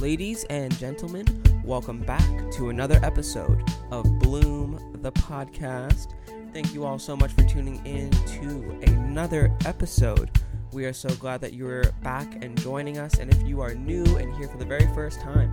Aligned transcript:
Ladies 0.00 0.44
and 0.44 0.74
gentlemen, 0.78 1.26
welcome 1.62 2.00
back 2.00 2.50
to 2.52 2.70
another 2.70 2.98
episode 3.02 3.62
of 3.90 4.04
Bloom 4.18 4.98
the 5.02 5.12
Podcast. 5.12 6.14
Thank 6.54 6.72
you 6.72 6.86
all 6.86 6.98
so 6.98 7.14
much 7.14 7.32
for 7.32 7.42
tuning 7.42 7.84
in 7.84 8.10
to 8.10 8.80
another 8.90 9.54
episode. 9.66 10.30
We 10.72 10.86
are 10.86 10.94
so 10.94 11.10
glad 11.16 11.42
that 11.42 11.52
you're 11.52 11.84
back 12.02 12.42
and 12.42 12.58
joining 12.62 12.96
us. 12.96 13.18
And 13.18 13.30
if 13.30 13.46
you 13.46 13.60
are 13.60 13.74
new 13.74 14.02
and 14.16 14.34
here 14.36 14.48
for 14.48 14.56
the 14.56 14.64
very 14.64 14.86
first 14.94 15.20
time, 15.20 15.52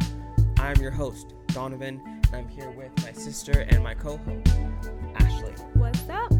I'm 0.60 0.78
your 0.78 0.92
host, 0.92 1.34
Donovan, 1.48 2.02
and 2.06 2.34
I'm 2.34 2.48
here 2.48 2.72
with 2.72 2.92
my 3.04 3.12
sister 3.12 3.68
and 3.68 3.84
my 3.84 3.96
co 3.96 4.16
host, 4.16 4.48
Ashley. 5.16 5.52
What's 5.74 6.08
up? 6.08 6.32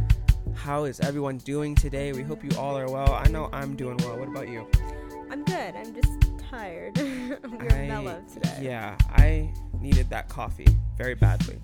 How 0.54 0.86
is 0.86 1.02
everyone 1.02 1.40
doing 1.40 1.76
today? 1.76 2.14
We 2.14 2.24
hope 2.24 2.42
you 2.42 2.58
all 2.58 2.78
are 2.78 2.90
well. 2.90 3.12
I 3.12 3.28
know 3.28 3.50
I'm 3.52 3.76
doing 3.76 3.98
well. 3.98 4.18
What 4.18 4.30
about 4.30 4.48
you? 4.48 4.66
I'm 5.30 5.44
good. 5.44 5.76
I'm 5.76 5.94
just 5.94 6.37
tired. 6.50 6.98
We're 6.98 7.72
I- 7.72 7.88
mellow 7.88 8.24
today. 8.32 8.60
Yeah, 8.62 8.98
I 9.10 9.54
needed 9.80 10.10
that 10.10 10.30
coffee 10.30 10.68
very 10.98 11.16
badly. 11.16 11.60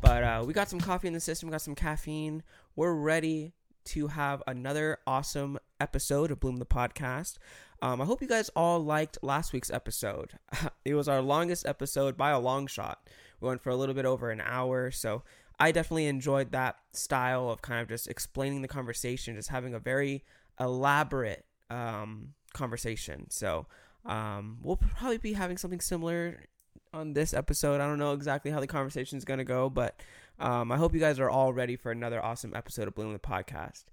But 0.00 0.22
uh, 0.22 0.44
we 0.46 0.52
got 0.52 0.68
some 0.68 0.80
coffee 0.80 1.08
in 1.08 1.12
the 1.14 1.20
system, 1.20 1.50
got 1.50 1.60
some 1.60 1.74
caffeine. 1.74 2.42
We're 2.76 2.94
ready 2.94 3.52
to 3.86 4.06
have 4.08 4.42
another 4.46 4.98
awesome 5.06 5.58
episode 5.80 6.30
of 6.30 6.38
Bloom 6.38 6.58
the 6.58 6.66
Podcast. 6.66 7.38
Um, 7.82 8.00
I 8.00 8.04
hope 8.04 8.22
you 8.22 8.28
guys 8.28 8.48
all 8.54 8.80
liked 8.80 9.18
last 9.22 9.52
week's 9.52 9.70
episode. 9.70 10.38
it 10.84 10.94
was 10.94 11.08
our 11.08 11.20
longest 11.20 11.66
episode 11.66 12.16
by 12.16 12.30
a 12.30 12.38
long 12.38 12.66
shot. 12.66 13.08
We 13.40 13.48
went 13.48 13.62
for 13.62 13.70
a 13.70 13.76
little 13.76 13.94
bit 13.94 14.04
over 14.04 14.30
an 14.30 14.40
hour. 14.40 14.90
So 14.90 15.22
I 15.58 15.72
definitely 15.72 16.06
enjoyed 16.06 16.52
that 16.52 16.76
style 16.92 17.50
of 17.50 17.62
kind 17.62 17.80
of 17.80 17.88
just 17.88 18.06
explaining 18.08 18.62
the 18.62 18.68
conversation, 18.68 19.34
just 19.34 19.48
having 19.48 19.74
a 19.74 19.80
very 19.80 20.24
elaborate 20.60 21.44
um, 21.70 22.34
conversation. 22.52 23.30
So 23.30 23.66
um, 24.04 24.58
we'll 24.62 24.76
probably 24.76 25.18
be 25.18 25.32
having 25.32 25.56
something 25.56 25.80
similar 25.80 26.44
on 26.92 27.12
this 27.12 27.34
episode. 27.34 27.80
I 27.80 27.86
don't 27.86 27.98
know 27.98 28.12
exactly 28.12 28.50
how 28.50 28.60
the 28.60 28.66
conversation 28.66 29.18
is 29.18 29.24
going 29.24 29.38
to 29.38 29.44
go, 29.44 29.68
but 29.68 30.00
um, 30.38 30.72
I 30.72 30.76
hope 30.76 30.94
you 30.94 31.00
guys 31.00 31.18
are 31.20 31.30
all 31.30 31.52
ready 31.52 31.76
for 31.76 31.90
another 31.90 32.24
awesome 32.24 32.54
episode 32.54 32.88
of 32.88 32.94
Bloom 32.94 33.12
the 33.12 33.18
Podcast. 33.18 33.84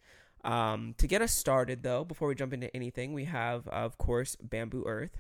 Um, 0.44 0.94
to 1.00 1.08
get 1.08 1.22
us 1.22 1.34
started, 1.34 1.82
though, 1.82 2.04
before 2.04 2.28
we 2.28 2.36
jump 2.36 2.54
into 2.54 2.74
anything, 2.76 3.14
we 3.14 3.26
have, 3.26 3.68
of 3.68 3.98
course, 3.98 4.36
Bambu 4.36 4.84
Earth. 4.86 5.18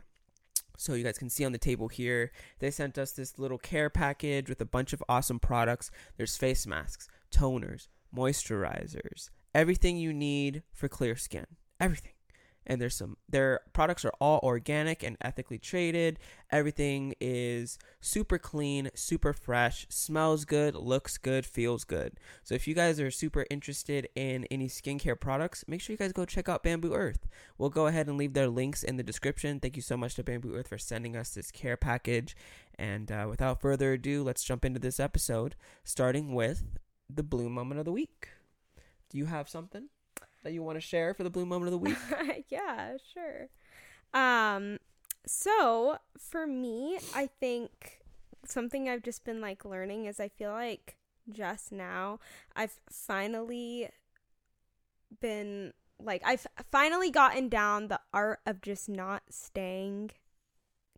So 0.77 0.93
you 0.93 1.03
guys 1.03 1.17
can 1.17 1.29
see 1.29 1.45
on 1.45 1.51
the 1.51 1.57
table 1.57 1.87
here, 1.87 2.31
they 2.59 2.69
sent 2.69 2.97
us 2.97 3.11
this 3.11 3.39
little 3.39 3.57
care 3.57 3.89
package 3.89 4.49
with 4.49 4.61
a 4.61 4.65
bunch 4.65 4.93
of 4.93 5.03
awesome 5.07 5.39
products. 5.39 5.89
There's 6.17 6.37
face 6.37 6.67
masks, 6.67 7.07
toners, 7.31 7.87
moisturizers, 8.15 9.29
everything 9.53 9.97
you 9.97 10.13
need 10.13 10.63
for 10.73 10.87
clear 10.87 11.15
skin. 11.15 11.47
Everything 11.79 12.11
and 12.65 12.81
there's 12.81 12.95
some 12.95 13.17
their 13.29 13.61
products 13.73 14.03
are 14.05 14.13
all 14.19 14.39
organic 14.43 15.03
and 15.03 15.17
ethically 15.21 15.57
traded. 15.57 16.19
Everything 16.51 17.13
is 17.19 17.77
super 18.01 18.37
clean 18.37 18.89
super 18.95 19.33
fresh 19.33 19.85
smells 19.89 20.45
good 20.45 20.75
looks 20.75 21.17
good 21.17 21.45
feels 21.45 21.83
good. 21.83 22.19
So 22.43 22.55
if 22.55 22.67
you 22.67 22.73
guys 22.73 22.99
are 22.99 23.11
super 23.11 23.45
interested 23.49 24.09
in 24.15 24.45
any 24.51 24.67
skincare 24.67 25.19
products 25.19 25.63
make 25.67 25.81
sure 25.81 25.93
you 25.93 25.97
guys 25.97 26.13
go 26.13 26.25
check 26.25 26.49
out 26.49 26.63
Bambu 26.63 26.95
Earth. 26.95 27.27
We'll 27.57 27.69
go 27.69 27.87
ahead 27.87 28.07
and 28.07 28.17
leave 28.17 28.33
their 28.33 28.49
links 28.49 28.83
in 28.83 28.97
the 28.97 29.03
description. 29.03 29.59
Thank 29.59 29.75
you 29.75 29.81
so 29.81 29.97
much 29.97 30.15
to 30.15 30.23
Bambu 30.23 30.55
Earth 30.55 30.69
for 30.69 30.77
sending 30.77 31.15
us 31.15 31.33
this 31.33 31.51
care 31.51 31.77
package. 31.77 32.35
And 32.77 33.11
uh, 33.11 33.27
without 33.29 33.61
further 33.61 33.93
ado 33.93 34.23
let's 34.23 34.43
jump 34.43 34.65
into 34.65 34.79
this 34.79 34.99
episode 34.99 35.55
starting 35.83 36.33
with 36.33 36.63
the 37.09 37.23
bloom 37.23 37.53
moment 37.53 37.79
of 37.79 37.85
the 37.85 37.91
week. 37.91 38.29
Do 39.09 39.17
you 39.17 39.25
have 39.25 39.47
something 39.47 39.89
that 40.45 40.53
you 40.53 40.63
want 40.63 40.77
to 40.77 40.81
share 40.81 41.13
for 41.13 41.23
the 41.23 41.29
bloom 41.29 41.49
moment 41.49 41.67
of 41.67 41.71
the 41.73 41.77
week? 41.79 41.97
Yeah, 42.49 42.93
sure. 43.13 43.49
Um, 44.13 44.77
so 45.25 45.97
for 46.17 46.47
me, 46.47 46.99
I 47.13 47.27
think 47.27 48.01
something 48.45 48.87
I've 48.87 49.03
just 49.03 49.25
been 49.25 49.41
like 49.41 49.65
learning 49.65 50.05
is 50.05 50.19
I 50.19 50.29
feel 50.29 50.51
like 50.51 50.97
just 51.29 51.71
now 51.71 52.19
I've 52.55 52.79
finally 52.89 53.89
been 55.19 55.73
like 55.99 56.21
I've 56.25 56.45
finally 56.71 57.09
gotten 57.09 57.49
down 57.49 57.87
the 57.87 57.99
art 58.13 58.39
of 58.45 58.61
just 58.61 58.87
not 58.87 59.23
staying 59.29 60.11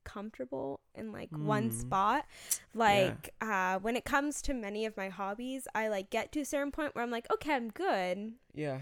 comfortable 0.03 0.79
in 0.95 1.11
like 1.11 1.29
one 1.37 1.69
Mm. 1.69 1.73
spot. 1.73 2.25
Like 2.73 3.33
uh 3.41 3.79
when 3.79 3.95
it 3.95 4.05
comes 4.05 4.41
to 4.43 4.53
many 4.53 4.85
of 4.85 4.97
my 4.97 5.09
hobbies 5.09 5.67
i 5.75 5.87
like 5.87 6.09
get 6.09 6.31
to 6.33 6.41
a 6.41 6.45
certain 6.45 6.71
point 6.71 6.95
where 6.95 7.03
i'm 7.03 7.11
like 7.11 7.27
okay 7.31 7.53
i'm 7.53 7.69
good. 7.69 8.33
Yeah 8.53 8.79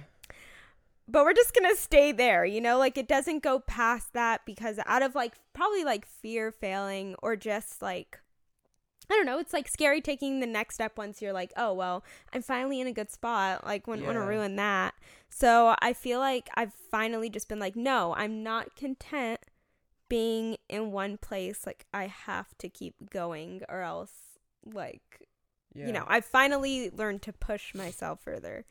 but 1.07 1.23
we're 1.23 1.33
just 1.33 1.53
gonna 1.53 1.75
stay 1.75 2.11
there 2.11 2.45
you 2.45 2.61
know? 2.61 2.77
Like 2.77 2.97
it 2.97 3.07
doesn't 3.07 3.43
go 3.43 3.59
past 3.59 4.13
that 4.13 4.41
because 4.45 4.79
out 4.85 5.01
of 5.01 5.15
like 5.15 5.33
probably 5.53 5.83
like 5.83 6.05
fear 6.05 6.51
failing 6.51 7.15
or 7.21 7.35
just 7.35 7.81
like 7.81 8.19
i 9.09 9.13
don't 9.13 9.25
know 9.25 9.39
it's 9.39 9.53
like 9.53 9.67
scary 9.67 10.01
taking 10.01 10.39
the 10.39 10.47
next 10.47 10.75
step 10.75 10.97
once 10.97 11.21
you're 11.21 11.33
like 11.33 11.53
oh 11.57 11.73
well 11.73 12.03
i'm 12.33 12.41
finally 12.41 12.81
in 12.81 12.87
a 12.87 12.91
good 12.91 13.11
spot 13.11 13.63
like 13.63 13.87
wouldn't 13.87 14.05
want 14.05 14.17
to 14.17 14.21
ruin 14.25 14.55
that. 14.55 14.93
So 15.29 15.75
i 15.79 15.93
feel 15.93 16.19
like 16.19 16.49
i've 16.55 16.73
finally 16.73 17.29
just 17.29 17.47
been 17.47 17.59
like 17.59 17.75
no 17.75 18.13
i'm 18.17 18.43
not 18.43 18.75
content 18.75 19.39
being 20.07 20.57
in 20.69 20.91
one 20.91 21.17
place 21.17 21.65
like 21.65 21.85
i 21.93 22.07
have 22.07 22.57
to 22.59 22.69
keep 22.69 23.09
going 23.09 23.61
or 23.69 23.81
else 23.81 24.13
like 24.65 25.27
yeah. 25.73 25.87
you 25.87 25.93
know 25.93 26.05
i've 26.07 26.25
finally 26.25 26.89
learned 26.91 27.21
to 27.23 27.33
push 27.33 27.73
myself 27.73 28.21
further 28.23 28.65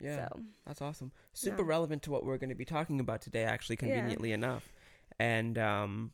yeah 0.00 0.28
so 0.28 0.40
That's 0.66 0.82
awesome. 0.82 1.12
Super 1.32 1.62
Yeah. 1.62 1.68
relevant 1.68 2.02
to 2.04 2.10
what 2.10 2.24
we're 2.24 2.38
going 2.38 2.50
to 2.50 2.54
be 2.56 2.64
talking 2.64 3.00
about 3.00 3.20
today, 3.22 3.44
actually, 3.44 3.76
Yeah. 3.76 3.86
conveniently 3.88 4.32
enough. 4.32 4.72
And 5.18 5.56
um, 5.58 6.12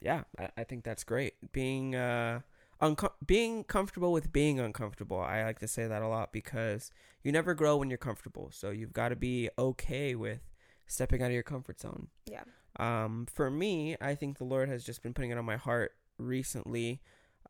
yeah, 0.00 0.22
I, 0.38 0.50
I 0.58 0.64
think 0.64 0.84
that's 0.84 1.04
great. 1.04 1.34
Being 1.52 1.94
uh, 1.94 2.40
unco- 2.80 3.14
being 3.26 3.64
comfortable 3.64 4.12
with 4.12 4.32
being 4.32 4.60
uncomfortable. 4.60 5.18
I 5.20 5.42
like 5.44 5.58
to 5.60 5.68
say 5.68 5.86
that 5.86 6.02
a 6.02 6.08
lot 6.08 6.32
because 6.32 6.90
you 7.24 7.32
never 7.32 7.54
grow 7.54 7.76
when 7.76 7.90
you're 7.90 7.98
comfortable. 7.98 8.50
So 8.52 8.70
you've 8.70 8.92
got 8.92 9.08
to 9.10 9.16
be 9.16 9.50
okay 9.58 10.14
with 10.14 10.40
stepping 10.86 11.22
out 11.22 11.26
of 11.26 11.32
your 11.32 11.42
comfort 11.42 11.80
zone. 11.80 12.08
yeah 12.26 12.44
Um, 12.78 13.26
for 13.32 13.50
me, 13.50 13.96
I 14.00 14.14
think 14.14 14.38
the 14.38 14.44
Lord 14.44 14.68
has 14.68 14.84
just 14.84 15.02
been 15.02 15.12
putting 15.14 15.30
it 15.30 15.38
on 15.38 15.44
my 15.44 15.56
heart 15.56 15.92
recently 16.18 17.00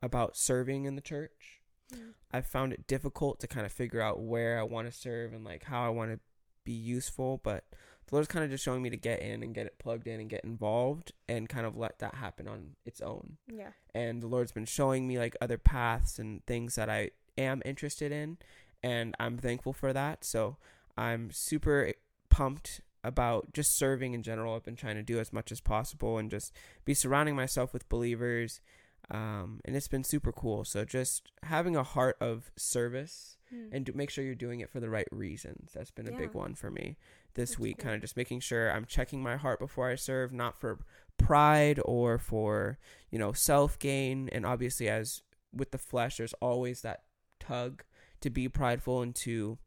about 0.01 0.35
serving 0.35 0.85
in 0.85 0.95
the 0.95 1.01
church. 1.01 1.60
Mm. 1.93 2.13
I've 2.31 2.47
found 2.47 2.73
it 2.73 2.87
difficult 2.87 3.39
to 3.39 3.47
kind 3.47 3.65
of 3.65 3.71
figure 3.71 4.01
out 4.01 4.21
where 4.21 4.59
I 4.59 4.63
want 4.63 4.91
to 4.91 4.97
serve 4.97 5.33
and 5.33 5.43
like 5.43 5.63
how 5.63 5.85
I 5.85 5.89
want 5.89 6.11
to 6.11 6.19
be 6.63 6.71
useful, 6.71 7.39
but 7.43 7.65
the 8.07 8.15
Lord's 8.15 8.27
kind 8.27 8.43
of 8.43 8.51
just 8.51 8.63
showing 8.63 8.81
me 8.81 8.89
to 8.89 8.97
get 8.97 9.21
in 9.21 9.43
and 9.43 9.53
get 9.53 9.65
it 9.65 9.79
plugged 9.79 10.07
in 10.07 10.19
and 10.19 10.29
get 10.29 10.43
involved 10.43 11.11
and 11.27 11.47
kind 11.47 11.65
of 11.65 11.77
let 11.77 11.99
that 11.99 12.15
happen 12.15 12.47
on 12.47 12.75
its 12.85 13.01
own. 13.01 13.37
yeah 13.47 13.69
And 13.93 14.21
the 14.21 14.27
Lord's 14.27 14.51
been 14.51 14.65
showing 14.65 15.07
me 15.07 15.17
like 15.17 15.35
other 15.41 15.57
paths 15.57 16.19
and 16.19 16.45
things 16.45 16.75
that 16.75 16.89
I 16.89 17.11
am 17.37 17.61
interested 17.65 18.11
in, 18.11 18.37
and 18.83 19.15
I'm 19.19 19.37
thankful 19.37 19.73
for 19.73 19.93
that. 19.93 20.23
So 20.23 20.57
I'm 20.97 21.31
super 21.31 21.93
pumped 22.29 22.81
about 23.03 23.53
just 23.53 23.77
serving 23.77 24.13
in 24.13 24.23
general. 24.23 24.55
I've 24.55 24.63
been 24.63 24.75
trying 24.75 24.95
to 24.95 25.03
do 25.03 25.19
as 25.19 25.33
much 25.33 25.51
as 25.51 25.59
possible 25.59 26.17
and 26.17 26.29
just 26.29 26.53
be 26.85 26.93
surrounding 26.93 27.35
myself 27.35 27.73
with 27.73 27.89
believers. 27.89 28.61
Um, 29.09 29.59
and 29.65 29.75
it's 29.75 29.87
been 29.87 30.03
super 30.03 30.31
cool. 30.31 30.63
So 30.63 30.85
just 30.85 31.31
having 31.43 31.75
a 31.75 31.83
heart 31.83 32.17
of 32.21 32.51
service 32.55 33.37
Mm. 33.53 33.67
and 33.73 33.85
to 33.85 33.91
make 33.91 34.09
sure 34.09 34.23
you're 34.23 34.33
doing 34.33 34.61
it 34.61 34.69
for 34.69 34.79
the 34.79 34.89
right 34.89 35.07
reasons. 35.11 35.71
That's 35.73 35.91
been 35.91 36.07
a 36.07 36.15
big 36.17 36.33
one 36.33 36.55
for 36.55 36.71
me 36.71 36.95
this 37.33 37.49
That's 37.51 37.59
week. 37.59 37.77
cool. 37.79 37.83
Kind 37.83 37.95
of 37.95 38.01
just 38.01 38.15
making 38.15 38.39
sure 38.39 38.71
I'm 38.71 38.85
checking 38.85 39.21
my 39.21 39.35
heart 39.35 39.59
before 39.59 39.89
I 39.89 39.95
serve, 39.95 40.31
not 40.31 40.57
for 40.57 40.79
pride 41.17 41.77
or 41.83 42.17
for 42.17 42.77
you 43.09 43.19
know 43.19 43.33
self 43.33 43.77
gain. 43.77 44.29
And 44.31 44.45
obviously, 44.45 44.87
as 44.87 45.21
with 45.51 45.71
the 45.71 45.77
flesh, 45.77 46.15
there's 46.15 46.33
always 46.41 46.79
that 46.83 47.03
tug 47.41 47.83
to 48.21 48.29
be 48.29 48.47
prideful 48.47 49.01
and 49.01 49.13
to 49.15 49.57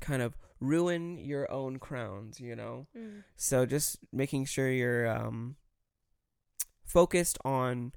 kind 0.00 0.22
of 0.22 0.36
ruin 0.60 1.18
your 1.18 1.50
own 1.50 1.80
crowns. 1.80 2.38
You 2.38 2.54
know. 2.54 2.86
Mm. 2.96 3.24
So 3.34 3.66
just 3.66 3.98
making 4.12 4.44
sure 4.44 4.70
you're 4.70 5.08
um, 5.08 5.56
focused 6.84 7.38
on 7.44 7.92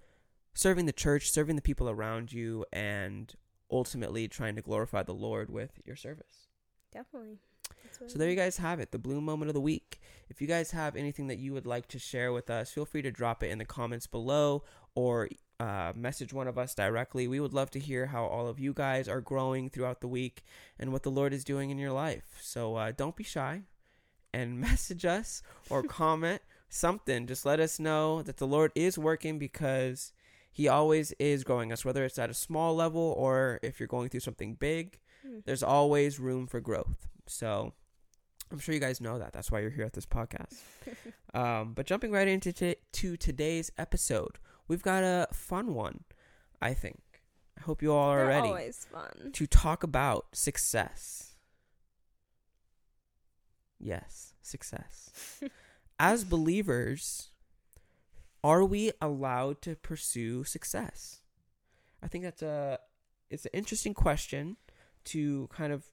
serving 0.53 0.85
the 0.85 0.91
church, 0.91 1.31
serving 1.31 1.55
the 1.55 1.61
people 1.61 1.89
around 1.89 2.31
you, 2.31 2.65
and 2.71 3.33
ultimately 3.71 4.27
trying 4.27 4.55
to 4.55 4.61
glorify 4.61 5.03
the 5.03 5.13
Lord 5.13 5.49
with 5.49 5.79
your 5.85 5.95
service. 5.95 6.47
Definitely. 6.91 7.39
So 8.07 8.19
there 8.19 8.29
you 8.29 8.35
guys 8.35 8.57
have 8.57 8.79
it, 8.79 8.91
the 8.91 8.99
bloom 8.99 9.23
moment 9.23 9.49
of 9.49 9.53
the 9.53 9.61
week. 9.61 10.01
If 10.29 10.41
you 10.41 10.47
guys 10.47 10.71
have 10.71 10.95
anything 10.95 11.27
that 11.27 11.37
you 11.37 11.53
would 11.53 11.65
like 11.65 11.87
to 11.89 11.99
share 11.99 12.33
with 12.33 12.49
us, 12.49 12.71
feel 12.71 12.85
free 12.85 13.01
to 13.01 13.11
drop 13.11 13.43
it 13.43 13.49
in 13.49 13.59
the 13.59 13.65
comments 13.65 14.07
below 14.07 14.63
or 14.95 15.29
uh, 15.59 15.93
message 15.95 16.33
one 16.33 16.47
of 16.47 16.57
us 16.57 16.75
directly. 16.75 17.27
We 17.27 17.39
would 17.39 17.53
love 17.53 17.71
to 17.71 17.79
hear 17.79 18.07
how 18.07 18.25
all 18.25 18.47
of 18.47 18.59
you 18.59 18.73
guys 18.73 19.07
are 19.07 19.21
growing 19.21 19.69
throughout 19.69 20.01
the 20.01 20.07
week 20.07 20.43
and 20.79 20.91
what 20.91 21.03
the 21.03 21.11
Lord 21.11 21.33
is 21.33 21.43
doing 21.43 21.69
in 21.69 21.77
your 21.77 21.91
life. 21.91 22.39
So 22.41 22.75
uh, 22.75 22.91
don't 22.91 23.15
be 23.15 23.23
shy 23.23 23.61
and 24.33 24.59
message 24.59 25.05
us 25.05 25.41
or 25.69 25.83
comment 25.87 26.41
something. 26.69 27.27
Just 27.27 27.45
let 27.45 27.59
us 27.59 27.79
know 27.79 28.21
that 28.23 28.37
the 28.37 28.47
Lord 28.47 28.71
is 28.75 28.97
working 28.97 29.39
because 29.39 30.11
He 30.53 30.67
always 30.67 31.11
is 31.13 31.43
growing 31.43 31.71
us, 31.73 31.83
whether 31.83 32.05
it's 32.05 32.17
at 32.19 32.29
a 32.29 32.33
small 32.33 32.75
level 32.75 33.01
or 33.17 33.59
if 33.63 33.79
you're 33.79 33.87
going 33.87 34.09
through 34.09 34.21
something 34.21 34.53
big 34.55 34.99
Mm. 35.25 35.43
there's 35.45 35.63
always 35.63 36.19
room 36.19 36.47
for 36.47 36.59
growth. 36.59 37.07
So 37.27 37.71
I'm 38.51 38.59
sure 38.59 38.75
you 38.75 38.81
guys 38.81 38.99
know 38.99 39.17
that. 39.19 39.31
That's 39.31 39.49
why 39.49 39.61
you're 39.61 39.69
here 39.69 39.85
at 39.85 39.93
this 39.93 40.05
podcast. 40.05 40.59
um, 41.33 41.73
but 41.73 41.85
jumping 41.85 42.11
right 42.11 42.27
into 42.27 42.51
t- 42.51 42.75
to 42.91 43.15
today's 43.15 43.71
episode, 43.77 44.37
we've 44.67 44.81
got 44.83 45.01
a 45.03 45.27
fun 45.31 45.73
one, 45.73 46.03
I 46.61 46.73
think. 46.73 46.99
I 47.57 47.61
hope 47.61 47.81
you 47.81 47.93
all 47.93 48.09
are 48.09 48.17
They're 48.17 48.27
ready 48.27 48.47
always 48.49 48.85
fun. 48.91 49.31
to 49.31 49.47
talk 49.47 49.81
about 49.83 50.25
success. 50.33 51.35
Yes, 53.79 54.33
success. 54.41 55.39
As 55.99 56.23
believers, 56.23 57.29
are 58.43 58.63
we 58.65 58.91
allowed 59.01 59.61
to 59.63 59.75
pursue 59.75 60.43
success? 60.43 61.21
I 62.01 62.07
think 62.07 62.23
that's 62.23 62.41
a 62.41 62.79
it's 63.29 63.45
an 63.45 63.51
interesting 63.53 63.93
question 63.93 64.57
to 65.05 65.47
kind 65.47 65.73
of 65.73 65.85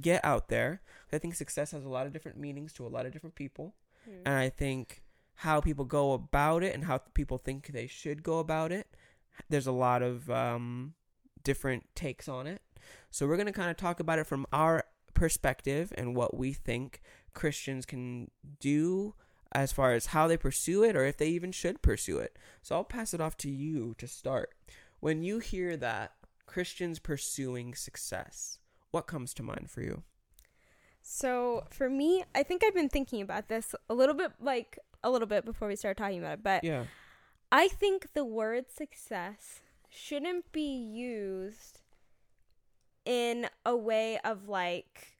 get 0.00 0.24
out 0.24 0.48
there. 0.48 0.80
I 1.12 1.18
think 1.18 1.34
success 1.34 1.70
has 1.70 1.84
a 1.84 1.88
lot 1.88 2.06
of 2.06 2.12
different 2.12 2.38
meanings 2.38 2.72
to 2.74 2.86
a 2.86 2.88
lot 2.88 3.06
of 3.06 3.12
different 3.12 3.36
people, 3.36 3.74
Hmm. 4.04 4.22
and 4.26 4.34
I 4.34 4.48
think 4.48 5.02
how 5.36 5.60
people 5.60 5.84
go 5.84 6.12
about 6.12 6.62
it 6.62 6.74
and 6.74 6.84
how 6.84 6.98
people 6.98 7.38
think 7.38 7.68
they 7.68 7.86
should 7.86 8.22
go 8.22 8.38
about 8.38 8.72
it. 8.72 8.86
There's 9.48 9.66
a 9.66 9.72
lot 9.72 10.02
of 10.02 10.30
um, 10.30 10.94
different 11.42 11.84
takes 11.94 12.28
on 12.28 12.46
it. 12.46 12.62
So 13.10 13.26
we're 13.26 13.36
going 13.36 13.46
to 13.46 13.52
kind 13.52 13.70
of 13.70 13.76
talk 13.76 13.98
about 14.00 14.18
it 14.18 14.26
from 14.26 14.46
our 14.52 14.84
perspective 15.12 15.92
and 15.96 16.14
what 16.14 16.36
we 16.36 16.52
think 16.52 17.00
Christians 17.32 17.84
can 17.86 18.30
do 18.60 19.14
as 19.54 19.72
far 19.72 19.92
as 19.92 20.06
how 20.06 20.26
they 20.26 20.36
pursue 20.36 20.82
it 20.82 20.96
or 20.96 21.04
if 21.04 21.16
they 21.16 21.28
even 21.28 21.52
should 21.52 21.80
pursue 21.80 22.18
it. 22.18 22.36
So 22.62 22.74
I'll 22.74 22.84
pass 22.84 23.14
it 23.14 23.20
off 23.20 23.36
to 23.38 23.50
you 23.50 23.94
to 23.98 24.08
start. 24.08 24.50
When 25.00 25.22
you 25.22 25.38
hear 25.38 25.76
that 25.76 26.12
Christians 26.46 26.98
pursuing 26.98 27.74
success, 27.74 28.58
what 28.90 29.06
comes 29.06 29.32
to 29.34 29.42
mind 29.42 29.70
for 29.70 29.80
you? 29.80 30.02
So 31.02 31.64
for 31.70 31.88
me, 31.88 32.24
I 32.34 32.42
think 32.42 32.64
I've 32.64 32.74
been 32.74 32.88
thinking 32.88 33.20
about 33.20 33.48
this 33.48 33.74
a 33.88 33.94
little 33.94 34.14
bit, 34.14 34.32
like 34.40 34.78
a 35.02 35.10
little 35.10 35.28
bit 35.28 35.44
before 35.44 35.68
we 35.68 35.76
start 35.76 35.96
talking 35.96 36.18
about 36.18 36.34
it. 36.34 36.42
But 36.42 36.64
Yeah. 36.64 36.84
I 37.52 37.68
think 37.68 38.08
the 38.14 38.24
word 38.24 38.70
success 38.70 39.60
shouldn't 39.88 40.50
be 40.50 40.62
used 40.62 41.80
in 43.04 43.48
a 43.64 43.76
way 43.76 44.18
of 44.24 44.48
like 44.48 45.18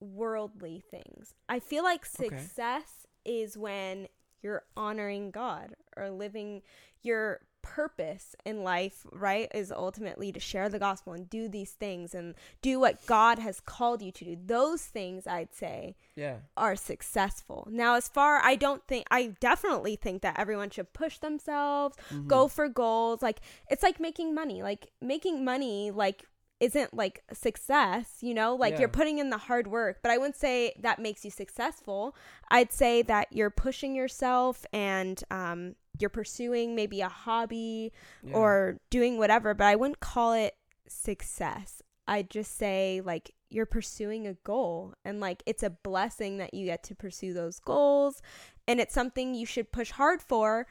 worldly 0.00 0.82
things. 0.90 1.34
I 1.48 1.60
feel 1.60 1.84
like 1.84 2.04
success 2.06 3.06
is 3.28 3.56
when 3.56 4.08
you're 4.42 4.62
honoring 4.76 5.30
God 5.30 5.74
or 5.96 6.10
living 6.10 6.62
your 7.02 7.40
purpose 7.60 8.34
in 8.46 8.62
life, 8.62 9.04
right? 9.12 9.50
Is 9.52 9.70
ultimately 9.70 10.32
to 10.32 10.40
share 10.40 10.68
the 10.68 10.78
gospel 10.78 11.12
and 11.12 11.28
do 11.28 11.48
these 11.48 11.72
things 11.72 12.14
and 12.14 12.34
do 12.62 12.80
what 12.80 13.04
God 13.06 13.38
has 13.40 13.60
called 13.60 14.00
you 14.00 14.10
to 14.12 14.24
do. 14.24 14.36
Those 14.46 14.82
things 14.82 15.26
I'd 15.26 15.52
say 15.54 15.96
Yeah. 16.14 16.36
are 16.56 16.76
successful. 16.76 17.68
Now, 17.70 17.96
as 17.96 18.08
far 18.08 18.40
I 18.42 18.54
don't 18.56 18.86
think 18.86 19.06
I 19.10 19.34
definitely 19.40 19.96
think 19.96 20.22
that 20.22 20.38
everyone 20.38 20.70
should 20.70 20.92
push 20.92 21.18
themselves, 21.18 21.96
Mm-hmm. 22.10 22.28
go 22.28 22.48
for 22.48 22.68
goals. 22.68 23.22
Like 23.22 23.40
it's 23.68 23.82
like 23.82 24.00
making 24.00 24.34
money. 24.34 24.62
Like 24.62 24.90
making 25.02 25.44
money 25.44 25.90
like 25.90 26.24
isn't 26.60 26.92
like 26.94 27.22
success, 27.32 28.16
you 28.20 28.34
know? 28.34 28.54
Like 28.56 28.74
Yeah. 28.74 28.80
you're 28.80 28.88
putting 28.88 29.18
in 29.18 29.30
the 29.30 29.38
hard 29.38 29.66
work, 29.68 30.00
but 30.02 30.10
I 30.10 30.18
wouldn't 30.18 30.36
say 30.36 30.74
that 30.80 30.98
makes 30.98 31.24
you 31.24 31.30
successful. 31.30 32.16
I'd 32.50 32.72
say 32.72 33.02
that 33.02 33.28
you're 33.30 33.50
pushing 33.50 33.94
yourself 33.94 34.66
and 34.72 35.22
um 35.30 35.76
you're 36.00 36.10
pursuing 36.10 36.74
maybe 36.76 37.00
a 37.00 37.08
hobby 37.08 37.92
Yeah. 38.22 38.34
or 38.36 38.78
doing 38.90 39.18
whatever, 39.18 39.52
but 39.54 39.66
I 39.66 39.76
wouldn't 39.76 40.00
call 40.00 40.32
it 40.32 40.54
success. 40.86 41.82
I'd 42.06 42.30
just 42.30 42.56
say 42.56 43.00
like 43.04 43.32
you're 43.50 43.66
pursuing 43.66 44.26
a 44.26 44.34
goal 44.34 44.94
and 45.04 45.20
like 45.20 45.42
it's 45.46 45.62
a 45.62 45.70
blessing 45.70 46.38
that 46.38 46.54
you 46.54 46.66
get 46.66 46.82
to 46.84 46.94
pursue 46.94 47.32
those 47.32 47.58
goals 47.60 48.20
and 48.66 48.80
it's 48.80 48.94
something 48.94 49.34
you 49.34 49.46
should 49.46 49.72
push 49.72 49.90
hard 49.92 50.20
for 50.20 50.66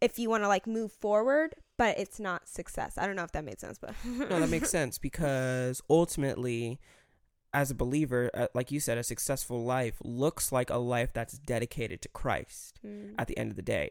if 0.00 0.18
you 0.18 0.28
want 0.30 0.42
to 0.42 0.48
like 0.48 0.66
move 0.66 0.92
forward, 0.92 1.54
but 1.82 1.98
it's 1.98 2.20
not 2.20 2.48
success. 2.48 2.96
I 2.96 3.06
don't 3.06 3.16
know 3.16 3.24
if 3.24 3.32
that 3.32 3.44
made 3.44 3.58
sense, 3.58 3.76
but 3.76 3.92
no, 4.04 4.38
that 4.38 4.48
makes 4.48 4.70
sense 4.70 4.98
because 4.98 5.82
ultimately, 5.90 6.78
as 7.52 7.72
a 7.72 7.74
believer, 7.74 8.30
uh, 8.34 8.46
like 8.54 8.70
you 8.70 8.78
said, 8.78 8.98
a 8.98 9.02
successful 9.02 9.64
life 9.64 9.96
looks 10.04 10.52
like 10.52 10.70
a 10.70 10.76
life 10.76 11.12
that's 11.12 11.36
dedicated 11.38 12.00
to 12.02 12.08
Christ 12.08 12.78
Mm. 12.86 13.14
at 13.18 13.26
the 13.26 13.36
end 13.36 13.50
of 13.50 13.56
the 13.56 13.62
day. 13.62 13.90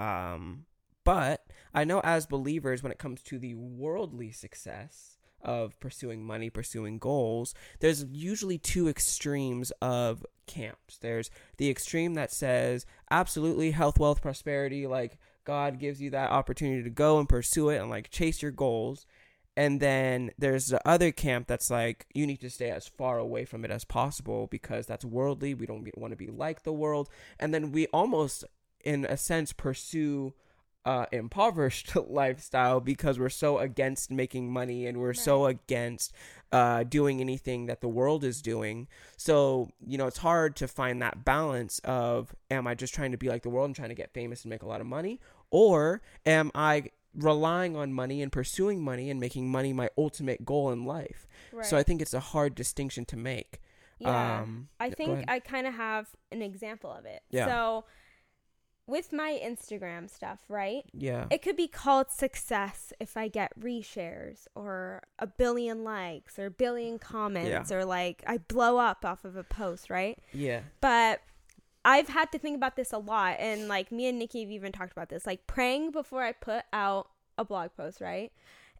Um, 0.00 0.64
but 1.04 1.46
I 1.72 1.84
know 1.84 2.00
as 2.02 2.26
believers, 2.26 2.82
when 2.82 2.90
it 2.90 2.98
comes 2.98 3.22
to 3.24 3.38
the 3.38 3.54
worldly 3.54 4.32
success 4.32 5.16
of 5.40 5.78
pursuing 5.78 6.24
money, 6.26 6.50
pursuing 6.50 6.98
goals, 6.98 7.54
there's 7.78 8.04
usually 8.10 8.58
two 8.58 8.88
extremes 8.88 9.70
of 9.80 10.26
camps. 10.48 10.98
There's 10.98 11.30
the 11.56 11.70
extreme 11.70 12.14
that 12.14 12.32
says 12.32 12.84
absolutely 13.12 13.70
health, 13.70 13.98
wealth, 14.00 14.20
prosperity, 14.20 14.88
like 14.88 15.18
God 15.48 15.78
gives 15.78 15.98
you 15.98 16.10
that 16.10 16.30
opportunity 16.30 16.82
to 16.82 16.90
go 16.90 17.18
and 17.18 17.26
pursue 17.26 17.70
it 17.70 17.78
and 17.78 17.88
like 17.88 18.10
chase 18.10 18.42
your 18.42 18.50
goals. 18.50 19.06
And 19.56 19.80
then 19.80 20.30
there's 20.36 20.66
the 20.66 20.86
other 20.86 21.10
camp 21.10 21.46
that's 21.46 21.70
like 21.70 22.04
you 22.12 22.26
need 22.26 22.42
to 22.42 22.50
stay 22.50 22.70
as 22.70 22.86
far 22.86 23.18
away 23.18 23.46
from 23.46 23.64
it 23.64 23.70
as 23.70 23.82
possible 23.82 24.46
because 24.46 24.84
that's 24.84 25.06
worldly. 25.06 25.54
We 25.54 25.64
don't 25.64 25.88
want 25.96 26.12
to 26.12 26.18
be 26.18 26.26
like 26.26 26.64
the 26.64 26.72
world. 26.74 27.08
And 27.40 27.54
then 27.54 27.72
we 27.72 27.86
almost, 27.86 28.44
in 28.84 29.06
a 29.06 29.16
sense, 29.16 29.54
pursue 29.54 30.34
uh, 30.84 31.06
impoverished 31.12 31.94
lifestyle 32.08 32.80
because 32.80 33.18
we're 33.18 33.28
so 33.28 33.58
against 33.58 34.10
making 34.10 34.50
money 34.52 34.86
and 34.86 34.98
we're 34.98 35.14
so 35.14 35.46
against 35.46 36.12
uh, 36.52 36.82
doing 36.84 37.20
anything 37.20 37.66
that 37.66 37.80
the 37.80 37.88
world 37.88 38.24
is 38.24 38.40
doing. 38.40 38.88
So, 39.16 39.70
you 39.86 39.98
know, 39.98 40.06
it's 40.06 40.18
hard 40.18 40.56
to 40.56 40.68
find 40.68 41.02
that 41.02 41.24
balance 41.24 41.78
of 41.84 42.34
am 42.50 42.66
I 42.66 42.74
just 42.74 42.94
trying 42.94 43.12
to 43.12 43.18
be 43.18 43.28
like 43.28 43.42
the 43.42 43.50
world 43.50 43.66
and 43.66 43.76
trying 43.76 43.90
to 43.90 43.94
get 43.94 44.12
famous 44.14 44.42
and 44.44 44.50
make 44.50 44.62
a 44.62 44.66
lot 44.66 44.80
of 44.80 44.86
money? 44.86 45.20
Or 45.50 46.00
am 46.24 46.50
I 46.54 46.90
relying 47.14 47.76
on 47.76 47.92
money 47.92 48.22
and 48.22 48.30
pursuing 48.30 48.82
money 48.82 49.10
and 49.10 49.18
making 49.18 49.50
money 49.50 49.72
my 49.72 49.90
ultimate 49.98 50.44
goal 50.44 50.70
in 50.70 50.84
life? 50.84 51.26
Right. 51.52 51.66
So 51.66 51.76
I 51.76 51.82
think 51.82 52.00
it's 52.00 52.14
a 52.14 52.20
hard 52.20 52.54
distinction 52.54 53.04
to 53.06 53.16
make. 53.16 53.60
yeah. 53.98 54.40
Um, 54.40 54.68
I 54.80 54.90
think. 54.90 55.24
I 55.28 55.40
kind 55.40 55.66
of 55.66 55.74
have 55.74 56.08
an 56.32 56.40
example 56.40 56.90
of 56.90 57.04
it. 57.04 57.22
Yeah. 57.30 57.46
So 57.46 57.84
with 58.88 59.12
my 59.12 59.38
Instagram 59.44 60.10
stuff, 60.10 60.40
right? 60.48 60.82
yeah. 60.92 61.26
It 61.30 61.42
could 61.42 61.56
be 61.56 61.68
called 61.68 62.10
success 62.10 62.92
if 62.98 63.16
I 63.16 63.28
get 63.28 63.52
reshares 63.60 64.46
or 64.54 65.02
a 65.18 65.26
billion 65.26 65.84
likes 65.84 66.38
or 66.38 66.46
a 66.46 66.50
billion 66.50 66.98
comments 66.98 67.70
or 67.70 67.84
like 67.84 68.24
I 68.26 68.38
blow 68.38 68.78
up 68.78 69.04
off 69.04 69.24
of 69.24 69.36
a 69.36 69.44
post, 69.44 69.90
right? 69.90 70.18
yeah. 70.32 70.60
But 70.80 71.20
I've 71.84 72.08
had 72.08 72.32
to 72.32 72.38
think 72.38 72.56
about 72.56 72.76
this 72.76 72.92
a 72.92 72.98
lot 72.98 73.36
and 73.38 73.68
like 73.68 73.92
me 73.92 74.08
and 74.08 74.18
Nikki 74.18 74.42
have 74.42 74.50
even 74.50 74.72
talked 74.72 74.92
about 74.92 75.08
this, 75.10 75.26
like 75.26 75.46
praying 75.46 75.90
before 75.90 76.22
I 76.22 76.32
put 76.32 76.64
out 76.72 77.08
a 77.36 77.44
blog 77.44 77.70
post, 77.76 78.00
right? 78.00 78.32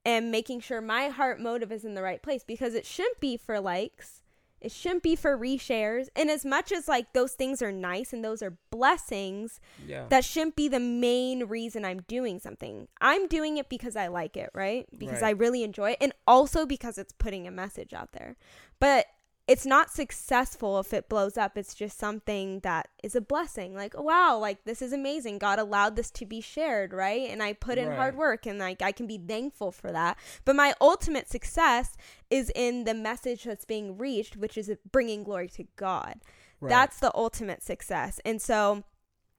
And 0.04 0.30
making 0.30 0.60
sure 0.60 0.80
my 0.80 1.08
heart 1.08 1.40
motive 1.40 1.70
is 1.70 1.84
in 1.84 1.94
the 1.94 2.02
right 2.02 2.22
place 2.22 2.44
because 2.44 2.74
it 2.74 2.86
shouldn't 2.86 3.20
be 3.20 3.36
for 3.36 3.60
likes. 3.60 4.22
It 4.60 4.72
shouldn't 4.72 5.02
be 5.02 5.14
for 5.16 5.36
reshares. 5.38 6.08
And 6.16 6.30
as 6.30 6.44
much 6.44 6.72
as 6.72 6.88
like 6.88 7.12
those 7.12 7.32
things 7.32 7.62
are 7.62 7.72
nice 7.72 8.12
and 8.12 8.24
those 8.24 8.42
are 8.42 8.56
blessings, 8.70 9.60
Yeah. 9.86 10.06
that 10.08 10.24
shouldn't 10.24 10.56
be 10.56 10.68
the 10.68 10.80
main 10.80 11.44
reason 11.44 11.84
I'm 11.84 12.00
doing 12.02 12.38
something. 12.38 12.88
I'm 13.00 13.28
doing 13.28 13.56
it 13.56 13.68
because 13.68 13.96
I 13.96 14.08
like 14.08 14.36
it, 14.36 14.50
right? 14.54 14.86
Because 14.96 15.22
Right. 15.22 15.28
I 15.28 15.30
really 15.30 15.62
enjoy 15.62 15.92
it 15.92 15.98
and 16.00 16.12
also 16.26 16.66
because 16.66 16.98
it's 16.98 17.12
putting 17.12 17.46
a 17.46 17.50
message 17.50 17.92
out 17.94 18.12
there. 18.12 18.36
But 18.80 19.06
it's 19.48 19.64
not 19.66 19.90
successful 19.90 20.78
if 20.78 20.92
it 20.92 21.08
blows 21.08 21.38
up. 21.38 21.56
It's 21.56 21.74
just 21.74 21.98
something 21.98 22.60
that 22.60 22.86
is 23.02 23.16
a 23.16 23.20
blessing. 23.20 23.74
Like, 23.74 23.94
oh, 23.96 24.02
wow, 24.02 24.38
like 24.38 24.64
this 24.64 24.82
is 24.82 24.92
amazing. 24.92 25.38
God 25.38 25.58
allowed 25.58 25.96
this 25.96 26.10
to 26.12 26.26
be 26.26 26.40
shared, 26.42 26.92
right? 26.92 27.28
And 27.30 27.42
I 27.42 27.54
put 27.54 27.78
in 27.78 27.90
hard 27.90 28.14
work 28.14 28.46
and 28.46 28.58
like 28.58 28.82
I 28.82 28.92
can 28.92 29.06
be 29.06 29.16
thankful 29.18 29.72
for 29.72 29.90
that. 29.90 30.18
But 30.44 30.54
my 30.54 30.74
ultimate 30.80 31.28
success 31.30 31.96
is 32.28 32.52
in 32.54 32.84
the 32.84 32.92
message 32.94 33.44
that's 33.44 33.64
being 33.64 33.96
reached, 33.96 34.36
which 34.36 34.58
is 34.58 34.70
bringing 34.92 35.24
glory 35.24 35.48
to 35.48 35.64
God 35.76 36.16
Right. 36.60 36.70
that's 36.70 36.98
the 36.98 37.12
ultimate 37.14 37.62
success 37.62 38.18
and 38.24 38.42
so 38.42 38.82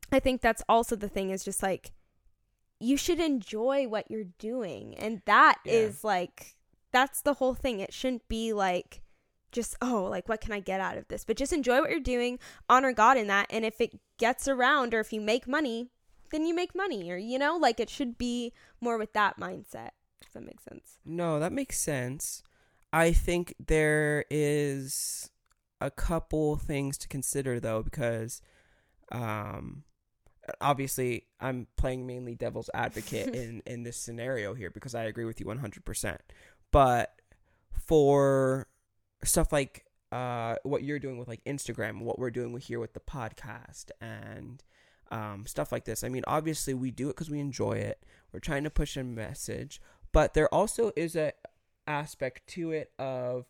i 0.09 0.19
think 0.21 0.39
that's 0.39 0.63
also 0.69 0.95
the 0.95 1.09
thing 1.09 1.31
is 1.31 1.43
just 1.43 1.61
like 1.61 1.91
you 2.79 2.95
should 2.95 3.19
enjoy 3.19 3.89
what 3.89 4.09
you're 4.09 4.31
doing 4.37 4.95
and 4.97 5.21
that 5.25 5.57
is 5.65 5.99
Yeah. 6.01 6.07
like 6.07 6.55
that's 6.93 7.21
the 7.21 7.33
whole 7.33 7.55
thing 7.55 7.81
it 7.81 7.91
shouldn't 7.93 8.29
be 8.29 8.53
like 8.53 9.01
just 9.51 9.75
oh 9.81 10.03
like 10.09 10.29
what 10.29 10.41
can 10.41 10.51
i 10.51 10.59
get 10.59 10.79
out 10.79 10.97
of 10.97 11.07
this 11.07 11.23
but 11.25 11.37
just 11.37 11.53
enjoy 11.53 11.79
what 11.79 11.89
you're 11.89 11.99
doing 11.99 12.37
honor 12.67 12.93
god 12.93 13.17
in 13.17 13.27
that 13.27 13.47
and 13.49 13.65
if 13.65 13.81
it 13.81 13.99
gets 14.17 14.47
around 14.47 14.93
or 14.93 14.99
if 14.99 15.11
you 15.11 15.19
make 15.21 15.47
money 15.47 15.89
then 16.31 16.45
you 16.45 16.53
make 16.53 16.75
money 16.75 17.11
or 17.11 17.17
you 17.17 17.39
know 17.39 17.57
like 17.57 17.79
it 17.79 17.89
should 17.89 18.17
be 18.17 18.53
more 18.79 18.97
with 18.97 19.13
that 19.13 19.39
mindset 19.39 19.89
if 20.21 20.33
that 20.33 20.43
makes 20.43 20.63
sense 20.63 20.97
No, 21.05 21.39
that 21.39 21.51
makes 21.51 21.79
sense. 21.79 22.43
I 22.91 23.13
think 23.13 23.53
there 23.65 24.25
is 24.29 25.29
a 25.81 25.89
couple 25.89 26.57
things 26.57 26.97
to 26.99 27.07
consider 27.07 27.59
though 27.59 27.81
because 27.83 28.41
um 29.11 29.83
obviously 30.59 31.25
I'm 31.39 31.67
playing 31.77 32.05
mainly 32.05 32.35
devil's 32.35 32.69
advocate 32.73 33.33
in 33.41 33.61
in 33.65 33.83
this 33.83 33.97
scenario 33.97 34.53
here 34.53 34.69
because 34.71 34.93
I 34.95 35.03
agree 35.03 35.25
with 35.25 35.39
you 35.39 35.45
100%. 35.45 36.17
But 36.71 37.13
for 37.73 38.67
stuff 39.23 39.51
like 39.51 39.85
uh 40.11 40.55
what 40.63 40.83
you're 40.83 40.99
doing 40.99 41.17
with 41.17 41.27
like 41.27 41.43
Instagram, 41.45 42.01
what 42.01 42.17
we're 42.19 42.31
doing 42.31 42.57
here 42.59 42.79
with 42.79 42.93
the 42.93 42.99
podcast 42.99 43.91
and 44.01 44.63
um, 45.11 45.45
stuff 45.47 45.71
like 45.71 45.85
this. 45.85 46.03
I 46.03 46.09
mean, 46.09 46.23
obviously 46.27 46.73
we 46.75 46.91
do 46.91 47.09
it 47.09 47.15
because 47.15 47.31
we 47.31 47.39
enjoy 47.39 47.73
it. 47.73 48.03
We're 48.31 48.39
trying 48.39 48.63
to 48.65 48.69
push 48.69 48.95
a 48.95 49.03
message, 49.03 49.81
but 50.11 50.35
there 50.35 50.53
also 50.53 50.91
is 50.95 51.15
a 51.15 51.33
aspect 51.87 52.45
to 52.49 52.71
it 52.71 52.91
of 52.99 53.45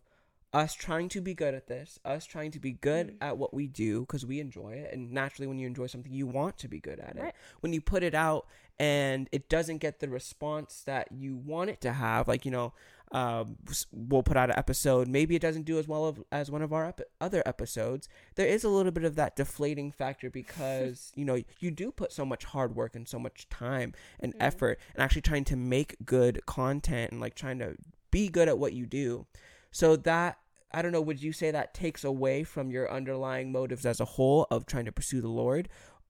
us 0.53 0.73
trying 0.73 1.09
to 1.09 1.21
be 1.21 1.33
good 1.33 1.53
at 1.53 1.67
this, 1.67 1.99
us 2.03 2.25
trying 2.25 2.49
to 2.51 2.59
be 2.59 2.71
good 2.71 3.07
Mm. 3.09 3.17
at 3.21 3.37
what 3.37 3.53
we 3.53 3.67
do 3.67 4.01
because 4.01 4.25
we 4.25 4.39
enjoy 4.39 4.71
it. 4.71 4.93
And 4.93 5.11
naturally, 5.11 5.47
when 5.47 5.59
you 5.59 5.67
enjoy 5.67 5.87
something, 5.87 6.11
you 6.11 6.25
want 6.25 6.57
to 6.59 6.67
be 6.67 6.79
good 6.79 6.99
at 6.99 7.17
it. 7.17 7.21
Right. 7.21 7.33
When 7.59 7.71
you 7.73 7.81
put 7.81 8.01
it 8.03 8.15
out 8.15 8.47
and 8.79 9.27
it 9.31 9.47
doesn't 9.49 9.77
get 9.77 9.99
the 9.99 10.09
response 10.09 10.81
that 10.85 11.11
you 11.11 11.35
want 11.35 11.69
it 11.69 11.81
to 11.81 11.91
have, 11.91 12.27
like, 12.27 12.45
you 12.45 12.51
know, 12.51 12.73
um, 13.11 13.55
we'll 13.91 14.21
put 14.23 14.37
out 14.37 14.49
an 14.51 14.57
episode. 14.57 15.07
Maybe 15.07 15.35
it 15.35 15.41
doesn't 15.41 15.63
do 15.63 15.79
as 15.79 15.87
well 15.87 16.15
as 16.31 16.51
one 16.51 16.61
of 16.61 16.71
our 16.71 16.85
ep- 16.89 17.01
other 17.19 17.41
episodes. 17.45 18.07
There 18.35 18.45
is 18.47 18.63
a 18.63 18.69
little 18.69 18.91
bit 18.91 19.03
of 19.03 19.15
that 19.15 19.35
deflating 19.35 19.91
factor 19.91 20.29
because, 20.29 21.11
you 21.15 21.25
know, 21.25 21.41
you 21.59 21.71
do 21.71 21.91
put 21.91 22.11
so 22.11 22.23
much 22.25 22.45
hard 22.45 22.75
work 22.75 22.95
and 22.95 23.07
so 23.07 23.17
much 23.19 23.49
time 23.49 23.93
and 24.19 24.33
Mm. 24.35 24.37
effort 24.41 24.79
and 24.93 25.01
actually 25.03 25.23
trying 25.23 25.45
to 25.45 25.55
make 25.55 25.95
good 26.05 26.45
content 26.45 27.11
and 27.11 27.19
like 27.19 27.33
trying 27.35 27.57
to 27.59 27.75
be 28.11 28.29
good 28.29 28.47
at 28.47 28.59
what 28.59 28.73
you 28.73 28.85
do. 28.85 29.25
So 29.71 29.95
that 29.95 30.37
I 30.71 30.83
don't 30.83 30.91
know, 30.91 31.01
would 31.01 31.21
you 31.23 31.33
say 31.33 31.49
that 31.49 31.73
takes 31.73 32.03
away 32.03 32.43
from 32.43 32.69
your 32.69 32.91
underlying 32.91 33.51
motives 33.51 33.87
as 33.87 33.99
a 33.99 34.05
whole 34.05 34.45
of 34.51 34.67
trying 34.67 34.85
to 34.85 34.91
pursue 34.91 35.19
the 35.19 35.27
Lord 35.27 35.67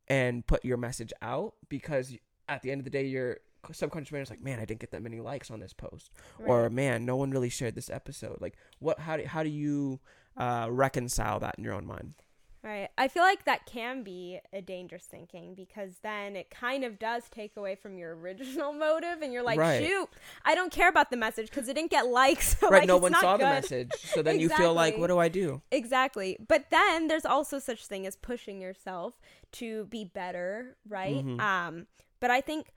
and 0.10 0.46
put 0.46 0.66
your 0.66 0.76
message 0.76 1.14
out? 1.22 1.54
Because 1.70 2.18
at 2.50 2.62
the 2.62 2.72
end 2.72 2.82
of 2.82 2.84
the 2.84 2.90
day, 2.92 3.06
your 3.06 3.38
subconscious 3.72 4.12
mind 4.12 4.24
is 4.24 4.30
like, 4.30 4.42
man, 4.42 4.60
I 4.60 4.66
didn't 4.66 4.80
get 4.80 4.92
that 4.92 5.02
many 5.02 5.20
likes 5.20 5.52
on 5.52 5.60
this 5.60 5.74
post, 5.74 6.12
or 6.46 6.70
man, 6.70 7.06
no 7.06 7.16
one 7.16 7.32
really 7.32 7.50
shared 7.50 7.76
this 7.76 7.90
episode. 7.90 8.40
Like, 8.42 8.56
what? 8.80 9.00
How 9.00 9.18
do 9.18 9.26
how 9.26 9.44
do 9.44 9.50
you 9.50 10.00
uh, 10.38 10.68
reconcile 10.70 11.40
that 11.40 11.56
in 11.58 11.64
your 11.64 11.74
own 11.74 11.86
mind? 11.86 12.14
Right. 12.62 12.90
I 12.98 13.08
feel 13.08 13.24
like 13.24 13.46
that 13.46 13.66
can 13.66 14.04
be 14.04 14.40
a 14.52 14.62
dangerous 14.62 15.06
thinking 15.06 15.56
because 15.56 15.94
then 16.04 16.36
it 16.36 16.50
kind 16.50 16.84
of 16.84 17.00
does 17.00 17.24
take 17.30 17.56
away 17.56 17.76
from 17.76 17.98
your 17.98 18.18
original 18.18 18.74
motive 18.88 19.22
and 19.22 19.32
you're 19.32 19.44
like, 19.44 19.58
Right. 19.58 19.86
shoot, 19.86 20.10
I 20.44 20.56
don't 20.56 20.72
care 20.72 20.90
about 20.90 21.10
the 21.10 21.16
message 21.16 21.50
because 21.50 21.70
it 21.70 21.76
didn't 21.76 21.92
get 21.92 22.08
likes. 22.08 22.50
So 22.60 22.68
right? 22.68 22.80
like, 22.80 22.88
no 22.88 22.98
one 22.98 23.14
saw 23.14 23.38
the 23.38 23.46
good. 23.46 23.50
message, 23.50 23.92
so 24.14 24.22
then 24.22 24.40
you 24.42 24.50
feel 24.50 24.74
like, 24.74 24.98
what 24.98 25.08
do 25.08 25.18
I 25.18 25.30
do? 25.30 25.62
Exactly. 25.72 26.36
But 26.46 26.70
then 26.70 27.08
there's 27.08 27.26
also 27.26 27.60
such 27.60 27.86
thing 27.86 28.06
as 28.06 28.18
pushing 28.18 28.60
yourself 28.60 29.22
to 29.54 29.86
be 29.86 30.04
better, 30.04 30.76
right? 30.88 31.26
Mhm. 31.26 31.40
Um 31.40 31.88
but 32.20 32.30
I 32.30 32.42
think 32.42 32.74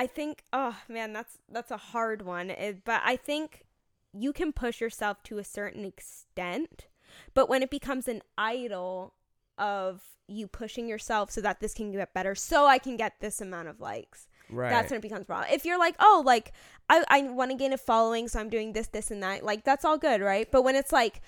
I 0.00 0.06
think 0.06 0.44
oh 0.52 0.76
man, 0.88 1.12
that's 1.12 1.36
that's 1.48 1.70
a 1.70 1.76
hard 1.76 2.22
one. 2.22 2.48
It- 2.50 2.84
but 2.84 3.02
I 3.04 3.16
think 3.16 3.66
you 4.12 4.32
can 4.32 4.50
push 4.52 4.80
yourself 4.80 5.22
to 5.24 5.36
a 5.38 5.44
certain 5.44 5.84
extent, 5.84 6.86
but 7.34 7.48
when 7.50 7.62
it 7.62 7.70
becomes 7.70 8.08
an 8.08 8.22
idol 8.38 9.14
of 9.58 10.02
you 10.26 10.46
pushing 10.46 10.88
yourself 10.88 11.30
so 11.30 11.40
that 11.42 11.60
this 11.60 11.74
can 11.74 11.92
get 11.92 12.14
better, 12.14 12.34
so 12.34 12.66
I 12.66 12.78
can 12.78 12.96
get 12.96 13.20
this 13.20 13.40
amount 13.40 13.68
of 13.68 13.80
likes. 13.80 14.26
Right. 14.48 14.70
That's 14.70 14.90
when 14.90 14.98
it 14.98 15.02
becomes 15.02 15.26
problem. 15.26 15.48
If 15.52 15.64
you're 15.64 15.78
like, 15.78 15.96
oh, 16.00 16.22
like 16.24 16.52
I, 16.88 17.04
I 17.08 17.22
want 17.22 17.50
to 17.50 17.56
gain 17.56 17.72
a 17.72 17.78
following, 17.78 18.26
so 18.26 18.40
I'm 18.40 18.48
doing 18.48 18.72
this, 18.72 18.86
this, 18.88 19.10
and 19.10 19.22
that, 19.22 19.44
like 19.44 19.64
that's 19.64 19.84
all 19.84 19.98
good, 19.98 20.20
right? 20.22 20.50
But 20.50 20.62
when 20.62 20.76
it's 20.76 20.92
like, 20.92 21.20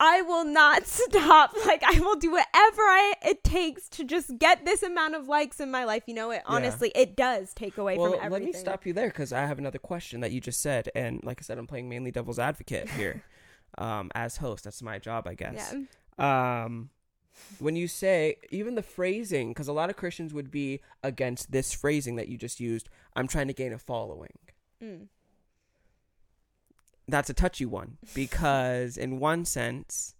I 0.00 0.22
will 0.22 0.44
not 0.44 0.86
stop, 0.86 1.54
like 1.66 1.82
I 1.84 2.00
will 2.00 2.16
do 2.16 2.30
whatever 2.32 2.82
I 2.82 3.14
it 3.22 3.44
takes 3.44 3.88
to 3.90 4.04
just 4.04 4.38
get 4.38 4.64
this 4.64 4.82
amount 4.82 5.14
of 5.14 5.28
likes 5.28 5.60
in 5.60 5.70
my 5.70 5.84
life, 5.84 6.04
you 6.06 6.14
know, 6.14 6.30
it 6.30 6.42
Yeah. 6.46 6.54
honestly 6.56 6.90
it 6.94 7.14
does 7.16 7.52
take 7.54 7.76
away 7.78 7.98
well, 7.98 8.12
from 8.12 8.20
everything. 8.20 8.46
let 8.46 8.54
me 8.54 8.58
stop 8.58 8.86
you 8.86 8.92
there 8.94 9.08
because 9.08 9.32
I 9.32 9.40
have 9.40 9.58
another 9.58 9.78
question 9.78 10.20
that 10.20 10.32
you 10.32 10.40
just 10.40 10.60
said, 10.60 10.88
and 10.94 11.22
like 11.22 11.38
I 11.40 11.42
said, 11.42 11.58
I'm 11.58 11.66
playing 11.66 11.88
mainly 11.88 12.10
devil's 12.10 12.38
advocate 12.38 12.88
here, 12.90 13.22
um, 13.78 14.10
as 14.14 14.38
host. 14.38 14.64
That's 14.64 14.82
my 14.82 14.98
job, 14.98 15.28
I 15.28 15.34
guess. 15.34 15.74
Yeah. 16.18 16.64
Um, 16.64 16.90
when 17.58 17.76
you 17.76 17.86
say 17.88 18.36
even 18.50 18.74
the 18.74 18.82
phrasing, 18.82 19.50
because 19.50 19.68
a 19.68 19.72
lot 19.72 19.90
of 19.90 19.96
Christians 19.96 20.34
would 20.34 20.50
be 20.50 20.80
against 21.02 21.52
this 21.52 21.72
phrasing 21.72 22.16
that 22.16 22.28
you 22.28 22.36
just 22.36 22.58
used. 22.58 22.88
I'm 23.14 23.28
trying 23.28 23.46
to 23.48 23.54
gain 23.54 23.72
a 23.72 23.78
following. 23.78 24.38
Mm. 24.82 25.06
That's 27.10 27.30
a 27.30 27.34
touchy 27.34 27.66
one 27.66 27.98
because, 28.14 28.96
in 28.96 29.18
one 29.18 29.44
sense, 29.44 30.14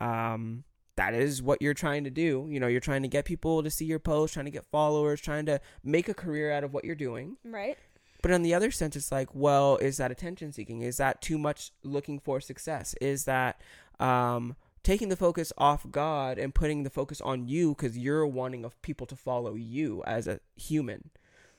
um, 0.00 0.64
that 0.96 1.14
is 1.14 1.42
what 1.42 1.60
you're 1.60 1.74
trying 1.74 2.04
to 2.04 2.10
do. 2.10 2.46
You 2.48 2.58
know, 2.58 2.66
you're 2.66 2.80
trying 2.80 3.02
to 3.02 3.08
get 3.08 3.24
people 3.24 3.62
to 3.62 3.70
see 3.70 3.84
your 3.84 3.98
post, 3.98 4.34
trying 4.34 4.46
to 4.46 4.50
get 4.50 4.64
followers, 4.64 5.20
trying 5.20 5.46
to 5.46 5.60
make 5.84 6.08
a 6.08 6.14
career 6.14 6.50
out 6.50 6.64
of 6.64 6.72
what 6.72 6.84
you're 6.84 6.94
doing. 6.94 7.36
Right? 7.44 7.76
But 8.22 8.32
on 8.32 8.42
the 8.42 8.54
other 8.54 8.70
sense, 8.70 8.96
it's 8.96 9.12
like, 9.12 9.28
well, 9.34 9.76
is 9.76 9.98
that 9.98 10.10
attention 10.10 10.52
seeking? 10.52 10.82
Is 10.82 10.96
that 10.96 11.20
too 11.20 11.38
much 11.38 11.70
looking 11.84 12.18
for 12.18 12.40
success? 12.40 12.94
Is 13.00 13.24
that 13.26 13.60
um, 14.00 14.56
taking 14.82 15.10
the 15.10 15.16
focus 15.16 15.52
off 15.58 15.86
God 15.90 16.38
and 16.38 16.54
putting 16.54 16.82
the 16.82 16.90
focus 16.90 17.20
on 17.20 17.46
you 17.46 17.74
because 17.74 17.96
you're 17.96 18.26
wanting 18.26 18.64
of 18.64 18.80
people 18.82 19.06
to 19.08 19.16
follow 19.16 19.54
you 19.54 20.02
as 20.06 20.26
a 20.26 20.40
human? 20.56 21.10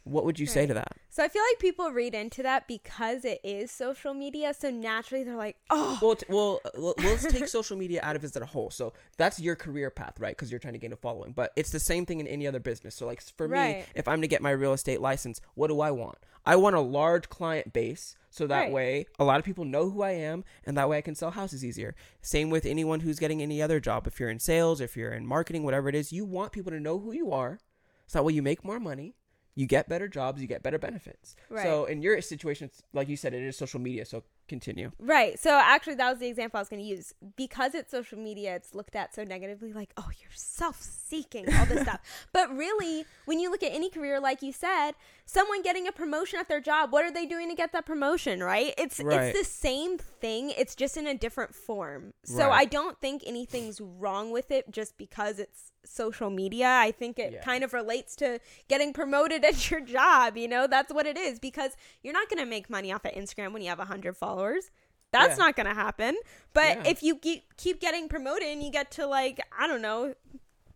What 0.07 0.25
would 0.25 0.39
you 0.39 0.45
say 0.45 0.65
to 0.65 0.73
that? 0.73 0.93
So 1.09 1.23
I 1.23 1.27
feel 1.27 1.41
like 1.41 1.59
people 1.59 1.91
read 1.91 2.13
into 2.13 2.43
that 2.43 2.67
because 2.67 3.25
it 3.25 3.39
is 3.43 3.71
social 3.71 4.13
media, 4.13 4.53
so 4.53 4.69
naturally 4.69 5.23
they're 5.23 5.35
like, 5.35 5.57
oh, 5.69 5.97
Well, 6.01 6.15
t- 6.15 6.25
well, 6.29 6.61
uh, 6.65 6.69
well, 6.77 6.93
let's 6.97 7.25
take 7.25 7.47
social 7.47 7.75
media 7.77 7.99
out 8.03 8.15
of 8.15 8.23
it 8.23 8.27
as 8.27 8.35
a 8.35 8.45
whole. 8.45 8.69
So 8.69 8.93
that's 9.17 9.39
your 9.39 9.55
career 9.55 9.89
path, 9.89 10.19
right? 10.19 10.35
Because 10.35 10.51
you're 10.51 10.59
trying 10.59 10.73
to 10.73 10.79
gain 10.79 10.93
a 10.93 10.97
following. 10.97 11.31
But 11.31 11.51
it's 11.55 11.71
the 11.71 11.79
same 11.79 12.05
thing 12.05 12.19
in 12.19 12.27
any 12.27 12.47
other 12.47 12.59
business. 12.59 12.95
So, 12.95 13.05
like 13.05 13.21
for 13.21 13.47
me, 13.47 13.83
if 13.95 14.07
I'm 14.07 14.21
to 14.21 14.27
get 14.27 14.41
my 14.41 14.51
real 14.51 14.73
estate 14.73 15.01
license, 15.01 15.41
what 15.55 15.67
do 15.67 15.79
I 15.81 15.91
want? 15.91 16.17
I 16.45 16.55
want 16.55 16.75
a 16.77 16.81
large 16.81 17.27
client 17.27 17.73
base, 17.73 18.15
so 18.29 18.47
that 18.47 18.59
Right. 18.65 18.71
way 18.71 19.05
a 19.19 19.25
lot 19.25 19.37
of 19.39 19.43
people 19.43 19.65
know 19.65 19.89
who 19.89 20.01
I 20.01 20.11
am, 20.11 20.45
and 20.65 20.77
that 20.77 20.87
way 20.87 20.97
I 20.97 21.01
can 21.01 21.13
sell 21.15 21.31
houses 21.31 21.65
easier. 21.65 21.93
Same 22.21 22.49
with 22.49 22.65
anyone 22.65 23.01
who's 23.01 23.19
getting 23.19 23.41
any 23.41 23.61
other 23.61 23.81
job. 23.81 24.07
If 24.07 24.17
you're 24.19 24.29
in 24.29 24.39
sales, 24.39 24.79
if 24.79 24.95
you're 24.95 25.11
in 25.11 25.25
marketing, 25.25 25.63
whatever 25.63 25.89
it 25.89 25.95
is, 25.95 26.13
you 26.13 26.23
want 26.23 26.53
people 26.53 26.71
to 26.71 26.79
know 26.79 26.99
who 26.99 27.11
you 27.11 27.31
are, 27.33 27.59
so 28.05 28.19
that 28.19 28.23
way 28.23 28.31
you 28.31 28.41
make 28.41 28.63
more 28.63 28.79
money. 28.79 29.15
You 29.57 29.65
get 29.65 29.89
better 29.89 30.07
jobs, 30.07 30.39
you 30.39 30.47
get 30.47 30.61
better 30.61 30.77
benefits. 30.77 31.35
Right. 31.49 31.63
So 31.63 31.85
in 31.85 32.03
your 32.03 32.21
situation, 32.21 32.69
like 32.93 33.09
you 33.09 33.17
said, 33.17 33.33
it 33.33 33.41
is 33.41 33.57
social 33.57 33.79
media. 33.79 34.05
So 34.05 34.21
continue. 34.47 34.91
Right. 34.99 35.39
So 35.39 35.49
actually, 35.49 35.95
that 35.95 36.11
was 36.11 36.19
the 36.19 36.27
example 36.27 36.59
I 36.59 36.61
was 36.61 36.69
going 36.69 36.83
to 36.83 36.87
use. 36.87 37.11
Because 37.35 37.73
it's 37.73 37.89
social 37.89 38.19
media, 38.19 38.55
it's 38.55 38.75
looked 38.75 38.95
at 38.95 39.15
so 39.15 39.23
negatively, 39.23 39.73
like, 39.73 39.93
oh, 39.97 40.09
you're 40.21 40.29
self 40.35 40.79
seeking, 40.79 41.51
all 41.55 41.65
this 41.65 41.81
stuff. 41.87 42.01
But 42.33 42.55
really, 42.55 43.05
when 43.25 43.39
you 43.39 43.49
look 43.49 43.63
at 43.63 43.73
any 43.73 43.89
career, 43.89 44.19
like 44.19 44.43
you 44.43 44.53
said, 44.53 44.91
someone 45.25 45.63
getting 45.63 45.87
a 45.87 45.91
promotion 45.91 46.37
at 46.39 46.47
their 46.47 46.61
job, 46.61 46.91
what 46.93 47.03
are 47.03 47.11
they 47.11 47.25
doing 47.25 47.49
to 47.49 47.55
get 47.55 47.71
that 47.73 47.87
promotion, 47.87 48.43
right? 48.43 48.75
It's 48.77 48.99
Right. 48.99 49.35
it's 49.35 49.39
the 49.39 49.43
same 49.43 49.97
thing. 49.97 50.51
It's 50.51 50.75
just 50.75 50.97
in 50.97 51.07
a 51.07 51.15
different 51.17 51.55
form. 51.55 52.13
So 52.23 52.49
Right. 52.49 52.61
I 52.61 52.65
don't 52.65 53.01
think 53.01 53.23
anything's 53.25 53.81
wrong 53.81 54.29
with 54.29 54.51
it 54.51 54.69
just 54.69 54.99
because 54.99 55.39
it's 55.39 55.71
social 55.87 56.29
media. 56.29 56.67
I 56.67 56.91
think 56.91 57.17
it 57.19 57.33
Yeah. 57.33 57.41
kind 57.43 57.63
of 57.63 57.73
relates 57.73 58.15
to 58.17 58.39
getting 58.67 58.93
promoted 58.93 59.43
at 59.49 59.69
your 59.71 59.81
job, 59.81 60.37
you 60.37 60.47
know? 60.47 60.67
That's 60.67 60.93
what 60.93 61.05
it 61.05 61.17
is 61.17 61.39
because 61.39 61.71
you're 62.03 62.13
not 62.13 62.29
going 62.29 62.39
to 62.39 62.45
make 62.45 62.69
money 62.69 62.91
off 62.91 63.05
of 63.05 63.11
Instagram 63.13 63.53
when 63.53 63.61
you 63.61 63.69
have 63.69 63.79
100 63.79 64.15
followers. 64.17 64.69
That's 65.11 65.37
Yeah. 65.37 65.45
not 65.45 65.55
going 65.55 65.67
to 65.67 65.73
happen. 65.73 66.17
But 66.53 66.77
Yeah. 66.77 66.87
if 66.87 67.01
you 67.03 67.15
keep, 67.17 67.55
keep 67.57 67.79
getting 67.79 68.09
promoted 68.09 68.47
and 68.49 68.61
you 68.61 68.71
get 68.71 68.91
to 68.91 69.07
like, 69.07 69.39
I 69.57 69.65
don't 69.67 69.81
know, 69.81 70.13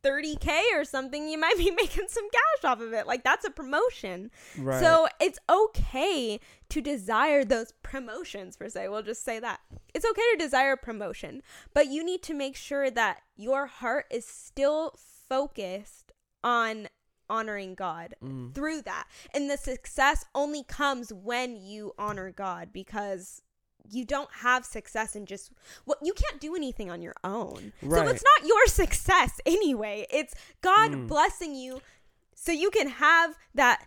30k 0.03 0.49
or 0.75 0.83
something, 0.83 1.27
you 1.29 1.37
might 1.37 1.57
be 1.57 1.71
making 1.77 2.07
some 2.07 2.27
cash 2.29 2.69
off 2.71 2.81
of 2.81 2.93
it. 2.93 3.07
Like 3.07 3.23
that's 3.23 3.45
a 3.45 3.51
promotion. 3.51 4.31
Right. 4.57 4.79
So 4.83 5.07
it's 5.19 5.39
okay 5.49 6.39
to 6.69 6.81
desire 6.81 7.43
those 7.43 7.73
promotions 7.83 8.57
per 8.57 8.69
se. 8.69 8.87
We'll 8.87 9.03
just 9.03 9.23
say 9.23 9.39
that. 9.39 9.59
It's 9.93 10.05
okay 10.05 10.21
to 10.33 10.37
desire 10.37 10.75
promotion, 10.75 11.41
but 11.73 11.87
you 11.87 12.03
need 12.03 12.23
to 12.23 12.33
make 12.33 12.55
sure 12.55 12.89
that 12.91 13.19
your 13.35 13.65
heart 13.67 14.05
is 14.11 14.25
still 14.25 14.95
focused 15.29 16.11
on 16.43 16.87
honoring 17.29 17.75
God 17.75 18.15
Mm. 18.21 18.53
through 18.53 18.81
that. 18.81 19.07
And 19.33 19.49
the 19.49 19.57
success 19.57 20.25
only 20.35 20.63
comes 20.63 21.13
when 21.13 21.55
you 21.55 21.93
honor 21.97 22.29
God 22.31 22.73
because 22.73 23.41
you 23.89 24.05
don't 24.05 24.29
have 24.31 24.65
success 24.65 25.15
in 25.15 25.25
just 25.25 25.51
what 25.85 25.97
you 26.01 26.13
can't 26.13 26.39
do 26.39 26.55
anything 26.55 26.89
on 26.91 27.01
your 27.01 27.15
own. 27.23 27.73
So 27.81 27.87
it's 28.07 28.23
not 28.23 28.47
your 28.47 28.65
success 28.67 29.39
anyway. 29.45 30.05
It's 30.09 30.33
God 30.61 30.91
Mm. 30.91 31.07
blessing 31.07 31.55
you 31.55 31.81
so 32.35 32.51
you 32.51 32.69
can 32.71 32.87
have 32.89 33.37
that 33.55 33.85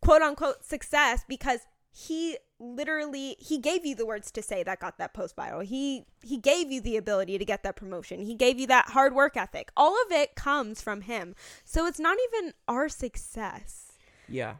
quote 0.00 0.22
unquote 0.22 0.64
success 0.64 1.24
because 1.28 1.60
he 1.90 2.36
literally 2.58 3.36
he 3.38 3.58
gave 3.58 3.84
you 3.84 3.94
the 3.94 4.06
words 4.06 4.30
to 4.30 4.40
say 4.42 4.62
that 4.62 4.80
got 4.80 4.96
that 4.98 5.12
post 5.14 5.36
viral. 5.36 5.64
He 5.64 6.04
he 6.22 6.36
gave 6.38 6.70
you 6.70 6.80
the 6.80 6.96
ability 6.96 7.36
to 7.38 7.44
get 7.44 7.62
that 7.64 7.76
promotion. 7.76 8.20
He 8.20 8.34
gave 8.34 8.58
you 8.58 8.66
that 8.68 8.90
hard 8.90 9.14
work 9.14 9.36
ethic. 9.36 9.70
All 9.76 9.94
of 10.06 10.12
it 10.12 10.34
comes 10.34 10.80
from 10.80 11.02
him. 11.02 11.34
So 11.64 11.86
it's 11.86 12.00
not 12.00 12.16
even 12.32 12.54
our 12.68 12.88
success. 12.88 13.92
Yeah. 14.28 14.56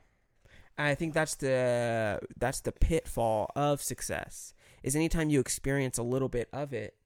And 0.76 0.88
I 0.88 0.94
think 0.94 1.14
that's 1.14 1.34
the 1.36 2.20
that's 2.38 2.60
the 2.60 2.72
pitfall 2.72 3.50
of 3.56 3.80
success. 3.82 4.52
Is 4.82 4.96
anytime 4.96 5.30
you 5.30 5.40
experience 5.40 5.98
a 5.98 6.02
little 6.02 6.28
bit 6.28 6.48
of 6.52 6.72
it, 6.72 6.96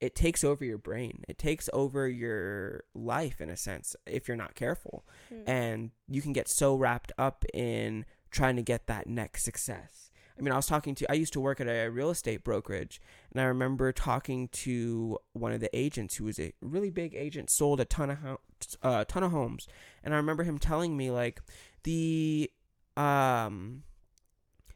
it 0.00 0.14
takes 0.14 0.44
over 0.44 0.64
your 0.64 0.78
brain. 0.78 1.24
It 1.28 1.38
takes 1.38 1.70
over 1.72 2.06
your 2.08 2.84
life 2.94 3.40
in 3.40 3.48
a 3.48 3.56
sense 3.56 3.96
if 4.06 4.28
you're 4.28 4.36
not 4.36 4.54
careful. 4.54 5.06
Hmm. 5.28 5.42
And 5.46 5.90
you 6.08 6.20
can 6.20 6.32
get 6.32 6.48
so 6.48 6.74
wrapped 6.74 7.12
up 7.16 7.44
in 7.54 8.04
trying 8.30 8.56
to 8.56 8.62
get 8.62 8.86
that 8.86 9.06
next 9.06 9.44
success. 9.44 10.10
I 10.38 10.42
mean, 10.42 10.52
I 10.52 10.56
was 10.56 10.66
talking 10.66 10.94
to, 10.96 11.10
I 11.10 11.14
used 11.14 11.32
to 11.32 11.40
work 11.40 11.62
at 11.62 11.66
a 11.66 11.88
real 11.88 12.10
estate 12.10 12.44
brokerage, 12.44 13.00
and 13.32 13.40
I 13.40 13.44
remember 13.44 13.90
talking 13.90 14.48
to 14.48 15.18
one 15.32 15.52
of 15.52 15.60
the 15.60 15.74
agents 15.74 16.16
who 16.16 16.24
was 16.24 16.38
a 16.38 16.52
really 16.60 16.90
big 16.90 17.14
agent, 17.14 17.48
sold 17.48 17.80
a 17.80 17.86
ton 17.86 18.10
of, 18.10 18.18
ho- 18.18 18.40
uh, 18.82 19.04
ton 19.06 19.22
of 19.22 19.30
homes. 19.30 19.66
And 20.04 20.12
I 20.12 20.18
remember 20.18 20.44
him 20.44 20.58
telling 20.58 20.94
me, 20.94 21.10
like, 21.10 21.40
the, 21.84 22.50
um, 22.98 23.84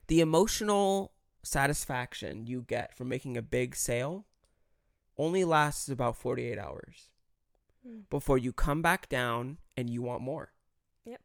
the 0.06 0.22
emotional 0.22 1.12
satisfaction 1.42 2.46
you 2.46 2.62
get 2.62 2.94
from 2.96 3.08
making 3.08 3.36
a 3.36 3.42
big 3.42 3.74
sale 3.74 4.26
only 5.16 5.44
lasts 5.44 5.88
about 5.88 6.16
48 6.16 6.58
hours 6.58 7.10
Mm. 7.86 8.02
before 8.10 8.36
you 8.36 8.52
come 8.52 8.82
back 8.82 9.08
down 9.08 9.56
and 9.76 9.88
you 9.88 10.02
want 10.02 10.20
more. 10.20 10.52
Yep. 11.06 11.20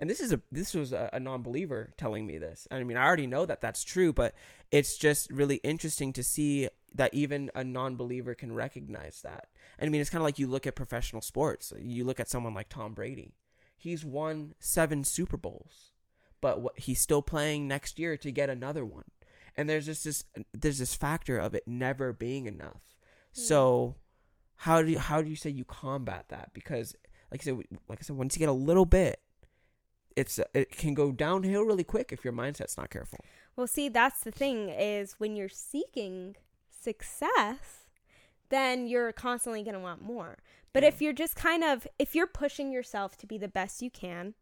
And 0.00 0.10
this 0.10 0.18
is 0.20 0.32
a 0.32 0.40
this 0.50 0.74
was 0.74 0.92
a, 0.92 1.08
a 1.12 1.20
non-believer 1.20 1.94
telling 1.96 2.26
me 2.26 2.38
this. 2.38 2.66
I 2.72 2.82
mean, 2.82 2.96
I 2.96 3.04
already 3.06 3.28
know 3.28 3.46
that 3.46 3.60
that's 3.60 3.84
true, 3.84 4.12
but 4.12 4.34
it's 4.72 4.98
just 4.98 5.30
really 5.30 5.56
interesting 5.56 6.12
to 6.14 6.24
see 6.24 6.68
that 6.92 7.14
even 7.14 7.52
a 7.54 7.62
non-believer 7.62 8.34
can 8.34 8.52
recognize 8.52 9.22
that. 9.22 9.46
And 9.78 9.86
I 9.86 9.90
mean, 9.92 10.00
it's 10.00 10.10
kind 10.10 10.20
of 10.20 10.24
like 10.24 10.40
you 10.40 10.48
look 10.48 10.66
at 10.66 10.74
professional 10.74 11.22
sports. 11.22 11.72
You 11.78 12.04
look 12.04 12.18
at 12.18 12.28
someone 12.28 12.52
like 12.52 12.68
Tom 12.68 12.94
Brady. 12.94 13.36
He's 13.76 14.04
won 14.04 14.54
7 14.58 15.04
Super 15.04 15.36
Bowls, 15.36 15.92
but 16.40 16.60
what, 16.60 16.78
he's 16.80 17.00
still 17.00 17.22
playing 17.22 17.68
next 17.68 17.98
year 17.98 18.16
to 18.16 18.32
get 18.32 18.50
another 18.50 18.84
one. 18.84 19.04
And 19.56 19.68
there's 19.68 19.86
just 19.86 20.04
this 20.04 20.24
there's 20.52 20.78
this 20.78 20.94
factor 20.94 21.38
of 21.38 21.54
it 21.54 21.64
never 21.66 22.12
being 22.12 22.46
enough. 22.46 22.96
Hmm. 23.34 23.40
So 23.40 23.94
how 24.56 24.80
do 24.82 24.90
you, 24.92 24.98
how 24.98 25.20
do 25.22 25.28
you 25.28 25.36
say 25.36 25.50
you 25.50 25.64
combat 25.64 26.26
that? 26.28 26.50
Because 26.54 26.94
like 27.30 27.40
I 27.42 27.44
said, 27.44 27.56
like 27.88 27.98
I 28.00 28.02
said, 28.02 28.16
once 28.16 28.34
you 28.36 28.40
get 28.40 28.48
a 28.48 28.52
little 28.52 28.86
bit, 28.86 29.20
it's 30.16 30.38
it 30.54 30.70
can 30.70 30.94
go 30.94 31.12
downhill 31.12 31.62
really 31.64 31.84
quick 31.84 32.12
if 32.12 32.24
your 32.24 32.32
mindset's 32.32 32.76
not 32.76 32.90
careful. 32.90 33.18
Well, 33.56 33.66
see, 33.66 33.88
that's 33.88 34.20
the 34.20 34.30
thing 34.30 34.68
is 34.70 35.14
when 35.18 35.36
you're 35.36 35.48
seeking 35.48 36.36
success, 36.70 37.86
then 38.48 38.86
you're 38.86 39.12
constantly 39.12 39.62
going 39.62 39.74
to 39.74 39.80
want 39.80 40.02
more. 40.02 40.38
But 40.72 40.82
Yeah. 40.82 40.88
if 40.90 41.02
you're 41.02 41.12
just 41.12 41.36
kind 41.36 41.62
of 41.64 41.86
if 41.98 42.14
you're 42.14 42.26
pushing 42.26 42.72
yourself 42.72 43.16
to 43.18 43.26
be 43.26 43.38
the 43.38 43.48
best 43.48 43.82
you 43.82 43.90
can 43.90 44.34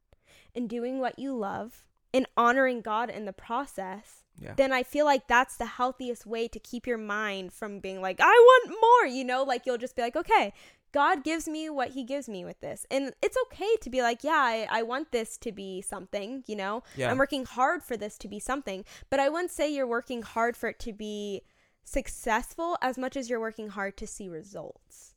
and 0.54 0.68
doing 0.68 0.98
what 0.98 1.18
you 1.18 1.34
love 1.36 1.86
and 2.12 2.26
honoring 2.36 2.80
God 2.80 3.10
in 3.10 3.24
the 3.24 3.32
process, 3.32 4.24
Yeah. 4.38 4.54
then 4.54 4.72
I 4.72 4.82
feel 4.82 5.04
like 5.04 5.26
that's 5.28 5.56
the 5.56 5.66
healthiest 5.66 6.26
way 6.26 6.48
to 6.48 6.58
keep 6.58 6.86
your 6.86 6.98
mind 6.98 7.52
from 7.52 7.78
being 7.80 8.00
like, 8.02 8.18
I 8.20 8.24
want 8.66 8.76
more, 8.80 9.06
you 9.06 9.24
know? 9.24 9.42
Like 9.44 9.66
you'll 9.66 9.78
just 9.78 9.94
be 9.96 10.02
like, 10.02 10.16
okay, 10.16 10.52
God 10.92 11.22
gives 11.22 11.46
me 11.46 11.70
what 11.70 11.90
he 11.90 12.02
gives 12.02 12.28
me 12.28 12.44
with 12.44 12.60
this. 12.60 12.84
And 12.90 13.12
it's 13.22 13.36
okay 13.46 13.76
to 13.82 13.90
be 13.90 14.02
like, 14.02 14.24
yeah, 14.24 14.32
I, 14.32 14.66
I 14.70 14.82
want 14.82 15.12
this 15.12 15.36
to 15.38 15.52
be 15.52 15.80
something, 15.82 16.42
you 16.48 16.56
know? 16.56 16.82
Yeah. 16.96 17.10
I'm 17.10 17.18
working 17.18 17.44
hard 17.44 17.82
for 17.84 17.96
this 17.96 18.18
to 18.18 18.28
be 18.28 18.40
something. 18.40 18.84
But 19.08 19.20
I 19.20 19.28
wouldn't 19.28 19.52
say 19.52 19.72
you're 19.72 19.86
working 19.86 20.22
hard 20.22 20.56
for 20.56 20.68
it 20.68 20.80
to 20.80 20.92
be 20.92 21.42
successful 21.84 22.76
as 22.82 22.96
much 22.98 23.16
as 23.16 23.28
you're 23.28 23.40
working 23.40 23.68
hard 23.68 23.96
to 23.98 24.06
see 24.06 24.28
results. 24.28 25.14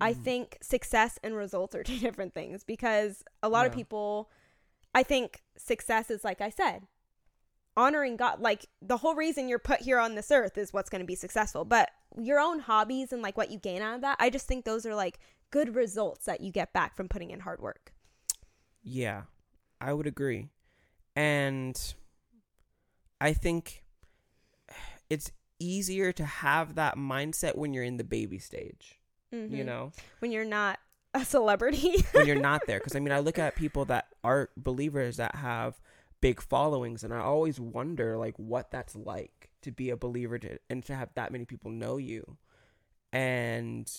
I 0.00 0.12
Mhm. 0.12 0.22
think 0.24 0.58
success 0.60 1.18
and 1.22 1.34
results 1.34 1.74
are 1.74 1.82
two 1.90 1.98
different 1.98 2.32
things 2.34 2.64
because 2.64 3.24
a 3.42 3.48
lot 3.48 3.66
of 3.66 3.72
people, 3.72 4.30
I 4.96 5.02
think 5.02 5.42
success 5.58 6.10
is 6.10 6.24
like 6.24 6.40
I 6.40 6.48
said, 6.50 6.86
honoring 7.76 8.16
God. 8.16 8.40
Like 8.40 8.66
the 8.80 8.96
whole 8.96 9.14
reason 9.14 9.46
you're 9.48 9.58
put 9.58 9.82
here 9.82 9.98
on 9.98 10.14
this 10.14 10.30
earth 10.30 10.56
is 10.56 10.72
what's 10.72 10.88
going 10.90 11.02
to 11.02 11.06
be 11.06 11.14
successful. 11.14 11.64
But 11.66 11.90
your 12.18 12.40
own 12.40 12.60
hobbies 12.60 13.12
and 13.12 13.20
like 13.22 13.36
what 13.36 13.50
you 13.50 13.58
gain 13.58 13.82
out 13.82 13.96
of 13.96 14.00
that, 14.00 14.16
I 14.18 14.30
just 14.30 14.46
think 14.48 14.64
those 14.64 14.86
are 14.86 14.94
like 14.94 15.18
good 15.50 15.74
results 15.76 16.24
that 16.24 16.40
you 16.40 16.50
get 16.50 16.72
back 16.72 16.96
from 16.96 17.08
putting 17.08 17.30
in 17.30 17.40
hard 17.40 17.60
work. 17.60 17.92
Yeah, 18.82 19.22
I 19.80 19.92
would 19.92 20.06
agree. 20.06 20.48
And 21.14 21.78
I 23.20 23.32
think 23.34 23.84
it's 25.10 25.30
easier 25.58 26.12
to 26.12 26.24
have 26.24 26.74
that 26.76 26.96
mindset 26.96 27.56
when 27.56 27.72
you're 27.74 27.84
in 27.84 27.96
the 27.98 28.04
baby 28.04 28.38
stage, 28.38 28.98
you 29.30 29.38
Mhm. 29.48 29.64
know? 29.66 29.92
when 30.20 30.32
you're 30.32 30.44
not 30.44 30.78
a 31.14 31.24
celebrity. 31.24 31.96
when 32.12 32.26
you're 32.26 32.40
not 32.40 32.62
there. 32.66 32.78
Because 32.78 32.94
I 32.96 33.00
mean, 33.00 33.12
I 33.12 33.20
look 33.20 33.38
at 33.38 33.56
people 33.56 33.84
that 33.86 34.06
are 34.26 34.50
believers 34.56 35.16
that 35.16 35.36
have 35.36 35.80
big 36.20 36.40
followings, 36.40 37.04
and 37.04 37.12
I 37.12 37.20
always 37.20 37.60
wonder 37.60 38.16
like 38.16 38.36
what 38.38 38.70
that's 38.70 38.96
like 38.96 39.50
to 39.62 39.72
be 39.72 39.90
a 39.90 39.96
believer 39.96 40.38
to, 40.38 40.58
and 40.68 40.84
to 40.84 40.94
have 40.94 41.10
that 41.14 41.32
many 41.32 41.44
people 41.44 41.70
know 41.70 41.96
you, 41.96 42.36
and 43.12 43.90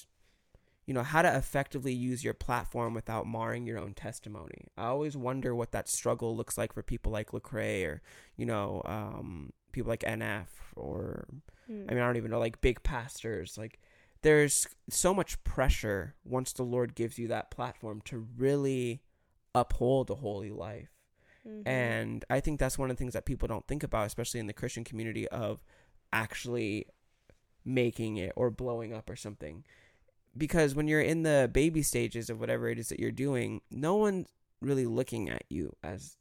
you 0.86 0.94
know 0.94 1.04
how 1.04 1.22
to 1.22 1.36
effectively 1.36 1.94
use 1.94 2.24
your 2.24 2.34
platform 2.34 2.94
without 2.94 3.28
marring 3.28 3.66
your 3.66 3.80
own 3.80 3.94
testimony. 3.94 4.68
I 4.78 4.86
always 4.86 5.18
wonder 5.18 5.54
what 5.56 5.72
that 5.72 5.90
struggle 5.90 6.36
looks 6.36 6.58
like 6.58 6.74
for 6.74 6.84
people 6.84 7.12
like 7.12 7.32
Lecrae 7.32 7.86
or 7.86 8.02
you 8.36 8.46
know 8.46 8.82
um, 8.86 9.52
people 9.72 9.90
like 9.90 10.02
NF 10.02 10.48
or 10.76 11.26
Mm. 11.72 11.86
I 11.90 11.94
mean, 11.94 12.04
I 12.04 12.06
don't 12.06 12.18
even 12.18 12.32
know, 12.32 12.40
like 12.40 12.62
big 12.62 12.84
pastors. 12.84 13.58
Like, 13.58 13.80
there's 14.22 14.68
so 14.90 15.14
much 15.14 15.44
pressure 15.44 16.16
once 16.24 16.54
the 16.54 16.64
Lord 16.64 16.96
gives 16.96 17.20
you 17.20 17.28
that 17.28 17.52
platform 17.52 18.02
to 18.06 18.26
really 18.38 19.02
uphold 19.60 20.10
a 20.10 20.16
holy 20.16 20.52
life. 20.52 20.90
Mhm. 21.48 21.68
And 21.68 22.26
I 22.30 22.40
think 22.40 22.60
that's 22.60 22.78
one 22.78 22.90
of 22.90 22.98
the 22.98 23.00
things 23.00 23.14
that 23.14 23.26
people 23.26 23.48
don't 23.48 23.68
think 23.68 23.84
about, 23.84 24.08
especially 24.08 24.40
in 24.40 24.48
the 24.48 24.54
Christian 24.54 24.84
community, 24.84 25.28
of 25.30 25.64
actually 26.12 26.88
making 27.64 28.18
it 28.18 28.34
or 28.36 28.50
blowing 28.50 28.94
up 28.94 29.10
or 29.10 29.16
something. 29.16 29.64
Because 30.36 30.76
when 30.76 30.88
you're 30.88 31.02
in 31.02 31.24
the 31.24 31.50
baby 31.52 31.82
stages 31.82 32.30
of 32.30 32.40
whatever 32.40 32.70
it 32.70 32.80
is 32.80 32.90
that 32.90 33.00
you're 33.00 33.12
doing, 33.12 33.62
no 33.72 33.96
one's 33.96 34.28
really 34.62 34.86
looking 34.86 35.30
at 35.30 35.44
you 35.50 35.76
as, 35.84 36.18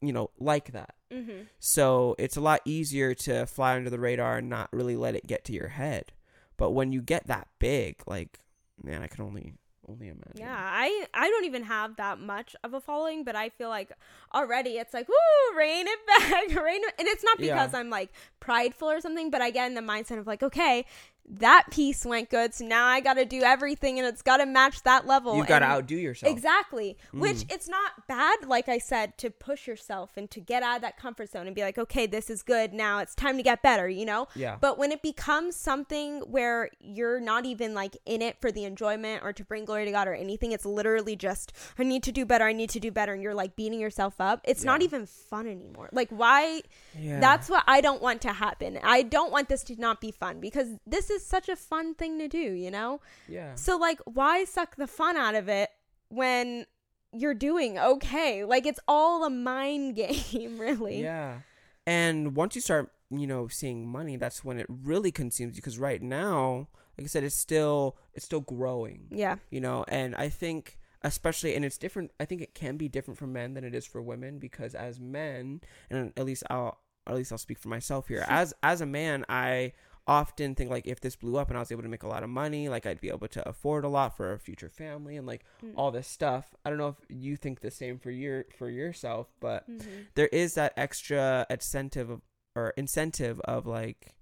you 0.00 0.12
know, 0.12 0.30
like 0.38 0.72
that. 0.72 0.94
Mhm. 1.10 1.48
So 1.58 2.14
it's 2.18 2.36
a 2.36 2.40
lot 2.40 2.60
easier 2.64 3.14
to 3.14 3.46
fly 3.46 3.76
under 3.76 3.90
the 3.90 3.98
radar 3.98 4.38
and 4.38 4.48
not 4.48 4.72
really 4.72 4.96
let 4.96 5.14
it 5.14 5.26
get 5.26 5.44
to 5.46 5.52
your 5.52 5.68
head. 5.68 6.12
But 6.56 6.70
when 6.70 6.92
you 6.92 7.02
get 7.02 7.26
that 7.26 7.48
big, 7.58 8.02
like, 8.06 8.40
man, 8.82 9.02
I 9.02 9.06
can 9.06 9.24
only 9.24 9.54
only 9.88 10.08
imagine. 10.08 10.36
Yeah, 10.36 10.54
I 10.56 11.06
I 11.14 11.28
don't 11.30 11.44
even 11.44 11.62
have 11.64 11.96
that 11.96 12.20
much 12.20 12.54
of 12.62 12.74
a 12.74 12.80
following, 12.80 13.24
but 13.24 13.34
I 13.36 13.48
feel 13.48 13.68
like 13.68 13.90
already 14.34 14.70
it's 14.78 14.92
like 14.94 15.08
woo, 15.08 15.56
rein 15.56 15.86
it 15.88 15.98
back, 16.06 16.48
rein 16.64 16.82
it, 16.84 16.94
and 16.98 17.08
it's 17.08 17.24
not 17.24 17.40
Yeah. 17.40 17.54
because 17.54 17.74
I'm 17.74 17.90
like 17.90 18.10
prideful 18.40 18.90
or 18.90 19.00
something, 19.00 19.30
but 19.30 19.40
I 19.40 19.50
get 19.50 19.66
in 19.66 19.74
the 19.74 19.80
mindset 19.80 20.18
of 20.18 20.26
like, 20.26 20.42
okay, 20.42 20.84
that 21.30 21.64
piece 21.70 22.06
went 22.06 22.30
good, 22.30 22.54
so 22.54 22.64
now 22.64 22.86
I 22.86 23.00
got 23.00 23.14
to 23.14 23.24
do 23.24 23.42
everything, 23.42 23.98
and 23.98 24.08
it's 24.08 24.22
got 24.22 24.38
to 24.38 24.46
match 24.46 24.82
that 24.84 25.06
level. 25.06 25.36
You've 25.36 25.46
got 25.46 25.58
to 25.60 25.66
outdo 25.66 25.96
yourself. 25.96 26.32
Exactly. 26.32 26.96
Which 27.12 27.38
Mm. 27.38 27.52
it's 27.54 27.68
not 27.68 28.06
bad, 28.06 28.46
like 28.46 28.68
I 28.68 28.78
said, 28.78 29.18
to 29.18 29.30
push 29.30 29.66
yourself 29.66 30.16
and 30.16 30.30
to 30.30 30.40
get 30.40 30.62
out 30.62 30.76
of 30.76 30.82
that 30.82 30.96
comfort 30.98 31.30
zone 31.30 31.46
and 31.46 31.54
be 31.54 31.62
like, 31.62 31.76
okay, 31.78 32.06
this 32.06 32.30
is 32.30 32.42
good. 32.42 32.72
Now 32.72 32.98
it's 33.00 33.14
time 33.14 33.36
to 33.36 33.42
get 33.42 33.62
better, 33.62 33.88
you 33.88 34.06
know? 34.06 34.28
Yeah. 34.34 34.56
But 34.60 34.78
when 34.78 34.90
it 34.90 35.02
becomes 35.02 35.54
something 35.56 36.20
where 36.20 36.70
you're 36.80 37.20
not 37.20 37.44
even 37.44 37.74
like 37.74 37.96
in 38.06 38.22
it 38.22 38.40
for 38.40 38.50
the 38.50 38.64
enjoyment 38.64 39.22
or 39.22 39.32
to 39.34 39.44
bring 39.44 39.64
glory 39.64 39.84
to 39.84 39.90
God 39.90 40.08
or 40.08 40.14
anything, 40.14 40.52
it's 40.52 40.64
literally 40.64 41.14
just, 41.16 41.52
I 41.78 41.82
need 41.82 42.02
to 42.04 42.12
do 42.12 42.24
better, 42.24 42.44
I 42.46 42.52
need 42.52 42.70
to 42.70 42.80
do 42.80 42.90
better. 42.90 43.12
And 43.12 43.22
you're 43.22 43.34
like 43.34 43.54
beating 43.56 43.80
yourself 43.80 44.14
up. 44.20 44.40
It's 44.44 44.64
not 44.64 44.82
even 44.82 45.04
fun 45.06 45.46
anymore. 45.46 45.90
Like, 45.92 46.08
why? 46.10 46.62
yeah. 46.98 47.20
That's 47.20 47.48
what 47.50 47.64
I 47.66 47.80
don't 47.80 48.00
want 48.00 48.22
to 48.22 48.32
happen. 48.32 48.78
I 48.82 49.02
don't 49.02 49.30
want 49.30 49.48
this 49.48 49.62
to 49.64 49.76
not 49.80 50.00
be 50.00 50.10
fun 50.10 50.40
because 50.40 50.68
this 50.86 51.10
is 51.10 51.17
such 51.26 51.48
a 51.48 51.56
fun 51.56 51.94
thing 51.94 52.18
to 52.18 52.28
do, 52.28 52.38
you 52.38 52.70
know? 52.70 53.00
yeah. 53.28 53.54
So 53.54 53.76
like 53.76 54.00
why 54.04 54.44
suck 54.44 54.76
the 54.76 54.86
fun 54.86 55.16
out 55.16 55.34
of 55.34 55.48
it 55.48 55.70
when 56.08 56.66
you're 57.12 57.34
doing 57.34 57.78
okay? 57.78 58.44
Like 58.44 58.66
it's 58.66 58.80
all 58.88 59.24
a 59.24 59.30
mind 59.30 59.96
game, 60.32 60.58
really. 60.58 61.02
Yeah. 61.02 61.40
And 61.86 62.36
once 62.36 62.54
you 62.54 62.60
start, 62.60 62.92
you 63.10 63.26
know, 63.26 63.48
seeing 63.48 63.88
money, 63.88 64.16
that's 64.16 64.44
when 64.44 64.58
it 64.58 64.66
really 64.68 65.10
consumes 65.10 65.56
you. 65.56 65.62
Because 65.62 65.78
right 65.78 66.02
now, 66.02 66.68
like 66.98 67.04
I 67.04 67.08
said, 67.08 67.24
it's 67.24 67.34
still 67.36 67.96
it's 68.14 68.24
still 68.24 68.40
growing. 68.40 69.06
Yeah. 69.10 69.36
you 69.50 69.60
know 69.60 69.84
and 69.88 70.14
i 70.16 70.28
think 70.28 70.78
especially 71.02 71.54
and 71.54 71.64
it's 71.64 71.78
different 71.78 72.10
i 72.18 72.24
think 72.24 72.42
it 72.42 72.54
can 72.54 72.76
be 72.76 72.88
different 72.88 73.16
for 73.18 73.26
men 73.26 73.54
than 73.54 73.62
it 73.64 73.74
is 73.74 73.86
for 73.86 74.02
women 74.02 74.38
because 74.40 74.74
as 74.74 74.98
men 74.98 75.60
and 75.88 76.12
at 76.16 76.24
least 76.24 76.42
i'll 76.50 76.78
at 77.06 77.14
least 77.14 77.30
i'll 77.30 77.38
speak 77.38 77.58
for 77.58 77.68
myself 77.68 78.08
here 78.08 78.24
as 78.28 78.52
as 78.64 78.80
a 78.80 78.86
man 78.86 79.24
i 79.28 79.72
often 80.08 80.54
think 80.54 80.70
like 80.70 80.86
if 80.86 81.00
this 81.00 81.14
blew 81.16 81.36
up 81.36 81.48
and 81.48 81.56
i 81.56 81.60
was 81.60 81.70
able 81.70 81.82
to 81.82 81.88
make 81.88 82.02
a 82.02 82.08
lot 82.08 82.22
of 82.22 82.30
money 82.30 82.68
like 82.68 82.86
i'd 82.86 83.00
be 83.00 83.10
able 83.10 83.28
to 83.28 83.46
afford 83.48 83.84
a 83.84 83.88
lot 83.88 84.16
for 84.16 84.32
a 84.32 84.38
future 84.38 84.68
family 84.70 85.16
and 85.16 85.26
like 85.26 85.44
Mm. 85.62 85.74
all 85.76 85.90
this 85.90 86.08
stuff 86.08 86.54
i 86.64 86.70
don't 86.70 86.78
know 86.78 86.88
if 86.88 86.96
you 87.10 87.36
think 87.36 87.60
the 87.60 87.70
same 87.70 87.98
for 87.98 88.10
your 88.10 88.46
for 88.58 88.68
yourself 88.70 89.28
but 89.38 89.68
Mhm. 89.70 90.06
there 90.14 90.28
is 90.28 90.54
that 90.54 90.72
extra 90.76 91.46
incentive 91.50 92.08
of, 92.10 92.22
or 92.56 92.70
incentive 92.76 93.38
of 93.40 93.66
like 93.66 94.14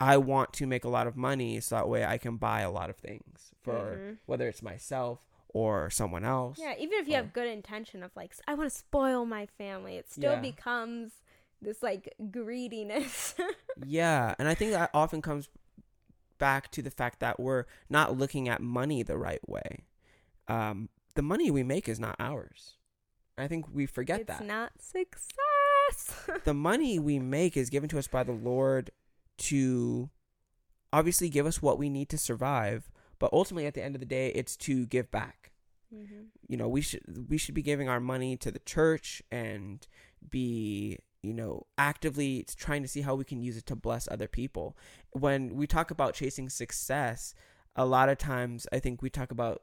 I 0.00 0.16
want 0.16 0.52
to 0.54 0.66
make 0.66 0.84
a 0.84 0.88
lot 0.88 1.06
of 1.06 1.16
money 1.16 1.60
so 1.60 1.76
that 1.76 1.88
way 1.88 2.04
I 2.04 2.18
can 2.18 2.36
buy 2.36 2.60
a 2.62 2.70
lot 2.70 2.90
of 2.90 2.96
things 2.96 3.52
for 3.62 3.96
Mhm. 3.96 4.18
whether 4.26 4.48
it's 4.48 4.60
myself 4.60 5.24
or 5.48 5.88
someone 5.88 6.24
else. 6.24 6.58
Yeah, 6.58 6.74
even 6.76 6.98
if 6.98 7.06
you 7.06 7.14
Or- 7.14 7.18
have 7.18 7.32
good 7.32 7.46
intention 7.46 8.02
of 8.02 8.10
like 8.16 8.34
I 8.48 8.54
want 8.54 8.70
to 8.70 8.76
spoil 8.76 9.24
my 9.24 9.46
family, 9.46 9.96
it 9.96 10.10
still 10.10 10.32
Yeah. 10.32 10.40
becomes 10.40 11.12
this 11.64 11.82
like 11.82 12.14
greediness. 12.30 13.34
Yeah, 13.84 14.36
and 14.38 14.46
I 14.46 14.54
think 14.54 14.70
that 14.70 14.90
often 14.94 15.20
comes 15.20 15.48
back 16.38 16.70
to 16.70 16.80
the 16.80 16.92
fact 16.92 17.18
that 17.18 17.40
we're 17.40 17.64
not 17.90 18.16
looking 18.16 18.48
at 18.48 18.62
money 18.62 19.02
the 19.02 19.18
right 19.18 19.46
way. 19.48 19.84
Um, 20.46 20.88
the 21.16 21.22
money 21.22 21.50
we 21.50 21.64
make 21.64 21.88
is 21.88 21.98
not 21.98 22.14
ours. 22.20 22.76
I 23.36 23.48
think 23.48 23.66
we 23.72 23.86
forget 23.86 24.20
it's 24.20 24.28
that. 24.28 24.46
not 24.46 24.72
success. 24.78 25.34
the 26.44 26.54
money 26.54 27.00
we 27.00 27.18
make 27.18 27.56
is 27.56 27.68
given 27.68 27.88
to 27.90 27.98
us 27.98 28.06
by 28.06 28.22
the 28.22 28.32
Lord 28.32 28.92
to 29.38 30.10
obviously 30.92 31.28
give 31.28 31.46
us 31.46 31.60
what 31.60 31.78
we 31.78 31.88
need 31.88 32.08
to 32.10 32.18
survive, 32.18 32.90
but 33.18 33.32
ultimately 33.32 33.66
at 33.66 33.74
the 33.74 33.82
end 33.82 33.96
of 33.96 34.00
the 34.00 34.06
day 34.06 34.28
it's 34.28 34.56
to 34.58 34.86
give 34.86 35.10
back. 35.10 35.50
Mm-hmm. 35.92 36.26
You 36.46 36.56
know, 36.56 36.68
we 36.68 36.80
should 36.80 37.28
we 37.28 37.38
should 37.38 37.54
be 37.54 37.62
giving 37.62 37.88
our 37.88 38.00
money 38.00 38.36
to 38.38 38.50
the 38.50 38.60
church 38.60 39.22
and 39.30 39.86
be 40.28 40.98
you 41.24 41.32
know 41.32 41.66
actively 41.78 42.44
trying 42.56 42.82
to 42.82 42.88
see 42.88 43.00
how 43.00 43.14
we 43.14 43.24
can 43.24 43.40
use 43.40 43.56
it 43.56 43.66
to 43.66 43.76
bless 43.76 44.06
other 44.08 44.28
people. 44.28 44.76
When 45.12 45.56
we 45.56 45.66
talk 45.66 45.90
about 45.90 46.14
chasing 46.14 46.48
success, 46.48 47.34
a 47.74 47.86
lot 47.86 48.08
of 48.08 48.18
times 48.18 48.66
I 48.72 48.78
think 48.78 49.02
we 49.02 49.10
talk 49.10 49.30
about 49.30 49.62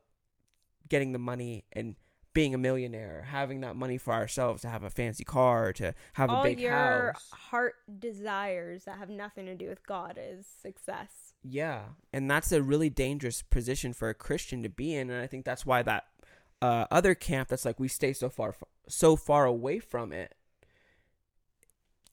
getting 0.89 1.11
the 1.11 1.19
money 1.19 1.65
and 1.71 1.95
being 2.33 2.53
a 2.53 2.57
millionaire, 2.57 3.27
having 3.29 3.61
that 3.61 3.75
money 3.75 3.97
for 3.97 4.13
ourselves 4.13 4.61
to 4.61 4.69
have 4.69 4.83
a 4.83 4.89
fancy 4.89 5.23
car, 5.23 5.73
to 5.73 5.93
have 6.13 6.29
All 6.29 6.41
a 6.41 6.43
big 6.43 6.59
your 6.59 6.71
house. 6.71 7.29
heart 7.31 7.75
desires 7.99 8.85
that 8.85 8.97
have 8.97 9.09
nothing 9.09 9.45
to 9.47 9.55
do 9.55 9.67
with 9.67 9.85
God 9.85 10.17
is 10.21 10.45
success. 10.61 11.33
Yeah, 11.43 11.81
and 12.13 12.31
that's 12.31 12.51
a 12.51 12.61
really 12.61 12.89
dangerous 12.89 13.41
position 13.41 13.93
for 13.93 14.09
a 14.09 14.13
Christian 14.13 14.63
to 14.63 14.69
be 14.69 14.95
in, 14.95 15.09
and 15.09 15.21
I 15.21 15.27
think 15.27 15.43
that's 15.43 15.65
why 15.65 15.81
that 15.83 16.05
uh, 16.61 16.85
other 16.91 17.15
camp 17.15 17.49
that's 17.49 17.65
like 17.65 17.79
we 17.79 17.87
stay 17.87 18.13
so 18.13 18.29
far 18.29 18.55
so 18.87 19.15
far 19.15 19.45
away 19.45 19.79
from 19.79 20.11
it 20.11 20.35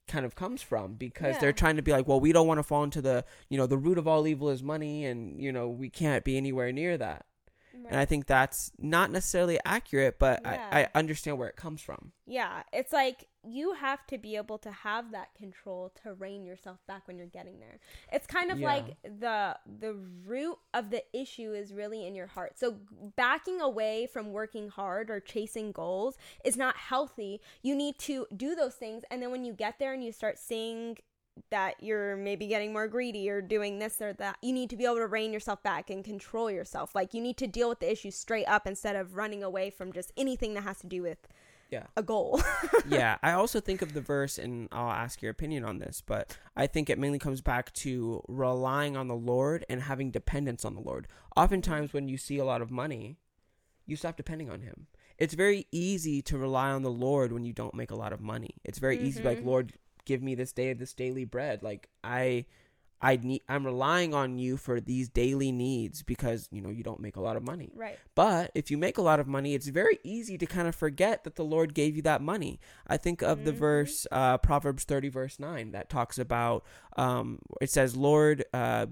kind 0.09 0.25
of 0.25 0.35
comes 0.35 0.61
from 0.61 0.95
because 0.95 1.35
Yeah. 1.35 1.39
they're 1.39 1.53
trying 1.53 1.77
to 1.77 1.81
be 1.81 1.93
like, 1.93 2.07
well, 2.07 2.19
we 2.19 2.33
don't 2.33 2.47
want 2.47 2.57
to 2.57 2.63
fall 2.63 2.83
into 2.83 3.01
the 3.01 3.23
you 3.47 3.57
know 3.57 3.65
the 3.67 3.77
root 3.77 3.97
of 3.97 4.07
all 4.07 4.27
evil 4.27 4.49
is 4.49 4.61
money, 4.61 5.05
and 5.05 5.41
you 5.41 5.51
know 5.53 5.69
we 5.69 5.89
can't 5.89 6.25
be 6.25 6.35
anywhere 6.35 6.73
near 6.73 6.97
that. 6.97 7.25
And 7.87 7.99
I 7.99 8.05
think 8.05 8.25
that's 8.27 8.71
not 8.77 9.11
necessarily 9.11 9.59
accurate, 9.65 10.17
but 10.19 10.41
Yeah. 10.43 10.67
I, 10.71 10.83
I 10.83 10.87
understand 10.95 11.37
where 11.37 11.47
it 11.47 11.55
comes 11.55 11.81
from. 11.81 12.11
Yeah, 12.25 12.63
it's 12.73 12.93
like 12.93 13.27
you 13.43 13.73
have 13.73 14.05
to 14.07 14.17
be 14.17 14.35
able 14.35 14.57
to 14.59 14.71
have 14.71 15.11
that 15.13 15.33
control 15.33 15.91
to 16.03 16.13
rein 16.13 16.45
yourself 16.45 16.77
back 16.87 17.07
when 17.07 17.17
you're 17.17 17.25
getting 17.27 17.59
there. 17.59 17.79
It's 18.11 18.27
kind 18.27 18.51
of 18.51 18.59
Yeah. 18.59 18.67
like 18.67 18.97
the 19.03 19.57
the 19.65 19.93
root 20.25 20.57
of 20.73 20.89
the 20.89 21.03
issue 21.13 21.53
is 21.53 21.73
really 21.73 22.05
in 22.05 22.15
your 22.15 22.27
heart. 22.27 22.59
So 22.59 22.77
backing 23.15 23.61
away 23.61 24.07
from 24.11 24.31
working 24.33 24.69
hard 24.69 25.09
or 25.09 25.19
chasing 25.19 25.71
goals 25.71 26.17
is 26.43 26.57
not 26.57 26.75
healthy. 26.75 27.41
You 27.61 27.75
need 27.75 27.97
to 27.99 28.27
do 28.35 28.55
those 28.55 28.75
things 28.75 29.03
and 29.09 29.21
then 29.21 29.31
when 29.31 29.45
you 29.45 29.53
get 29.53 29.79
there 29.79 29.93
and 29.93 30.03
you 30.03 30.11
start 30.11 30.37
seeing 30.37 30.97
that 31.49 31.75
you're 31.81 32.15
maybe 32.15 32.47
getting 32.47 32.73
more 32.73 32.87
greedy 32.87 33.29
or 33.29 33.41
doing 33.41 33.79
this 33.79 34.01
or 34.01 34.13
that, 34.13 34.37
you 34.41 34.53
need 34.53 34.69
to 34.69 34.75
be 34.77 34.85
able 34.85 34.95
to 34.95 35.07
rein 35.07 35.33
yourself 35.33 35.61
back 35.63 35.89
and 35.89 36.03
control 36.03 36.49
yourself. 36.51 36.93
Like 36.95 37.13
you 37.13 37.21
need 37.21 37.37
to 37.37 37.47
deal 37.47 37.69
with 37.69 37.79
the 37.79 37.91
issue 37.91 38.11
straight 38.11 38.45
up 38.45 38.67
instead 38.67 38.95
of 38.95 39.15
running 39.15 39.43
away 39.43 39.69
from 39.69 39.91
just 39.93 40.11
anything 40.17 40.53
that 40.55 40.63
has 40.63 40.79
to 40.79 40.87
do 40.87 41.01
with 41.03 41.27
Yeah. 41.71 41.87
a 41.95 42.03
goal. 42.03 42.41
yeah, 42.89 43.17
I 43.21 43.31
also 43.33 43.59
think 43.59 43.81
of 43.81 43.93
the 43.93 44.01
verse, 44.01 44.37
and 44.37 44.67
I'll 44.71 44.91
ask 44.91 45.21
your 45.21 45.31
opinion 45.31 45.63
on 45.65 45.79
this, 45.79 46.01
but 46.05 46.35
I 46.55 46.67
think 46.67 46.89
it 46.89 46.97
mainly 46.97 47.19
comes 47.19 47.41
back 47.41 47.71
to 47.73 48.23
relying 48.27 48.97
on 48.97 49.07
the 49.07 49.15
Lord 49.15 49.65
and 49.69 49.83
having 49.83 50.11
dependence 50.11 50.65
on 50.65 50.73
the 50.75 50.81
Lord. 50.81 51.07
Oftentimes, 51.37 51.93
when 51.93 52.07
you 52.07 52.17
see 52.17 52.37
a 52.37 52.45
lot 52.45 52.61
of 52.61 52.71
money, 52.71 53.17
you 53.85 53.95
stop 53.95 54.17
depending 54.17 54.49
on 54.49 54.61
Him. 54.61 54.87
It's 55.17 55.33
very 55.33 55.67
easy 55.71 56.21
to 56.23 56.37
rely 56.37 56.69
on 56.71 56.81
the 56.81 56.91
Lord 56.91 57.33
when 57.33 57.43
you 57.43 57.53
don't 57.53 57.73
make 57.75 57.91
a 57.91 57.95
lot 57.95 58.13
of 58.13 58.21
money. 58.21 58.55
It's 58.63 58.79
very 58.79 58.97
easy 58.99 59.17
to 59.17 59.23
be 59.23 59.27
like. 59.29 59.37
Mm-hmm. 59.39 59.47
Lord, 59.47 59.73
give 60.09 60.21
me 60.23 60.33
this 60.35 60.51
day 60.51 60.73
this 60.73 60.93
daily 60.93 61.23
bread. 61.23 61.61
Like 61.61 61.87
I, 62.03 62.45
I 63.01 63.15
need, 63.15 63.43
I'm 63.47 63.63
relying 63.65 64.13
on 64.13 64.39
you 64.39 64.57
for 64.57 64.81
these 64.81 65.07
daily 65.07 65.51
needs 65.51 66.01
because 66.03 66.49
you 66.51 66.61
know 66.61 66.69
you 66.77 66.83
don't 66.83 66.99
make 66.99 67.15
a 67.15 67.21
lot 67.21 67.37
of 67.37 67.43
money. 67.43 67.71
right. 67.75 67.97
But 68.15 68.51
if 68.55 68.71
you 68.71 68.77
make 68.77 68.97
a 68.97 69.01
lot 69.03 69.19
of 69.21 69.27
money, 69.27 69.53
it's 69.53 69.67
very 69.67 69.99
easy 70.03 70.35
to 70.39 70.45
kind 70.45 70.67
of 70.67 70.75
forget 70.75 71.23
that 71.23 71.35
the 71.35 71.45
Lord 71.45 71.73
gave 71.73 71.95
you 71.95 72.01
that 72.01 72.21
money. 72.21 72.59
I 72.87 72.97
think 72.97 73.21
of 73.21 73.45
the 73.45 73.53
Mhm. 73.53 73.57
verse, 73.67 74.07
uh, 74.11 74.37
Proverbs 74.39 74.83
30, 74.83 75.09
verse 75.09 75.39
9, 75.39 75.71
that 75.71 75.89
talks 75.89 76.17
about, 76.17 76.65
um, 76.97 77.39
it 77.61 77.69
says, 77.69 77.95
Lord, 77.95 78.43
uh, 78.51 78.87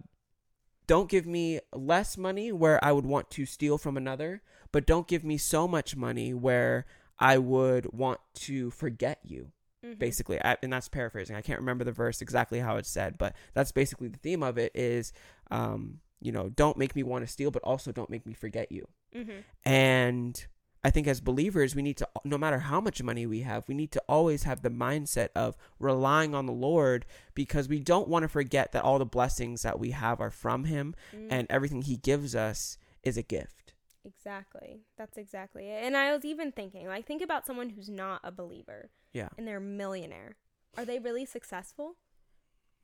don't 0.86 1.10
give 1.10 1.25
me 1.25 1.60
less 1.73 2.17
money 2.17 2.51
where 2.53 2.80
I 2.86 2.91
would 2.93 3.06
want 3.06 3.30
to 3.32 3.45
steal 3.45 3.77
from 3.77 3.97
another, 3.97 4.41
but 4.71 4.86
don't 4.86 5.08
give 5.08 5.23
me 5.25 5.38
so 5.38 5.67
much 5.67 5.97
money 5.97 6.34
where 6.34 6.86
I 7.19 7.39
would 7.39 7.91
want 7.91 8.21
to 8.45 8.69
forget 8.69 9.19
you 9.23 9.51
Mhm. 9.88 10.00
basically 10.00 10.39
I, 10.43 10.58
and 10.63 10.71
that's 10.73 10.88
paraphrasing 10.89 11.36
i 11.36 11.41
can't 11.41 11.60
remember 11.60 11.84
the 11.84 11.91
verse 11.91 12.21
exactly 12.21 12.60
how 12.60 12.78
it's 12.78 12.89
said 12.89 13.17
but 13.17 13.36
that's 13.54 13.71
basically 13.71 14.08
the 14.10 14.17
theme 14.17 14.43
of 14.43 14.58
it 14.58 14.71
is 14.76 15.13
um 15.52 16.00
you 16.19 16.32
know 16.32 16.50
don't 16.50 16.78
make 16.78 16.95
me 16.95 17.04
want 17.04 17.26
to 17.26 17.32
steal 17.32 17.52
but 17.52 17.63
also 17.63 17.91
don't 17.91 18.10
make 18.10 18.26
me 18.26 18.34
forget 18.34 18.71
you 18.71 18.88
Mhm. 19.15 19.43
and 19.65 20.47
i 20.84 20.89
think 20.89 21.08
as 21.08 21.19
believers 21.21 21.76
we 21.76 21.82
need 21.82 21.97
to 21.97 22.08
no 22.23 22.38
matter 22.38 22.60
how 22.60 22.80
much 22.82 23.02
money 23.04 23.26
we 23.26 23.41
have 23.41 23.67
we 23.67 23.76
need 23.76 23.91
to 23.91 24.02
always 24.08 24.43
have 24.43 24.62
the 24.62 24.69
mindset 24.69 25.30
of 25.36 25.56
relying 25.80 26.34
on 26.34 26.45
the 26.45 26.54
lord 26.54 27.06
because 27.34 27.67
we 27.67 27.80
don't 27.80 28.08
want 28.08 28.23
to 28.23 28.28
forget 28.30 28.71
that 28.71 28.84
all 28.84 28.97
the 29.00 29.06
blessings 29.06 29.62
that 29.63 29.80
we 29.80 29.91
have 29.91 30.19
are 30.21 30.32
from 30.32 30.63
him 30.65 30.95
Mm, 31.15 31.28
and 31.30 31.47
everything 31.50 31.82
he 31.84 31.97
gives 31.97 32.36
us 32.36 32.78
is 33.04 33.17
a 33.17 33.23
gift 33.23 33.66
exactly. 34.07 34.81
That's 34.97 35.17
exactly 35.17 35.67
it. 35.69 35.83
And 35.83 35.95
I 35.95 36.13
was 36.15 36.25
even 36.25 36.51
thinking, 36.51 36.87
like, 36.87 37.05
think 37.05 37.21
about 37.21 37.45
someone 37.45 37.69
who's 37.69 37.89
not 37.89 38.21
a 38.23 38.31
believer 38.31 38.89
yeah 39.13 39.29
and 39.37 39.47
they're 39.47 39.57
a 39.57 39.61
millionaire. 39.61 40.35
Are 40.77 40.85
they 40.85 40.99
really 40.99 41.25
successful? 41.25 41.95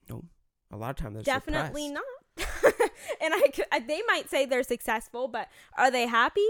No. 0.10 0.26
A 0.72 0.78
lot 0.78 0.90
of 0.92 0.96
times 0.96 1.14
they're 1.16 1.24
Definitely 1.24 1.90
suppressed. 1.90 2.50
not. 2.66 2.92
and 3.22 3.34
I, 3.34 3.48
could, 3.54 3.66
I, 3.72 3.80
they 3.80 4.02
might 4.08 4.30
say 4.30 4.46
they're 4.46 4.64
successful, 4.64 5.28
but 5.28 5.48
are 5.78 5.92
they 5.92 6.08
happy? 6.08 6.48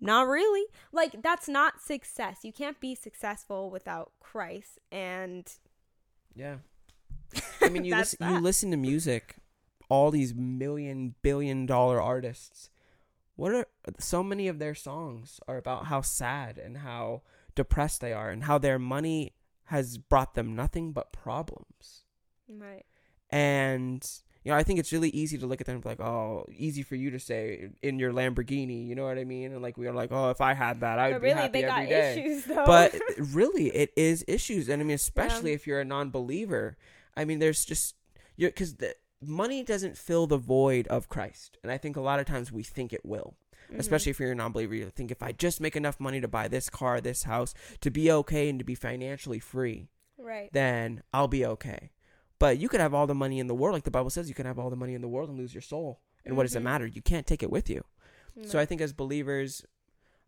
Not 0.00 0.26
really. 0.26 0.64
Like, 0.92 1.22
that's 1.22 1.48
not 1.48 1.80
success. 1.80 2.38
You 2.42 2.52
can't 2.52 2.80
be 2.80 2.94
successful 2.94 3.70
without 3.70 4.12
Christ. 4.20 4.78
And 4.90 5.50
Yeah. 6.34 6.56
I 7.62 7.68
mean, 7.68 7.84
you 7.84 7.94
listen, 7.94 8.28
you 8.28 8.40
listen 8.40 8.70
to 8.72 8.76
music, 8.76 9.36
all 9.88 10.10
these 10.10 10.34
million 10.34 11.14
billion 11.22 11.66
dollar 11.66 12.00
artists. 12.02 12.70
What 13.36 13.52
are 13.54 13.66
so 13.98 14.22
many 14.22 14.48
of 14.48 14.58
their 14.58 14.74
songs 14.74 15.40
are 15.46 15.56
about 15.58 15.86
how 15.86 16.00
sad 16.00 16.58
and 16.58 16.78
how 16.78 17.22
depressed 17.54 18.00
they 18.00 18.12
are 18.12 18.30
and 18.30 18.44
how 18.44 18.58
their 18.58 18.78
money 18.78 19.34
has 19.64 19.98
brought 19.98 20.34
them 20.34 20.54
nothing 20.56 20.92
but 20.92 21.12
problems. 21.12 22.04
right. 22.48 22.84
And 23.30 24.08
you 24.44 24.52
know, 24.52 24.58
I 24.58 24.62
think 24.62 24.78
it's 24.78 24.92
really 24.92 25.08
easy 25.08 25.36
to 25.38 25.46
look 25.46 25.60
at 25.60 25.66
them 25.66 25.74
and 25.74 25.82
be 25.82 25.88
like, 25.88 26.00
"Oh, 26.00 26.46
easy 26.52 26.84
for 26.84 26.94
you 26.94 27.10
to 27.10 27.18
say 27.18 27.70
in 27.82 27.98
your 27.98 28.12
Lamborghini." 28.12 28.86
You 28.86 28.94
know 28.94 29.02
what 29.04 29.18
I 29.18 29.24
mean? 29.24 29.50
And 29.52 29.60
like 29.60 29.76
we 29.76 29.88
are 29.88 29.92
like, 29.92 30.12
"Oh, 30.12 30.30
if 30.30 30.40
I 30.40 30.54
had 30.54 30.80
that, 30.80 31.00
I 31.00 31.08
would 31.08 31.14
But 31.14 31.22
be 31.22 31.26
really, 31.30 31.40
happy 31.40 31.52
they 31.60 31.62
got 31.66 31.78
every 31.80 31.88
day." 31.90 32.12
issues, 32.24 32.44
though. 32.44 32.64
but 32.64 32.94
really 33.18 33.68
it 33.74 33.90
is 33.96 34.24
issues 34.28 34.68
and 34.68 34.80
i 34.80 34.84
mean 34.84 34.94
especially 34.94 35.52
if 35.52 35.66
you're 35.66 35.80
a 35.80 35.84
non-believer 35.84 36.76
i 37.16 37.24
mean 37.24 37.40
there's 37.40 37.64
just 37.64 37.96
you're 38.36 38.50
because 38.50 38.76
the 38.76 38.94
money 39.22 39.62
doesn't 39.62 39.96
fill 39.96 40.26
the 40.26 40.36
void 40.36 40.86
of 40.88 41.08
christ 41.08 41.56
and 41.62 41.72
i 41.72 41.78
think 41.78 41.96
a 41.96 42.00
lot 42.00 42.20
of 42.20 42.26
times 42.26 42.52
we 42.52 42.62
think 42.62 42.92
it 42.92 43.04
will 43.04 43.34
Mhm. 43.70 43.78
especially 43.80 44.10
if 44.10 44.20
you're 44.20 44.30
a 44.30 44.34
non-believer 44.34 44.74
you 44.74 44.90
think 44.90 45.10
if 45.10 45.22
i 45.22 45.32
just 45.32 45.60
make 45.60 45.74
enough 45.74 45.98
money 45.98 46.20
to 46.20 46.28
buy 46.28 46.46
this 46.48 46.68
car 46.70 47.00
this 47.00 47.24
house 47.24 47.52
to 47.80 47.90
be 47.90 48.10
okay 48.12 48.48
and 48.48 48.58
to 48.60 48.64
be 48.64 48.74
financially 48.76 49.38
free 49.40 49.88
right. 50.18 50.50
then 50.52 51.02
i'll 51.12 51.26
be 51.28 51.44
okay 51.44 51.90
but 52.38 52.58
you 52.58 52.68
could 52.68 52.80
have 52.80 52.92
all 52.94 53.06
the 53.06 53.14
money 53.14 53.38
in 53.40 53.46
the 53.48 53.54
world 53.54 53.74
like 53.74 53.84
the 53.84 53.90
bible 53.90 54.10
says 54.10 54.28
you 54.28 54.34
can 54.34 54.46
have 54.46 54.58
all 54.58 54.70
the 54.70 54.76
money 54.76 54.94
in 54.94 55.00
the 55.00 55.08
world 55.08 55.28
and 55.30 55.38
lose 55.38 55.54
your 55.54 55.62
soul 55.62 56.00
and 56.24 56.36
what 56.36 56.42
does 56.44 56.54
it 56.54 56.60
Mhm. 56.60 56.64
matter 56.64 56.86
you 56.86 57.02
can't 57.02 57.26
take 57.26 57.42
it 57.42 57.50
with 57.50 57.68
you 57.70 57.82
so 58.44 58.58
I 58.58 58.66
think 58.66 58.82
as 58.82 58.92
believers, 58.92 59.64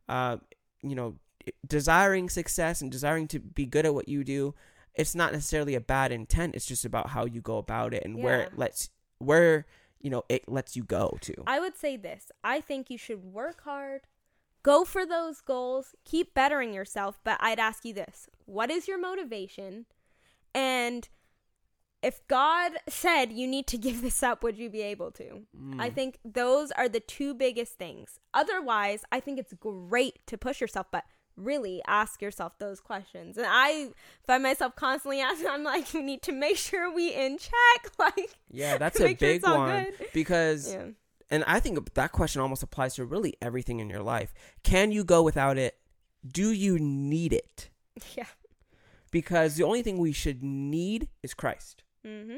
uh, 0.09 0.39
you 0.83 0.95
know, 0.95 1.19
desiring 1.67 2.31
success 2.31 2.81
and 2.81 2.91
desiring 2.91 3.29
to 3.29 3.39
be 3.39 3.67
good 3.67 3.85
at 3.85 3.93
what 3.95 4.09
you 4.09 4.25
do, 4.25 4.55
it's 4.99 5.15
not 5.15 5.33
necessarily 5.33 5.75
a 5.77 5.81
bad 5.81 6.13
intent. 6.13 6.55
It's 6.55 6.67
just 6.67 6.85
about 6.85 7.11
how 7.11 7.25
you 7.25 7.41
go 7.41 7.57
about 7.57 7.95
it 7.95 8.05
and 8.05 8.23
where 8.23 8.41
it 8.41 8.59
lets 8.59 8.91
where 9.19 9.65
you 10.01 10.11
know 10.11 10.25
it 10.29 10.49
lets 10.49 10.77
you 10.77 10.83
go 10.83 11.17
to. 11.23 11.35
I 11.47 11.61
would 11.61 11.77
say 11.77 11.97
this. 11.97 12.31
I 12.43 12.61
think 12.61 12.91
you 12.91 12.99
should 12.99 13.25
work 13.25 13.63
hard, 13.63 14.03
go 14.63 14.85
for 14.85 15.07
those 15.07 15.41
goals, 15.41 15.95
keep 16.05 16.35
bettering 16.35 16.75
yourself, 16.75 17.21
but 17.25 17.39
I'd 17.41 17.61
ask 17.61 17.85
you 17.85 17.95
this. 17.95 18.29
What 18.45 18.71
is 18.71 18.89
your 18.89 18.99
motivation? 18.99 19.87
And 20.53 21.09
if 22.03 22.27
God 22.27 22.73
said 22.89 23.33
you 23.33 23.47
need 23.47 23.67
to 23.69 23.79
give 23.79 24.03
this 24.03 24.23
up, 24.23 24.43
would 24.43 24.59
you 24.59 24.69
be 24.69 24.83
able 24.83 25.13
to? 25.13 25.43
Mm. 25.57 25.81
I 25.81 25.91
think 25.91 26.19
those 26.25 26.73
are 26.73 26.89
the 26.89 27.01
two 27.01 27.35
biggest 27.35 27.75
things. 27.75 28.19
Otherwise, 28.35 29.05
I 29.13 29.21
think 29.21 29.39
it's 29.39 29.55
great 29.55 30.27
to 30.27 30.37
push 30.37 30.61
yourself, 30.61 30.87
but 30.91 31.05
really 31.39 31.81
ask 31.87 32.21
yourself 32.21 32.59
those 32.59 32.81
questions. 32.81 33.37
And 33.37 33.47
I 33.49 33.91
find 34.27 34.43
myself 34.43 34.77
constantly 34.77 35.21
asking, 35.21 35.49
I'm 35.49 35.65
like, 35.65 35.93
we 35.95 36.03
need 36.03 36.23
to 36.23 36.33
make 36.33 36.57
sure 36.57 36.93
we 36.93 37.15
in 37.15 37.39
check. 37.39 37.53
Like, 37.99 38.37
yeah, 38.51 38.79
that's 38.79 39.01
a 39.01 39.09
sure 39.09 39.15
big 39.17 39.37
it's 39.37 39.47
one 39.47 39.85
good. 39.85 40.09
because 40.13 40.73
yeah. 40.73 40.87
and 41.31 41.43
I 41.47 41.59
think 41.59 41.95
that 41.95 42.13
question 42.13 42.41
almost 42.41 42.63
applies 42.63 42.95
to 42.95 43.05
really 43.05 43.35
everything 43.43 43.81
in 43.81 43.91
your 43.91 44.03
life. 44.03 44.33
Can 44.63 44.93
you 44.93 45.03
go 45.05 45.23
without 45.23 45.59
it? 45.59 45.77
Do 46.27 46.53
you 46.53 46.79
need 46.79 47.33
it? 47.33 47.71
Yeah. 48.17 48.27
Because 49.11 49.57
the 49.57 49.65
only 49.65 49.83
thing 49.83 49.99
we 49.99 50.13
should 50.13 50.43
need 50.45 51.09
is 51.23 51.35
Christ. 51.35 51.83
Mm-hmm. 52.07 52.37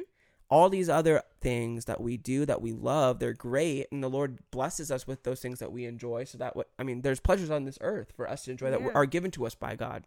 All 0.51 0.69
these 0.69 0.89
other 0.89 1.23
things 1.41 1.85
that 1.87 2.01
we 2.01 2.17
do 2.17 2.45
that 2.45 2.61
we 2.61 2.73
love 2.73 3.19
they're 3.19 3.33
great 3.33 3.87
and 3.93 4.03
the 4.03 4.11
lord 4.11 4.39
blesses 4.51 4.91
us 4.91 5.07
with 5.07 5.23
those 5.23 5.41
things 5.41 5.59
that 5.61 5.71
we 5.73 5.85
enjoy 5.87 6.25
so 6.25 6.37
that 6.37 6.55
what 6.57 6.69
i 6.79 6.83
mean 6.83 7.03
there's 7.03 7.21
pleasures 7.21 7.51
on 7.51 7.65
this 7.65 7.79
earth 7.81 8.13
for 8.17 8.29
us 8.29 8.45
to 8.45 8.51
enjoy 8.51 8.71
that 8.71 8.81
Yeah. 8.81 8.91
are 8.95 9.07
given 9.07 9.31
to 9.33 9.47
us 9.47 9.55
by 9.55 9.77
god 9.77 10.05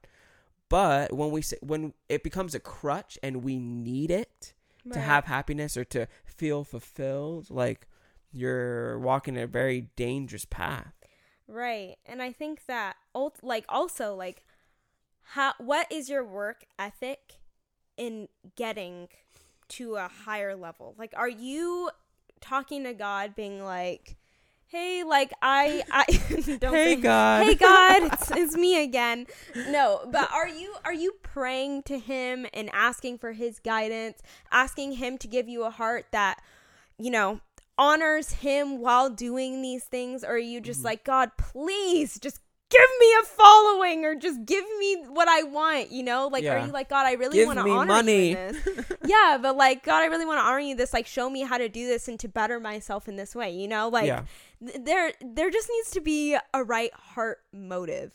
But 0.70 1.14
when 1.14 1.32
we 1.32 1.42
say, 1.42 1.58
when 1.62 1.94
it 2.10 2.24
becomes 2.24 2.54
a 2.56 2.60
crutch 2.60 3.18
and 3.24 3.44
we 3.44 3.58
need 3.60 4.10
it 4.12 4.54
to 4.92 5.00
have 5.00 5.26
happiness 5.26 5.78
or 5.78 5.86
to 5.86 6.08
feel 6.26 6.64
fulfilled, 6.66 7.50
like 7.50 7.88
you're 8.34 8.98
walking 9.00 9.38
a 9.38 9.46
very 9.48 9.90
dangerous 9.96 10.46
path. 10.46 10.94
Right. 11.48 11.98
And 12.06 12.22
I 12.22 12.32
think 12.34 12.66
that 12.66 12.96
like 13.44 13.66
also 13.70 14.16
like 14.16 14.44
how 15.36 15.54
what 15.60 15.92
is 15.92 16.10
your 16.10 16.24
work 16.26 16.66
ethic 16.80 17.36
in 17.98 18.28
getting 18.56 19.08
to 19.70 19.96
a 19.96 20.08
higher 20.26 20.56
level? 20.56 20.96
Like 20.98 21.14
are 21.16 21.30
you 21.30 21.90
talking 22.42 22.84
to 22.84 22.94
God 22.94 23.36
being 23.36 23.64
like, 23.64 24.18
"Hey, 24.68 25.04
like 25.04 25.32
I 25.42 25.84
I 25.92 26.06
don't 26.60 26.74
Hey, 26.74 26.96
say- 26.96 27.02
God. 27.02 27.46
Hey 27.46 27.56
God, 27.56 28.04
it's, 28.14 28.32
it's 28.32 28.56
me 28.58 28.84
again." 28.84 29.28
No, 29.70 30.02
but 30.12 30.32
are 30.32 30.48
you 30.48 30.76
are 30.84 30.94
you 30.94 31.14
praying 31.24 31.84
to 31.84 31.98
him 32.00 32.46
and 32.54 32.70
asking 32.74 33.18
for 33.20 33.32
his 33.34 33.60
guidance, 33.60 34.22
asking 34.52 34.94
him 34.94 35.18
to 35.20 35.28
give 35.28 35.48
you 35.48 35.64
a 35.64 35.70
heart 35.70 36.08
that 36.12 36.42
you 37.00 37.10
know, 37.10 37.40
honors 37.78 38.34
him 38.34 38.80
while 38.80 39.10
doing 39.10 39.62
these 39.64 39.84
things? 39.84 40.24
Or 40.24 40.34
are 40.34 40.38
you 40.38 40.62
just 40.62 40.82
Mhm. 40.82 40.86
like, 40.86 41.04
God, 41.04 41.32
please 41.38 42.20
just 42.20 42.40
give 42.74 42.90
me 43.00 43.14
a 43.22 43.26
following 43.26 44.06
or 44.06 44.16
just 44.16 44.44
give 44.46 44.66
me 44.80 45.04
what 45.08 45.28
I 45.28 45.44
want, 45.44 45.92
you 45.92 46.04
know? 46.04 46.28
Like, 46.28 46.44
Yeah. 46.44 46.62
are 46.62 46.66
you 46.66 46.72
like, 46.74 46.90
God, 46.90 47.06
I 47.06 47.14
really 47.14 47.46
want 47.46 47.60
to 47.60 47.70
honor 47.70 47.86
money. 47.86 48.32
you 48.32 48.38
in 48.38 48.54
this? 48.54 48.86
yeah, 49.06 49.38
but 49.42 49.56
like, 49.56 49.84
God, 49.84 50.02
I 50.02 50.06
really 50.08 50.26
want 50.26 50.40
to 50.40 50.44
honor 50.44 50.60
you 50.60 50.76
this. 50.76 50.94
Like, 50.94 51.08
show 51.08 51.30
me 51.30 51.42
how 51.42 51.58
to 51.58 51.70
do 51.70 51.88
this 51.88 52.08
and 52.08 52.20
to 52.20 52.28
better 52.28 52.60
myself 52.60 53.08
in 53.08 53.16
this 53.16 53.36
way, 53.36 53.52
you 53.52 53.68
know? 53.68 53.90
Like, 53.90 54.08
yeah. 54.08 54.24
th- 54.66 54.80
there, 54.84 55.12
there 55.22 55.50
just 55.50 55.70
needs 55.70 55.92
to 55.92 56.02
be 56.02 56.36
a 56.54 56.64
right 56.64 56.94
heart 56.94 57.40
motive. 57.54 58.14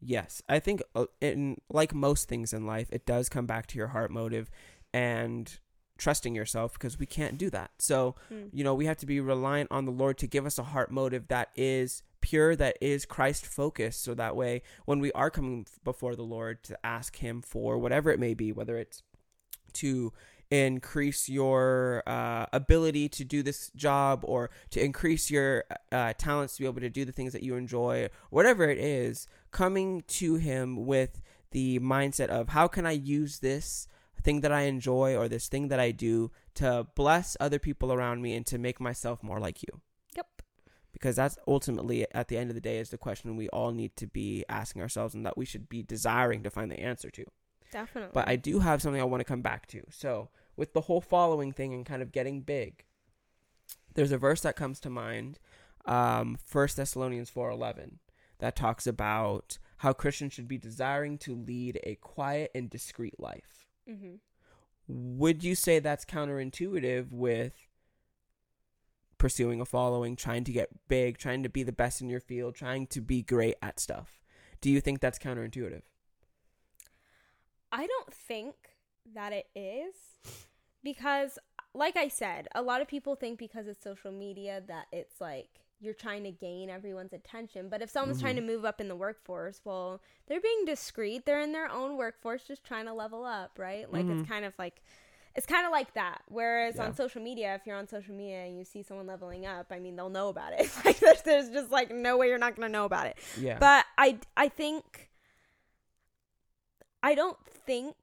Yes, 0.00 0.42
I 0.48 0.58
think 0.58 0.82
uh, 0.94 1.06
in 1.20 1.56
like 1.70 1.94
most 1.94 2.28
things 2.28 2.52
in 2.52 2.66
life, 2.66 2.88
it 2.92 3.06
does 3.06 3.28
come 3.28 3.46
back 3.46 3.66
to 3.68 3.78
your 3.78 3.88
heart 3.88 4.10
motive 4.10 4.50
and 4.92 5.58
trusting 5.96 6.34
yourself 6.34 6.74
because 6.74 6.98
we 6.98 7.06
can't 7.06 7.38
do 7.38 7.48
that. 7.50 7.70
So, 7.78 8.16
Hmm. 8.28 8.44
you 8.52 8.64
know, 8.64 8.74
we 8.74 8.84
have 8.86 8.96
to 8.98 9.06
be 9.06 9.20
reliant 9.20 9.70
on 9.70 9.84
the 9.86 9.92
Lord 9.92 10.18
to 10.18 10.26
give 10.26 10.44
us 10.44 10.58
a 10.58 10.62
heart 10.64 10.90
motive 10.90 11.28
that 11.28 11.50
is 11.56 12.02
pure, 12.24 12.56
that 12.56 12.78
is 12.80 13.04
Christ 13.04 13.44
focused. 13.44 14.02
So 14.02 14.14
that 14.14 14.34
way, 14.34 14.62
when 14.86 14.98
we 14.98 15.12
are 15.12 15.30
coming 15.30 15.66
before 15.84 16.16
the 16.16 16.22
Lord 16.22 16.64
to 16.64 16.78
ask 16.84 17.16
Him 17.16 17.42
for 17.42 17.76
whatever 17.76 18.10
it 18.10 18.18
may 18.18 18.32
be, 18.32 18.50
whether 18.50 18.78
it's 18.78 19.02
to 19.74 20.10
increase 20.50 21.28
your 21.28 22.02
uh, 22.06 22.46
ability 22.50 23.10
to 23.10 23.24
do 23.24 23.42
this 23.42 23.70
job 23.76 24.20
or 24.24 24.48
to 24.70 24.82
increase 24.82 25.30
your 25.30 25.64
uh, 25.92 26.14
talents 26.16 26.56
to 26.56 26.62
be 26.62 26.66
able 26.66 26.80
to 26.80 26.88
do 26.88 27.04
the 27.04 27.12
things 27.12 27.34
that 27.34 27.42
you 27.42 27.56
enjoy, 27.56 28.08
whatever 28.30 28.64
it 28.70 28.78
is, 28.78 29.26
coming 29.50 30.02
to 30.08 30.36
Him 30.36 30.86
with 30.86 31.20
the 31.50 31.78
mindset 31.80 32.28
of 32.28 32.48
how 32.48 32.66
can 32.66 32.86
I 32.86 32.92
use 32.92 33.40
this 33.40 33.86
thing 34.22 34.40
that 34.40 34.52
I 34.52 34.62
enjoy 34.62 35.14
or 35.14 35.28
this 35.28 35.48
thing 35.48 35.68
that 35.68 35.78
I 35.78 35.90
do 35.90 36.30
to 36.54 36.86
bless 36.94 37.36
other 37.38 37.58
people 37.58 37.92
around 37.92 38.22
me 38.22 38.34
and 38.34 38.46
to 38.46 38.56
make 38.56 38.80
myself 38.80 39.22
more 39.22 39.38
like 39.38 39.60
you. 39.62 39.82
Because 41.04 41.16
that's 41.16 41.36
ultimately, 41.46 42.06
at 42.14 42.28
the 42.28 42.38
end 42.38 42.48
of 42.48 42.54
the 42.54 42.62
day, 42.62 42.78
is 42.78 42.88
the 42.88 42.96
question 42.96 43.36
we 43.36 43.50
all 43.50 43.72
need 43.72 43.94
to 43.96 44.06
be 44.06 44.42
asking 44.48 44.80
ourselves 44.80 45.14
and 45.14 45.26
that 45.26 45.36
we 45.36 45.44
should 45.44 45.68
be 45.68 45.82
desiring 45.82 46.42
to 46.42 46.48
find 46.48 46.70
the 46.70 46.80
answer 46.80 47.10
to. 47.10 47.26
Definitely. 47.70 48.12
But 48.14 48.26
I 48.26 48.36
do 48.36 48.60
have 48.60 48.80
something 48.80 49.02
I 49.02 49.04
want 49.04 49.20
to 49.20 49.26
come 49.26 49.42
back 49.42 49.66
to. 49.66 49.82
So, 49.90 50.30
with 50.56 50.72
the 50.72 50.80
whole 50.80 51.02
following 51.02 51.52
thing 51.52 51.74
and 51.74 51.84
kind 51.84 52.00
of 52.00 52.10
getting 52.10 52.40
big, 52.40 52.86
there's 53.94 54.12
a 54.12 54.16
verse 54.16 54.40
that 54.40 54.56
comes 54.56 54.80
to 54.80 54.88
mind, 54.88 55.38
um, 55.84 56.38
1 56.50 56.68
Thessalonians 56.74 57.30
4.11, 57.30 57.98
that 58.38 58.56
talks 58.56 58.86
about 58.86 59.58
how 59.76 59.92
Christians 59.92 60.32
should 60.32 60.48
be 60.48 60.56
desiring 60.56 61.18
to 61.18 61.36
lead 61.36 61.80
a 61.82 61.96
quiet 61.96 62.50
and 62.54 62.70
discreet 62.70 63.20
life. 63.20 63.66
mm-hmm. 63.86 64.14
Would 64.88 65.44
you 65.44 65.54
say 65.54 65.80
that's 65.80 66.06
counterintuitive 66.06 67.12
with 67.12 67.52
pursuing 69.24 69.58
a 69.58 69.64
following, 69.64 70.16
trying 70.16 70.44
to 70.44 70.52
get 70.52 70.68
big, 70.86 71.16
trying 71.16 71.42
to 71.42 71.48
be 71.48 71.62
the 71.62 71.72
best 71.72 72.02
in 72.02 72.10
your 72.10 72.20
field, 72.20 72.54
trying 72.54 72.86
to 72.86 73.00
be 73.00 73.22
great 73.22 73.54
at 73.62 73.80
stuff? 73.80 74.20
Do 74.60 74.68
you 74.68 74.82
think 74.82 75.00
that's 75.00 75.18
counterintuitive? 75.18 75.80
I 77.72 77.86
don't 77.86 78.12
think 78.12 78.54
that 79.14 79.32
it 79.32 79.46
is 79.54 79.94
because 80.82 81.38
like 81.72 81.96
I 81.96 82.08
said, 82.08 82.48
a 82.54 82.60
lot 82.60 82.82
of 82.82 82.86
people 82.86 83.16
think 83.16 83.38
because 83.38 83.66
it's 83.66 83.82
social 83.82 84.12
media 84.12 84.62
that 84.68 84.88
it's 84.92 85.22
like 85.22 85.48
you're 85.80 85.94
trying 85.94 86.24
to 86.24 86.30
gain 86.30 86.68
everyone's 86.68 87.14
attention. 87.14 87.70
But 87.70 87.80
if 87.80 87.88
someone's 87.88 88.20
trying 88.20 88.36
to 88.36 88.42
move 88.42 88.66
up 88.66 88.78
in 88.78 88.88
the 88.88 88.94
workforce, 88.94 89.62
well, 89.64 90.02
they're 90.26 90.40
being 90.40 90.66
discreet. 90.66 91.24
They're 91.24 91.40
in 91.40 91.52
their 91.52 91.70
own 91.70 91.96
workforce 91.96 92.44
just 92.44 92.62
trying 92.62 92.84
to 92.84 92.92
level 92.92 93.24
up, 93.24 93.58
right? 93.58 93.90
Like 93.90 94.04
Mhm. 94.04 94.20
it's 94.20 94.28
kind 94.28 94.44
of 94.44 94.52
like 94.58 94.82
it's 95.36 95.46
kind 95.46 95.66
of 95.66 95.72
like 95.72 95.94
that. 95.94 96.22
Whereas 96.28 96.76
Yeah. 96.76 96.84
on 96.86 96.94
social 96.94 97.20
media, 97.22 97.54
if 97.54 97.62
you're 97.66 97.76
on 97.76 97.88
social 97.88 98.14
media 98.14 98.44
and 98.44 98.56
you 98.58 98.64
see 98.64 98.82
someone 98.82 99.06
leveling 99.06 99.46
up, 99.46 99.66
I 99.70 99.80
mean, 99.80 99.96
they'll 99.96 100.08
know 100.10 100.28
about 100.28 100.52
it. 100.52 100.70
Like 100.84 100.98
there's, 101.00 101.22
there's 101.22 101.48
just 101.50 101.70
like 101.70 101.90
no 101.90 102.16
way 102.16 102.28
you're 102.28 102.38
not 102.38 102.54
going 102.56 102.68
to 102.68 102.72
know 102.72 102.84
about 102.84 103.06
it. 103.06 103.16
Yeah. 103.38 103.58
But 103.58 103.84
I 103.98 104.18
I 104.36 104.48
think 104.48 105.10
I 107.02 107.14
don't 107.14 107.38
think 107.66 107.94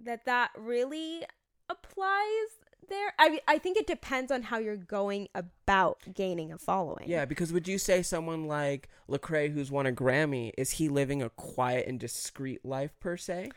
that 0.00 0.24
that 0.26 0.50
really 0.56 1.24
applies 1.70 2.48
there. 2.88 3.12
I 3.18 3.40
I 3.48 3.58
think 3.58 3.76
it 3.78 3.86
depends 3.86 4.30
on 4.30 4.42
how 4.42 4.58
you're 4.58 4.76
going 4.76 5.28
about 5.34 5.98
gaining 6.14 6.52
a 6.52 6.58
following. 6.58 7.08
Yeah, 7.08 7.24
because 7.24 7.52
would 7.52 7.66
you 7.66 7.78
say 7.78 8.02
someone 8.02 8.46
like 8.46 8.88
Lecrae, 9.08 9.52
who's 9.52 9.70
won 9.70 9.86
a 9.86 9.92
Grammy, 9.92 10.52
is 10.58 10.72
he 10.72 10.88
living 10.88 11.22
a 11.22 11.30
quiet 11.30 11.86
and 11.88 11.98
discreet 11.98 12.64
life 12.64 12.92
per 13.00 13.16
se? 13.16 13.50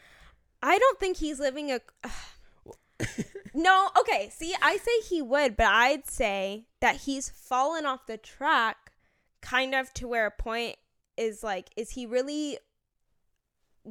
I 0.61 0.77
don't 0.77 0.99
think 0.99 1.17
he's 1.17 1.39
living 1.39 1.71
a 1.71 1.79
No, 3.53 3.89
okay. 3.99 4.29
See, 4.29 4.55
I 4.61 4.77
say 4.77 5.01
he 5.09 5.21
would, 5.21 5.57
but 5.57 5.67
I'd 5.67 6.07
say 6.07 6.67
that 6.81 6.97
he's 6.97 7.29
fallen 7.29 7.85
off 7.85 8.05
the 8.05 8.17
track 8.17 8.91
kind 9.41 9.73
of 9.73 9.93
to 9.95 10.07
where 10.07 10.27
a 10.27 10.31
point 10.31 10.75
is 11.17 11.43
like 11.43 11.69
is 11.75 11.91
he 11.91 12.05
really 12.05 12.57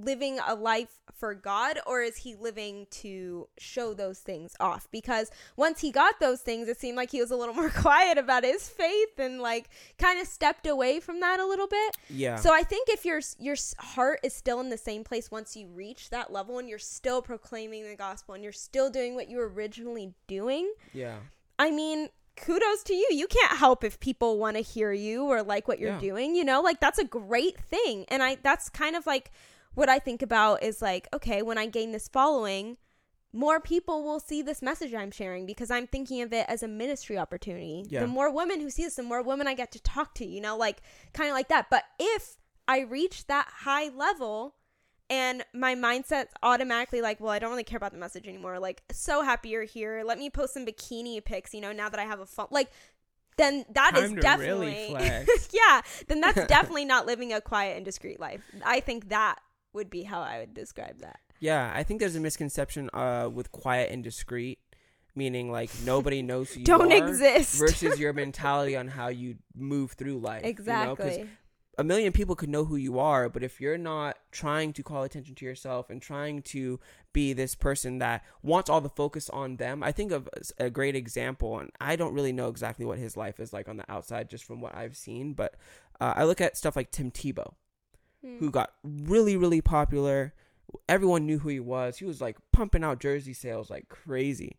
living 0.05 0.39
a 0.47 0.55
life 0.55 1.01
for 1.13 1.35
God 1.35 1.79
or 1.87 2.03
is 2.03 2.19
he 2.19 2.35
living 2.35 2.87
to 2.91 3.49
show 3.59 3.93
those 3.95 4.19
things 4.19 4.55
off? 4.61 4.89
Because 4.91 5.31
once 5.57 5.81
he 5.81 5.91
got 5.91 6.21
those 6.21 6.41
things, 6.41 6.69
it 6.69 6.79
seemed 6.81 6.97
like 6.97 7.11
he 7.11 7.21
was 7.21 7.31
a 7.31 7.37
little 7.37 7.55
more 7.61 7.71
quiet 7.71 8.19
about 8.19 8.45
his 8.45 8.69
faith 8.69 9.19
and 9.19 9.41
like 9.41 9.69
kind 9.99 10.21
of 10.21 10.27
stepped 10.27 10.67
away 10.67 11.01
from 11.01 11.21
that 11.21 11.41
a 11.41 11.47
little 11.47 11.67
bit. 11.67 11.97
Yeah. 12.09 12.37
So 12.37 12.53
I 12.53 12.63
think 12.63 12.89
if 12.89 13.05
your 13.05 13.21
your 13.39 13.57
heart 13.79 14.21
is 14.23 14.33
still 14.35 14.61
in 14.61 14.71
the 14.71 14.79
same 14.79 15.05
place 15.05 15.31
once 15.31 15.57
you 15.57 15.67
reach 15.69 16.11
that 16.11 16.33
level 16.33 16.59
and 16.59 16.69
you're 16.69 16.79
still 16.79 17.23
proclaiming 17.23 17.85
the 17.89 17.97
gospel 17.97 18.35
and 18.35 18.43
you're 18.45 18.53
still 18.53 18.91
doing 18.91 19.15
what 19.15 19.29
you 19.29 19.39
were 19.39 19.49
originally 19.49 20.15
doing, 20.27 20.73
yeah. 20.93 21.17
I 21.59 21.71
mean, 21.73 22.09
kudos 22.37 22.85
to 22.85 22.95
you. 22.95 23.09
You 23.11 23.27
can't 23.27 23.59
help 23.59 23.83
if 23.83 23.99
people 23.99 24.39
want 24.39 24.57
to 24.57 24.63
hear 24.63 24.93
you 24.93 25.25
or 25.25 25.43
like 25.43 25.67
what 25.67 25.81
you're 25.81 25.95
Yeah. 25.95 26.01
doing, 26.01 26.37
you 26.37 26.45
know? 26.45 26.61
Like 26.61 26.79
that's 26.79 26.99
a 27.01 27.05
great 27.05 27.59
thing. 27.59 28.05
And 28.09 28.23
I 28.23 28.37
that's 28.43 28.69
kind 28.69 28.95
of 28.95 29.07
like 29.07 29.33
what 29.79 29.89
I 29.89 30.01
think 30.01 30.23
about 30.23 30.65
is 30.65 30.83
like, 30.83 31.07
okay, 31.15 31.41
when 31.41 31.57
I 31.57 31.67
gain 31.67 31.93
this 31.93 32.09
following, 32.09 32.79
more 33.33 33.61
people 33.61 34.03
will 34.03 34.19
see 34.19 34.43
this 34.43 34.61
message 34.61 34.93
I'm 34.93 35.13
sharing 35.13 35.47
because 35.47 35.71
I'm 35.71 35.87
thinking 35.87 36.21
of 36.21 36.33
it 36.33 36.47
as 36.49 36.65
a 36.65 36.69
ministry 36.69 37.17
opportunity. 37.17 37.85
Yeah. 37.89 38.01
The 38.01 38.09
more 38.09 38.29
women 38.29 38.61
who 38.61 38.71
see 38.71 38.83
this, 38.83 38.97
the 38.97 39.05
more 39.05 39.23
women 39.23 39.47
I 39.47 39.55
get 39.55 39.71
to 39.73 39.81
talk 39.81 40.15
to, 40.17 40.27
you 40.27 40.41
know, 40.41 40.57
like 40.57 40.83
kind 41.13 41.31
of 41.31 41.35
like 41.35 41.47
that. 41.49 41.71
But 41.71 41.85
if 42.01 42.39
I 42.67 42.81
reach 42.81 43.29
that 43.29 43.47
high 43.49 43.91
level 43.91 44.57
and 45.09 45.45
my 45.55 45.77
mindset's 45.77 46.35
automatically 46.43 47.01
like, 47.01 47.21
well, 47.21 47.31
I 47.31 47.39
don't 47.39 47.51
really 47.51 47.63
care 47.63 47.77
about 47.77 47.93
the 47.93 47.99
message 47.99 48.27
anymore. 48.27 48.59
Like, 48.59 48.83
so 48.91 49.23
happy 49.23 49.51
you're 49.51 49.63
here. 49.63 50.03
Let 50.05 50.19
me 50.19 50.29
post 50.29 50.55
some 50.55 50.67
bikini 50.67 51.25
pics, 51.25 51.55
you 51.55 51.61
know, 51.61 51.71
now 51.71 51.89
that 51.89 52.01
I 52.01 52.05
have 52.05 52.19
a 52.19 52.27
phone. 52.27 52.49
Like, 52.51 52.73
then 53.37 53.65
that 53.75 53.97
is 53.97 54.09
Time 54.09 54.17
to 54.17 54.21
definitely 54.21 54.93
really 54.93 55.27
yeah, 55.53 55.83
then 56.09 56.21
that's 56.21 56.45
definitely 56.49 56.85
not 56.85 57.07
living 57.07 57.33
a 57.33 57.41
quiet 57.41 57.77
and 57.77 57.85
discreet 57.85 58.19
life. 58.19 58.43
I 58.67 58.81
think 58.81 59.11
that 59.11 59.39
would 59.73 59.91
be 59.91 60.03
how 60.05 60.21
I 60.23 60.39
would 60.41 60.55
describe 60.55 61.01
that. 61.01 61.21
Yeah, 61.41 61.71
I 61.75 61.83
think 61.83 62.01
there's 62.01 62.17
a 62.17 62.21
misconception 62.21 62.91
uh, 62.93 63.29
with 63.33 63.53
quiet 63.53 63.91
and 63.93 64.03
discreet, 64.03 64.59
meaning 65.15 65.53
like 65.53 65.71
nobody 65.85 66.23
knows 66.23 66.51
who 66.53 66.61
you 66.61 66.67
Don't 66.67 66.91
exist. 66.93 67.59
versus 67.59 67.99
your 68.01 68.13
mentality 68.25 68.77
on 68.77 68.89
how 68.89 69.09
you 69.09 69.37
move 69.55 69.93
through 69.93 70.19
life. 70.19 70.43
you 70.43 70.47
know? 70.47 70.51
exactly. 70.51 71.29
a 71.79 71.85
million 71.85 72.13
people 72.13 72.35
could 72.35 72.49
know 72.49 72.65
who 72.65 72.75
you 72.75 72.99
are, 72.99 73.29
but 73.29 73.45
if 73.45 73.61
you're 73.61 73.79
not 73.79 74.17
trying 74.33 74.73
to 74.73 74.83
call 74.83 75.05
attention 75.05 75.37
to 75.37 75.45
yourself 75.45 75.91
and 75.91 76.03
trying 76.03 76.43
to 76.43 76.81
be 77.13 77.33
this 77.33 77.55
person 77.55 77.99
that 77.99 78.25
wants 78.43 78.69
all 78.69 78.81
the 78.81 78.89
focus 78.89 79.31
on 79.31 79.57
them, 79.59 79.81
I 79.85 79.93
think 79.93 80.11
of 80.11 80.29
a 80.59 80.71
great 80.71 80.97
example, 80.97 81.57
and 81.61 81.71
I 81.81 81.95
don't 81.95 82.15
really 82.15 82.33
know 82.33 82.49
exactly 82.49 82.85
what 82.85 82.99
his 82.99 83.17
life 83.17 83.39
is 83.39 83.53
like 83.53 83.69
on 83.69 83.77
the 83.77 83.89
outside, 83.89 84.29
just 84.29 84.43
from 84.45 84.61
what 84.61 84.75
I've 84.75 84.97
seen, 84.97 85.35
but 85.35 85.55
uh, 86.01 86.15
I 86.17 86.25
look 86.25 86.41
at 86.41 86.57
stuff 86.57 86.75
like 86.75 86.91
Tim 86.91 87.13
Tebow, 87.13 87.53
Hmm. 88.23 88.39
who 88.39 88.51
got 88.51 88.73
really, 88.83 89.37
really 89.37 89.61
popular. 89.61 90.35
Everyone 90.89 91.25
knew 91.25 91.39
who 91.39 91.49
he 91.49 91.61
was. 91.61 91.99
He 91.99 92.05
was 92.05 92.21
like 92.21 92.37
pumping 92.53 92.83
out 92.83 93.01
jersey 93.01 93.33
sales 93.33 93.71
like 93.71 93.89
crazy. 93.89 94.59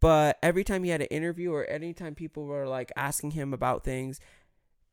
But 0.00 0.38
every 0.42 0.64
time 0.64 0.84
he 0.84 0.90
had 0.90 1.00
an 1.00 1.06
interview 1.06 1.52
or 1.52 1.64
anytime 1.64 2.14
people 2.14 2.44
were 2.44 2.66
like 2.66 2.92
asking 2.96 3.30
him 3.30 3.54
about 3.54 3.84
things, 3.84 4.20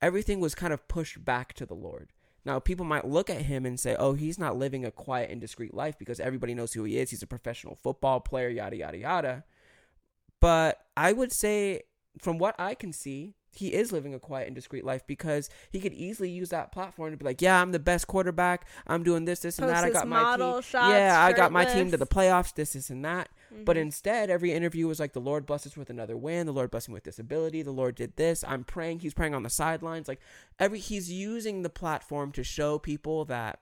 everything 0.01 0.39
was 0.39 0.55
kind 0.55 0.71
of 0.73 0.87
pushed 0.87 1.25
back 1.25 1.53
to 1.55 1.65
the 1.65 1.73
Lord. 1.73 2.11
Now, 2.43 2.59
people 2.59 2.85
might 2.85 3.07
look 3.07 3.29
at 3.29 3.43
him 3.43 3.65
and 3.65 3.79
say, 3.79 3.95
oh, 3.99 4.13
he's 4.13 4.39
not 4.39 4.57
living 4.57 4.83
a 4.83 4.91
quiet 4.91 5.29
and 5.29 5.39
discreet 5.39 5.73
life 5.73 5.97
because 5.99 6.19
everybody 6.19 6.55
knows 6.55 6.73
who 6.73 6.83
he 6.83 6.97
is. 6.97 7.11
He's 7.11 7.21
a 7.21 7.27
professional 7.27 7.75
football 7.75 8.19
player, 8.19 8.49
yada, 8.49 8.77
yada, 8.77 8.97
yada. 8.97 9.43
But 10.39 10.79
I 10.97 11.13
would 11.13 11.31
say, 11.31 11.83
from 12.19 12.39
what 12.39 12.55
I 12.57 12.73
can 12.73 12.93
see, 12.93 13.35
he 13.53 13.73
is 13.73 13.91
living 13.91 14.13
a 14.13 14.19
quiet 14.19 14.47
and 14.47 14.55
discreet 14.55 14.85
life 14.85 15.05
because 15.05 15.49
he 15.69 15.79
could 15.81 15.93
easily 15.93 16.29
use 16.29 16.49
that 16.49 16.71
platform 16.71 17.11
to 17.11 17.17
be 17.17 17.25
like, 17.25 17.41
yeah, 17.41 17.61
I'm 17.61 17.71
the 17.73 17.79
best 17.79 18.07
quarterback. 18.07 18.65
I'm 18.87 19.03
doing 19.03 19.25
this, 19.25 19.39
this, 19.41 19.59
and 19.59 19.67
that. 19.69 19.83
I 19.83 19.89
got 19.89 20.07
my 20.07 20.21
model 20.21 20.53
team. 20.53 20.61
shots, 20.61 20.89
yeah, 20.93 21.21
I 21.21 21.33
got 21.33 21.51
my 21.51 21.65
team 21.65 21.91
to 21.91 21.97
the 21.97 22.05
playoffs. 22.05 22.53
This, 22.53 22.73
this, 22.73 22.89
and 22.89 23.03
that. 23.03 23.29
But 23.65 23.75
Mhm. 23.75 23.81
instead, 23.81 24.29
every 24.29 24.53
interview 24.53 24.87
was 24.87 24.99
like, 25.01 25.11
the 25.11 25.19
Lord 25.19 25.45
blessed 25.45 25.67
us 25.67 25.75
with 25.77 25.89
another 25.89 26.15
win. 26.15 26.45
The 26.45 26.53
Lord 26.53 26.71
bless 26.71 26.87
me 26.87 26.93
with 26.93 27.03
disability. 27.03 27.61
The 27.61 27.71
Lord 27.71 27.95
did 27.95 28.15
this. 28.15 28.43
I'm 28.47 28.63
praying. 28.63 28.99
He's 28.99 29.13
praying 29.13 29.35
on 29.35 29.43
the 29.43 29.49
sidelines. 29.49 30.07
Like 30.07 30.21
every, 30.57 30.79
he's 30.79 31.11
using 31.11 31.61
the 31.61 31.69
platform 31.69 32.31
to 32.31 32.43
show 32.45 32.79
people 32.79 33.25
that 33.25 33.59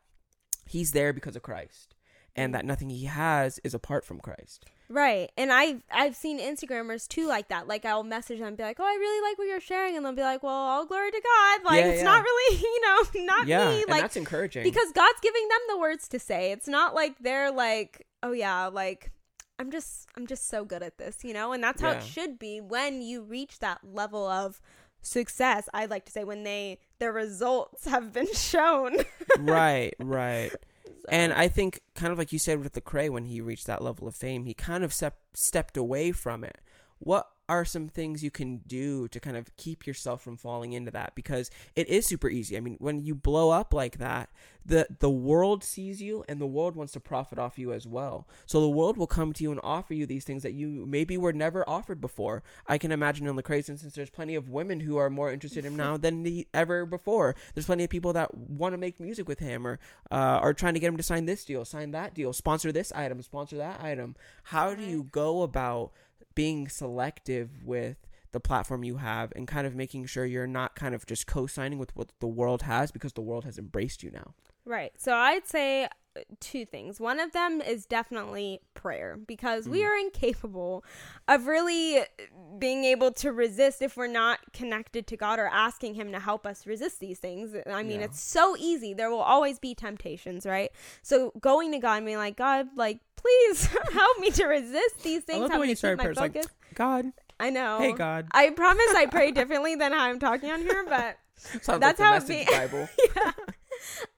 he's 0.67 0.91
there 0.91 1.13
because 1.13 1.35
of 1.35 1.41
Christ, 1.41 1.95
and 2.35 2.53
that 2.53 2.65
nothing 2.65 2.89
he 2.89 3.05
has 3.05 3.59
is 3.63 3.73
apart 3.73 4.05
from 4.05 4.19
Christ. 4.19 4.65
Right. 4.91 5.31
And 5.37 5.51
I've 5.53 5.83
I've 5.91 6.15
seen 6.15 6.39
Instagrammers 6.39 7.07
too 7.07 7.27
like 7.27 7.49
that. 7.49 7.67
Like 7.67 7.85
I'll 7.85 8.03
message 8.03 8.39
them 8.39 8.47
and 8.47 8.57
be 8.57 8.63
like, 8.63 8.79
Oh, 8.79 8.83
I 8.83 8.95
really 8.99 9.29
like 9.29 9.37
what 9.37 9.47
you're 9.47 9.59
sharing 9.59 9.95
and 9.95 10.03
they'll 10.03 10.13
be 10.13 10.23
like, 10.23 10.41
Well, 10.41 10.51
all 10.53 10.85
glory 10.85 11.11
to 11.11 11.21
God. 11.23 11.59
Like 11.63 11.81
Yeah, 11.81 11.91
it's 11.91 11.97
yeah. 11.99 12.03
not 12.05 12.23
really, 12.23 12.57
you 12.61 12.81
know, 12.81 13.25
not 13.25 13.47
yeah, 13.47 13.69
me. 13.69 13.85
Like 13.87 14.01
that's 14.01 14.15
encouraging. 14.15 14.63
because 14.63 14.91
God's 14.93 15.19
giving 15.21 15.47
them 15.47 15.59
the 15.69 15.77
words 15.77 16.07
to 16.09 16.19
say. 16.19 16.51
It's 16.51 16.67
not 16.67 16.95
like 16.95 17.19
they're 17.19 17.51
like, 17.51 18.07
Oh 18.23 18.31
yeah, 18.31 18.65
like 18.67 19.11
I'm 19.59 19.69
just 19.69 20.07
I'm 20.17 20.25
just 20.25 20.47
so 20.49 20.65
good 20.65 20.81
at 20.81 20.97
this, 20.97 21.17
you 21.23 21.33
know? 21.33 21.51
And 21.51 21.63
that's 21.63 21.81
how 21.81 21.91
it 21.91 22.03
should 22.03 22.39
be 22.39 22.59
when 22.59 23.01
you 23.03 23.21
reach 23.21 23.59
that 23.59 23.81
level 23.83 24.27
of 24.27 24.59
success. 25.01 25.69
I 25.73 25.85
like 25.85 26.05
to 26.05 26.11
say 26.11 26.23
when 26.23 26.43
they 26.43 26.79
their 26.99 27.11
results 27.11 27.85
have 27.85 28.11
been 28.11 28.27
shown. 28.33 28.97
right, 29.37 29.93
right. 29.99 30.51
So, 31.01 31.09
And 31.09 31.33
I 31.33 31.47
think, 31.47 31.81
kind 31.95 32.11
of 32.11 32.17
like 32.17 32.31
you 32.31 32.39
said 32.39 32.61
with 32.61 32.73
Lecrae, 32.73 33.09
when 33.09 33.25
he 33.25 33.41
reached 33.41 33.67
that 33.67 33.81
level 33.81 34.07
of 34.07 34.15
fame, 34.15 34.45
he 34.45 34.53
kind 34.53 34.83
of 34.83 34.93
step, 34.93 35.17
stepped 35.33 35.77
away 35.77 36.11
from 36.11 36.43
it. 36.43 36.59
What 36.99 37.27
are 37.49 37.65
some 37.65 37.89
things 37.89 38.23
you 38.23 38.31
can 38.31 38.61
do 38.67 39.07
to 39.09 39.19
kind 39.19 39.35
of 39.35 39.53
keep 39.57 39.87
yourself 39.87 40.21
from 40.21 40.37
falling 40.37 40.73
into 40.73 40.91
that? 40.91 41.15
Because 41.15 41.49
it 41.75 41.89
is 41.89 42.05
super 42.05 42.29
easy. 42.29 42.55
I 42.55 42.59
mean, 42.59 42.77
when 42.79 43.03
you 43.03 43.15
blow 43.15 43.49
up 43.49 43.73
like 43.73 43.97
that, 43.97 44.29
the 44.65 44.87
the 44.99 45.09
world 45.09 45.63
sees 45.63 46.01
you, 46.01 46.23
and 46.29 46.39
the 46.39 46.45
world 46.45 46.75
wants 46.75 46.93
to 46.93 46.99
profit 46.99 47.39
off 47.39 47.57
you 47.57 47.73
as 47.73 47.87
well. 47.87 48.27
So 48.45 48.61
the 48.61 48.69
world 48.69 48.97
will 48.97 49.07
come 49.07 49.33
to 49.33 49.43
you 49.43 49.51
and 49.51 49.59
offer 49.63 49.95
you 49.95 50.05
these 50.05 50.25
things 50.25 50.43
that 50.43 50.53
you 50.53 50.85
maybe 50.85 51.17
were 51.17 51.33
never 51.33 51.67
offered 51.67 51.99
before. 51.99 52.43
I 52.67 52.77
can 52.77 52.91
imagine 52.91 53.25
in 53.25 53.35
the 53.35 53.41
Lecrae's 53.41 53.69
instance, 53.69 53.95
there's 53.95 54.11
plenty 54.11 54.35
of 54.35 54.49
women 54.49 54.81
who 54.81 54.97
are 54.97 55.09
more 55.09 55.31
interested 55.31 55.65
in 55.65 55.71
him 55.71 55.77
now 55.77 55.97
than 55.97 56.23
he, 56.23 56.47
ever 56.53 56.85
before. 56.85 57.35
There's 57.55 57.65
plenty 57.65 57.83
of 57.83 57.89
people 57.89 58.13
that 58.13 58.35
want 58.37 58.73
to 58.73 58.77
make 58.77 58.99
music 58.99 59.27
with 59.27 59.39
him, 59.39 59.65
or 59.65 59.79
uh, 60.11 60.15
are 60.15 60.53
trying 60.53 60.75
to 60.75 60.79
get 60.79 60.89
him 60.89 60.97
to 60.97 61.03
sign 61.03 61.25
this 61.25 61.43
deal, 61.45 61.65
sign 61.65 61.91
that 61.91 62.13
deal, 62.13 62.31
sponsor 62.31 62.71
this 62.71 62.91
item, 62.91 63.21
sponsor 63.23 63.57
that 63.57 63.81
item. 63.81 64.15
How 64.43 64.75
do 64.75 64.83
you 64.83 65.07
go 65.11 65.41
about 65.41 65.93
being 66.35 66.67
selective 66.67 67.63
with 67.63 67.97
the 68.31 68.39
platform 68.39 68.83
you 68.83 68.97
have 68.97 69.33
and 69.35 69.47
kind 69.47 69.65
of 69.65 69.75
making 69.75 70.05
sure 70.05 70.25
you're 70.25 70.47
not 70.47 70.75
kind 70.75 70.93
of 70.93 71.05
just 71.05 71.25
co-signing 71.25 71.79
with 71.79 71.95
what 71.95 72.11
the 72.19 72.27
world 72.27 72.63
has 72.63 72.91
because 72.91 73.13
the 73.13 73.21
world 73.21 73.43
has 73.43 73.57
embraced 73.57 74.03
you 74.03 74.11
now? 74.11 74.33
Right. 74.65 74.91
So 74.97 75.13
I'd 75.13 75.47
say 75.47 75.87
two 76.39 76.65
things. 76.65 76.99
One 76.99 77.19
of 77.19 77.31
them 77.31 77.61
is 77.61 77.85
definitely 77.85 78.59
prayer 78.73 79.17
because 79.25 79.69
we 79.69 79.81
Mm. 79.81 79.85
are 79.85 79.95
incapable 79.97 80.83
of 81.27 81.47
really 81.47 82.01
being 82.57 82.83
able 82.83 83.11
to 83.13 83.31
resist 83.31 83.81
if 83.81 83.95
we're 83.95 84.07
not 84.07 84.39
connected 84.51 85.07
to 85.07 85.17
God 85.17 85.39
or 85.39 85.47
asking 85.47 85.93
Him 85.95 86.11
to 86.11 86.19
help 86.19 86.45
us 86.45 86.65
resist 86.67 86.99
these 86.99 87.19
things. 87.19 87.55
I 87.67 87.83
mean, 87.83 87.99
Yeah. 87.99 88.05
it's 88.07 88.19
so 88.21 88.55
easy. 88.57 88.93
There 88.93 89.09
will 89.09 89.19
always 89.19 89.59
be 89.59 89.73
temptations, 89.75 90.45
right? 90.45 90.71
So 91.01 91.31
going 91.39 91.71
to 91.71 91.77
God 91.79 91.97
and 91.97 92.05
being 92.05 92.17
like, 92.17 92.35
God, 92.35 92.67
like, 92.75 92.99
please 93.15 93.65
help 93.93 94.19
me 94.19 94.31
to 94.31 94.45
resist 94.45 95.01
these 95.03 95.23
things. 95.23 95.39
I 95.39 95.41
love 95.43 95.51
help 95.51 95.61
way 95.61 95.67
you 95.69 95.73
to 95.75 95.77
started 95.77 95.97
keep 95.97 96.15
my 96.17 96.29
prayer. 96.29 96.31
It's 96.41 96.47
like. 96.47 96.75
God, 96.75 97.05
I 97.39 97.49
know. 97.49 97.77
hey 97.79 97.93
God, 97.93 98.27
I 98.31 98.49
promise 98.49 98.93
I 98.95 99.05
pray 99.05 99.31
differently 99.39 99.75
than 99.75 99.91
how 99.93 100.05
I'm 100.05 100.19
talking 100.19 100.51
on 100.51 100.61
here, 100.61 100.83
but 100.87 101.17
Sounds 101.61 101.79
That's 101.79 101.99
like 101.99 101.99
how 101.99 102.15
it 102.17 102.27
be- 102.27 102.45
Bible. 102.51 102.89
yeah. 103.15 103.31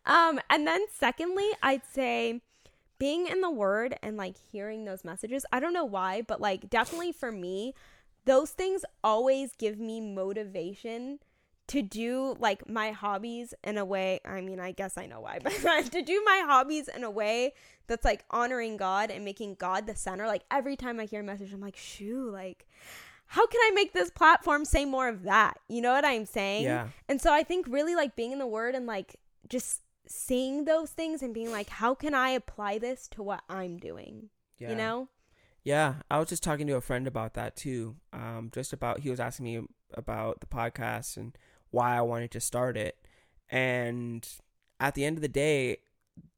Um, 0.05 0.39
and 0.49 0.65
then 0.65 0.85
secondly, 0.91 1.49
I'd 1.61 1.85
say 1.85 2.41
being 3.01 3.27
in 3.27 3.41
the 3.41 3.49
word 3.49 3.95
and 4.03 4.15
like 4.15 4.35
hearing 4.51 4.85
those 4.85 5.03
messages. 5.03 5.45
I 5.51 5.59
don't 5.59 5.73
know 5.73 5.85
why, 5.85 6.21
but 6.21 6.39
like 6.39 6.69
definitely 6.69 7.11
for 7.11 7.31
me, 7.31 7.73
those 8.25 8.51
things 8.51 8.85
always 9.03 9.55
give 9.57 9.79
me 9.79 9.99
motivation 9.99 11.19
to 11.67 11.81
do 11.81 12.35
like 12.39 12.69
my 12.69 12.91
hobbies 12.91 13.53
in 13.63 13.77
a 13.77 13.85
way. 13.85 14.19
I 14.25 14.41
mean, 14.41 14.59
I 14.59 14.71
guess 14.71 14.97
I 14.97 15.05
know 15.05 15.21
why, 15.21 15.39
but 15.43 15.53
to 15.91 16.01
do 16.01 16.21
my 16.25 16.43
hobbies 16.45 16.87
in 16.87 17.03
a 17.03 17.09
way 17.09 17.53
that's 17.87 18.05
like 18.05 18.23
honoring 18.29 18.77
God 18.77 19.09
and 19.09 19.25
making 19.25 19.55
God 19.55 19.87
the 19.87 19.95
center. 19.95 20.27
Like 20.27 20.43
every 20.51 20.75
time 20.75 20.99
I 20.99 21.05
hear 21.05 21.21
a 21.21 21.23
message, 21.23 21.53
I'm 21.53 21.61
like, 21.61 21.77
shoo, 21.77 22.29
like 22.29 22.67
how 23.31 23.47
can 23.47 23.61
I 23.63 23.71
make 23.73 23.93
this 23.93 24.11
platform 24.11 24.65
say 24.65 24.83
more 24.83 25.07
of 25.07 25.23
that? 25.23 25.57
You 25.69 25.81
know 25.81 25.93
what 25.93 26.03
I'm 26.03 26.25
saying? 26.25 26.65
Yeah. 26.65 26.89
And 27.07 27.21
so 27.21 27.33
I 27.33 27.43
think 27.43 27.65
really 27.69 27.95
like 27.95 28.15
being 28.15 28.33
in 28.33 28.39
the 28.39 28.45
word 28.45 28.75
and 28.75 28.85
like 28.85 29.15
just 29.47 29.81
seeing 30.07 30.65
those 30.65 30.91
things 30.91 31.21
and 31.21 31.33
being 31.33 31.51
like, 31.51 31.69
how 31.69 31.93
can 31.93 32.13
I 32.13 32.29
apply 32.29 32.77
this 32.77 33.07
to 33.09 33.23
what 33.23 33.41
I'm 33.49 33.77
doing? 33.77 34.29
Yeah. 34.57 34.69
You 34.71 34.75
know? 34.75 35.09
Yeah, 35.63 35.95
I 36.09 36.17
was 36.19 36.29
just 36.29 36.43
talking 36.43 36.65
to 36.67 36.75
a 36.75 36.81
friend 36.81 37.07
about 37.07 37.35
that 37.35 37.55
too. 37.55 37.97
Um, 38.11 38.49
just 38.53 38.73
about 38.73 39.01
he 39.01 39.09
was 39.09 39.19
asking 39.19 39.45
me 39.45 39.61
about 39.93 40.39
the 40.39 40.47
podcast 40.47 41.17
and 41.17 41.37
why 41.69 41.95
I 41.95 42.01
wanted 42.01 42.31
to 42.31 42.39
start 42.39 42.77
it. 42.77 42.97
And 43.49 44.27
at 44.79 44.95
the 44.95 45.05
end 45.05 45.17
of 45.17 45.21
the 45.21 45.27
day, 45.27 45.77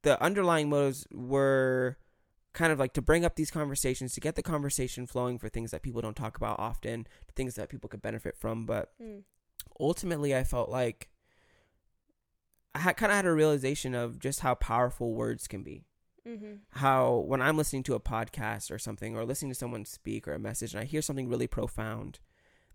the 0.01 0.21
underlying 0.21 0.69
motives 0.69 1.07
were 1.11 1.97
kind 2.53 2.71
of 2.71 2.79
like 2.79 2.93
to 2.93 3.01
bring 3.01 3.23
up 3.25 3.35
these 3.35 3.49
conversations, 3.49 4.13
to 4.13 4.19
get 4.21 4.35
the 4.35 4.43
conversation 4.43 5.07
flowing 5.07 5.39
for 5.39 5.49
things 5.49 5.71
that 5.71 5.81
people 5.81 6.01
don't 6.01 6.15
talk 6.17 6.35
about 6.37 6.59
often, 6.59 7.07
things 7.35 7.55
that 7.55 7.69
people 7.69 7.89
could 7.89 8.01
benefit 8.01 8.35
from. 8.37 8.65
But 8.65 8.91
Mm. 9.01 9.23
ultimately, 9.79 10.35
I 10.35 10.43
felt 10.43 10.69
like 10.69 11.09
I 12.75 12.79
had, 12.79 12.97
kind 12.97 13.11
of 13.11 13.15
had 13.15 13.25
a 13.25 13.33
realization 13.33 13.93
of 13.93 14.19
just 14.19 14.39
how 14.39 14.55
powerful 14.55 15.13
words 15.13 15.47
can 15.47 15.63
be 15.63 15.85
Mm-hmm. 16.25 16.53
how 16.69 17.15
when 17.27 17.41
I'm 17.41 17.57
listening 17.57 17.83
to 17.83 17.95
a 17.95 17.99
podcast 17.99 18.71
or 18.71 18.79
something 18.79 19.17
or 19.17 19.25
listening 19.25 19.51
to 19.51 19.57
someone 19.57 19.83
speak 19.83 20.25
or 20.25 20.31
a 20.31 20.39
message 20.39 20.73
and 20.73 20.81
I 20.81 20.85
hear 20.85 21.01
something 21.01 21.27
really 21.27 21.47
profound, 21.47 22.19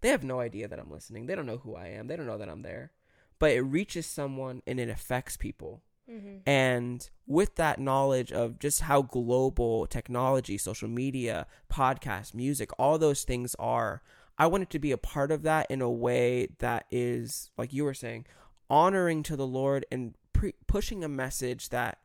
they 0.02 0.10
have 0.10 0.22
no 0.22 0.38
idea 0.40 0.68
that 0.68 0.78
I'm 0.78 0.90
listening. 0.90 1.24
They 1.24 1.34
don't 1.34 1.46
know 1.46 1.56
who 1.56 1.74
I 1.74 1.86
am. 1.86 2.08
They 2.08 2.16
don't 2.16 2.26
know 2.26 2.36
that 2.36 2.50
I'm 2.50 2.60
there. 2.60 2.92
But 3.38 3.52
it 3.52 3.62
reaches 3.62 4.04
someone 4.04 4.60
and 4.66 4.78
it 4.78 4.90
affects 4.90 5.38
people. 5.38 5.82
Mm-hmm. 6.10 6.38
And 6.44 7.08
with 7.26 7.54
that 7.54 7.78
knowledge 7.78 8.32
of 8.32 8.58
just 8.58 8.82
how 8.82 9.00
global 9.00 9.86
technology, 9.86 10.58
social 10.58 10.88
media, 10.88 11.46
podcast, 11.72 12.34
music, 12.34 12.70
all 12.78 12.98
those 12.98 13.24
things 13.24 13.56
are, 13.58 14.02
I 14.36 14.46
wanted 14.46 14.68
to 14.70 14.78
be 14.78 14.92
a 14.92 14.98
part 14.98 15.32
of 15.32 15.42
that 15.44 15.70
in 15.70 15.80
a 15.80 15.90
way 15.90 16.48
that 16.58 16.84
is, 16.90 17.50
like 17.56 17.72
you 17.72 17.84
were 17.84 17.94
saying, 17.94 18.26
honoring 18.70 19.22
to 19.24 19.36
the 19.36 19.46
Lord 19.46 19.86
and 19.90 20.14
pre- 20.32 20.54
pushing 20.66 21.04
a 21.04 21.08
message 21.08 21.70
that 21.70 21.98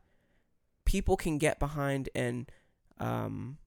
people 0.84 1.16
can 1.16 1.38
get 1.38 1.58
behind 1.58 2.08
and 2.14 2.50
um, 2.98 3.58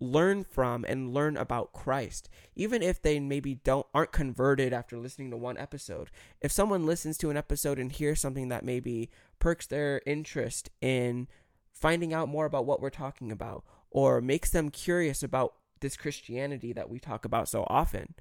learn 0.00 0.44
from 0.44 0.84
and 0.84 1.14
learn 1.14 1.36
about 1.36 1.72
Christ, 1.72 2.28
even 2.54 2.82
if 2.82 3.00
they 3.00 3.20
maybe 3.20 3.54
don't 3.54 3.86
aren't 3.94 4.12
converted 4.12 4.72
after 4.72 4.98
listening 4.98 5.30
to 5.30 5.36
one 5.36 5.56
episode. 5.56 6.10
If 6.40 6.52
someone 6.52 6.86
listens 6.86 7.16
to 7.18 7.30
an 7.30 7.36
episode 7.36 7.78
and 7.78 7.90
hears 7.90 8.20
something 8.20 8.48
that 8.48 8.64
maybe 8.64 9.10
perks 9.38 9.66
their 9.66 10.02
interest 10.06 10.70
in 10.80 11.28
finding 11.72 12.12
out 12.12 12.28
more 12.28 12.46
about 12.46 12.66
what 12.66 12.80
we're 12.80 12.90
talking 12.90 13.32
about, 13.32 13.64
or 13.90 14.20
makes 14.20 14.50
them 14.50 14.70
curious 14.70 15.22
about 15.22 15.54
this 15.80 15.96
Christianity 15.96 16.72
that 16.72 16.88
we 16.88 16.98
talk 16.98 17.24
about 17.24 17.48
so 17.48 17.64
often, 17.68 18.14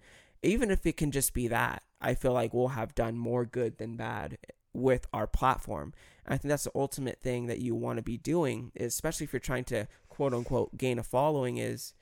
even 0.43 0.71
if 0.71 0.85
it 0.85 0.97
can 0.97 1.11
just 1.11 1.33
be 1.33 1.47
that, 1.47 1.83
I 1.99 2.15
feel 2.15 2.33
like 2.33 2.53
we'll 2.53 2.69
have 2.69 2.95
done 2.95 3.17
more 3.17 3.45
good 3.45 3.77
than 3.77 3.95
bad 3.95 4.37
with 4.73 5.05
our 5.13 5.27
platform. 5.27 5.93
And 6.25 6.33
I 6.33 6.37
think 6.37 6.49
that's 6.49 6.63
the 6.63 6.71
ultimate 6.73 7.19
thing 7.21 7.47
that 7.47 7.59
you 7.59 7.75
want 7.75 7.97
to 7.97 8.03
be 8.03 8.17
doing, 8.17 8.71
especially 8.79 9.25
if 9.25 9.33
you're 9.33 9.39
trying 9.39 9.65
to 9.65 9.87
quote 10.09 10.33
unquote 10.33 10.77
gain 10.77 10.97
a 10.97 11.03
following, 11.03 11.57
is 11.57 11.93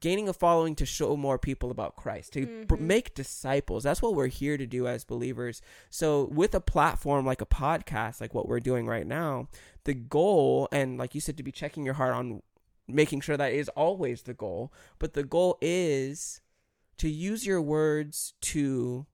gaining 0.00 0.28
a 0.28 0.32
following 0.32 0.74
to 0.76 0.86
show 0.86 1.14
more 1.16 1.38
people 1.38 1.70
about 1.70 1.96
Christ, 1.96 2.32
to 2.32 2.46
Mhm. 2.46 2.80
make 2.80 3.14
disciples. 3.14 3.82
That's 3.82 4.00
what 4.00 4.14
we're 4.14 4.28
here 4.28 4.56
to 4.56 4.66
do 4.66 4.86
as 4.86 5.04
believers. 5.04 5.60
So, 5.90 6.24
with 6.26 6.54
a 6.54 6.60
platform 6.60 7.26
like 7.26 7.42
a 7.42 7.46
podcast, 7.46 8.20
like 8.20 8.32
what 8.32 8.48
we're 8.48 8.60
doing 8.60 8.86
right 8.86 9.06
now, 9.06 9.48
the 9.84 9.92
goal, 9.92 10.68
and 10.72 10.96
like 10.96 11.14
you 11.14 11.20
said, 11.20 11.36
to 11.36 11.42
be 11.42 11.52
checking 11.52 11.84
your 11.84 11.94
heart 11.94 12.14
on 12.14 12.42
making 12.88 13.20
sure 13.20 13.36
that 13.36 13.52
is 13.52 13.68
always 13.70 14.22
the 14.22 14.32
goal, 14.34 14.72
but 14.98 15.12
the 15.12 15.22
goal 15.24 15.58
is 15.60 16.40
to 17.00 17.08
use 17.08 17.46
your 17.46 17.62
words 17.62 18.34
to 18.42 19.06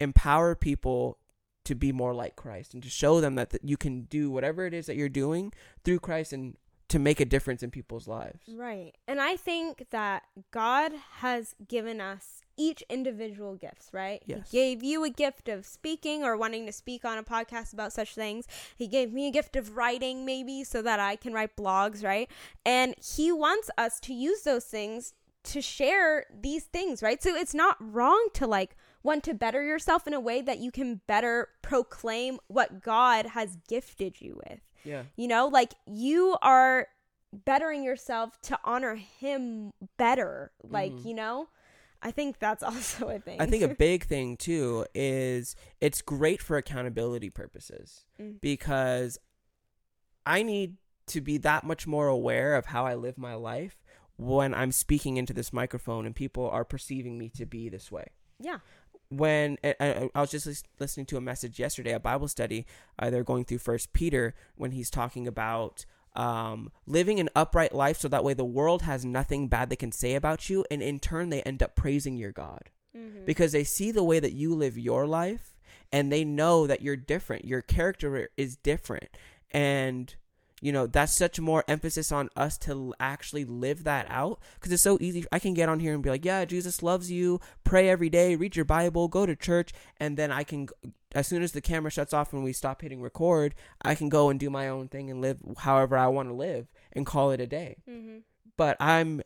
empower 0.00 0.56
people 0.56 1.18
to 1.64 1.76
be 1.76 1.92
more 1.92 2.12
like 2.12 2.34
Christ 2.34 2.74
and 2.74 2.82
to 2.82 2.90
show 2.90 3.20
them 3.20 3.36
that, 3.36 3.50
that 3.50 3.62
you 3.64 3.76
can 3.76 4.02
do 4.02 4.32
whatever 4.32 4.66
it 4.66 4.74
is 4.74 4.86
that 4.86 4.96
you're 4.96 5.08
doing 5.08 5.52
through 5.84 6.00
Christ 6.00 6.32
and 6.32 6.56
to 6.88 6.98
make 6.98 7.20
a 7.20 7.24
difference 7.24 7.62
in 7.62 7.70
people's 7.70 8.08
lives. 8.08 8.40
Right. 8.52 8.96
And 9.06 9.20
I 9.20 9.36
think 9.36 9.86
that 9.90 10.24
God 10.50 10.90
has 11.18 11.54
given 11.68 12.00
us 12.00 12.40
each 12.56 12.82
individual 12.90 13.54
gifts, 13.54 13.90
right? 13.92 14.20
Yes. 14.26 14.50
He 14.50 14.58
gave 14.58 14.82
you 14.82 15.04
a 15.04 15.10
gift 15.10 15.48
of 15.48 15.64
speaking 15.64 16.24
or 16.24 16.36
wanting 16.36 16.66
to 16.66 16.72
speak 16.72 17.04
on 17.04 17.16
a 17.16 17.22
podcast 17.22 17.72
about 17.72 17.92
such 17.92 18.16
things. 18.16 18.48
He 18.76 18.88
gave 18.88 19.12
me 19.12 19.28
a 19.28 19.30
gift 19.30 19.54
of 19.54 19.76
writing, 19.76 20.26
maybe, 20.26 20.64
so 20.64 20.82
that 20.82 20.98
I 20.98 21.14
can 21.14 21.32
write 21.32 21.56
blogs, 21.56 22.02
right? 22.04 22.28
And 22.66 22.96
he 22.98 23.30
wants 23.30 23.70
us 23.78 24.00
to 24.00 24.12
use 24.12 24.42
those 24.42 24.64
things 24.64 25.14
to 25.44 25.60
share 25.62 26.26
these 26.42 26.64
things, 26.64 27.02
right? 27.02 27.22
So 27.22 27.34
it's 27.34 27.54
not 27.54 27.76
wrong 27.80 28.28
to 28.34 28.46
like 28.46 28.76
want 29.02 29.22
to 29.24 29.34
better 29.34 29.62
yourself 29.62 30.06
in 30.06 30.14
a 30.14 30.20
way 30.20 30.40
that 30.40 30.58
you 30.58 30.70
can 30.70 31.00
better 31.06 31.48
proclaim 31.62 32.38
what 32.48 32.82
God 32.82 33.26
has 33.26 33.56
gifted 33.68 34.20
you 34.20 34.40
with. 34.48 34.60
Yeah. 34.84 35.02
You 35.16 35.28
know, 35.28 35.46
like 35.46 35.74
you 35.86 36.36
are 36.42 36.88
bettering 37.32 37.82
yourself 37.82 38.40
to 38.42 38.58
honor 38.64 38.94
him 38.94 39.72
better. 39.98 40.52
Like, 40.62 40.92
Mhm. 40.92 41.04
you 41.04 41.14
know? 41.14 41.48
I 42.00 42.10
think 42.10 42.38
that's 42.38 42.62
also 42.62 43.08
a 43.08 43.18
thing. 43.18 43.40
I 43.40 43.46
think 43.46 43.62
a 43.62 43.74
big 43.74 44.04
thing 44.04 44.36
too 44.36 44.86
is 44.94 45.56
it's 45.80 46.00
great 46.02 46.40
for 46.42 46.56
accountability 46.56 47.30
purposes 47.30 48.04
Mm. 48.20 48.40
because 48.40 49.18
I 50.26 50.42
need 50.42 50.76
to 51.08 51.20
be 51.20 51.36
that 51.38 51.64
much 51.64 51.86
more 51.86 52.06
aware 52.08 52.54
of 52.54 52.66
how 52.66 52.86
I 52.86 52.94
live 52.94 53.18
my 53.18 53.34
life 53.34 53.82
when 54.16 54.54
I'm 54.54 54.72
speaking 54.72 55.16
into 55.16 55.32
this 55.32 55.52
microphone 55.52 56.06
and 56.06 56.14
people 56.14 56.48
are 56.48 56.64
perceiving 56.64 57.18
me 57.18 57.28
to 57.30 57.46
be 57.46 57.68
this 57.68 57.90
way. 57.90 58.06
yeah. 58.40 58.58
when 59.08 59.58
I, 59.62 60.08
I, 60.14 60.20
was 60.20 60.30
just 60.30 60.66
listening 60.80 61.06
to 61.06 61.16
a 61.16 61.20
message 61.20 61.58
yesterday, 61.58 61.92
a 61.92 62.00
Bible 62.00 62.28
study. 62.28 62.66
Uh, 62.98 63.10
they're 63.10 63.22
going 63.24 63.44
through 63.44 63.58
First 63.58 63.92
Peter 63.92 64.34
when 64.56 64.72
he's 64.72 64.90
talking 64.90 65.26
about 65.28 65.84
um, 66.16 66.70
living 66.86 67.18
an 67.20 67.28
upright 67.34 67.74
life, 67.74 67.98
so 67.98 68.08
that 68.08 68.24
way 68.24 68.34
the 68.34 68.44
world 68.44 68.82
has 68.82 69.04
nothing 69.04 69.48
bad 69.48 69.68
they 69.68 69.76
can 69.76 69.92
say 69.92 70.14
about 70.14 70.48
you, 70.48 70.64
and 70.70 70.80
in 70.82 71.00
turn 71.00 71.28
they 71.30 71.42
end 71.42 71.62
up 71.62 71.74
praising 71.76 72.16
your 72.16 72.32
God 72.32 72.70
Mm-hmm. 72.96 73.24
because 73.24 73.50
they 73.50 73.64
see 73.64 73.90
the 73.90 74.04
way 74.04 74.20
that 74.20 74.34
you 74.34 74.54
live 74.54 74.78
your 74.78 75.04
life, 75.04 75.56
and 75.90 76.12
they 76.12 76.24
know 76.24 76.68
that 76.68 76.80
you're 76.80 76.94
different. 76.94 77.44
Your 77.44 77.60
character 77.60 78.28
is 78.36 78.54
different, 78.54 79.08
and 79.50 80.14
you 80.64 80.72
know 80.72 80.86
that's 80.86 81.14
such 81.14 81.38
more 81.38 81.62
emphasis 81.68 82.10
on 82.10 82.30
us 82.36 82.56
to 82.56 82.94
actually 82.98 83.44
live 83.44 83.84
that 83.84 84.06
out. 84.08 84.40
Because 84.54 84.72
it's 84.72 84.82
so 84.82 84.96
easy 84.98 85.26
i 85.30 85.38
can 85.38 85.52
get 85.52 85.68
on 85.68 85.78
here 85.78 85.92
and 85.92 86.02
be 86.02 86.08
like 86.08 86.24
yeah 86.24 86.46
jesus 86.46 86.82
loves 86.82 87.10
you. 87.10 87.38
Pray 87.64 87.90
every 87.90 88.08
day. 88.08 88.34
Read 88.34 88.56
your 88.56 88.64
bible. 88.64 89.06
Go 89.08 89.26
to 89.26 89.36
church. 89.36 89.72
And 90.00 90.16
then 90.16 90.32
i 90.32 90.42
can 90.42 90.68
as 91.14 91.26
soon 91.26 91.42
as 91.42 91.52
the 91.52 91.60
camera 91.60 91.90
shuts 91.90 92.14
off 92.14 92.32
and 92.32 92.42
we 92.42 92.52
stop 92.52 92.80
hitting 92.80 93.00
record 93.00 93.54
i 93.82 93.94
can 93.94 94.08
go 94.08 94.30
and 94.30 94.40
do 94.40 94.50
my 94.50 94.68
own 94.68 94.88
thing 94.88 95.10
and 95.10 95.20
live 95.20 95.38
however 95.58 95.96
i 95.96 96.08
want 96.08 96.28
to 96.28 96.34
live 96.34 96.66
and 96.92 97.06
call 97.06 97.30
it 97.30 97.40
a 97.40 97.46
day. 97.46 97.76
Mm-hmm. 97.88 98.18
but 98.56 98.76
i'm 98.80 99.22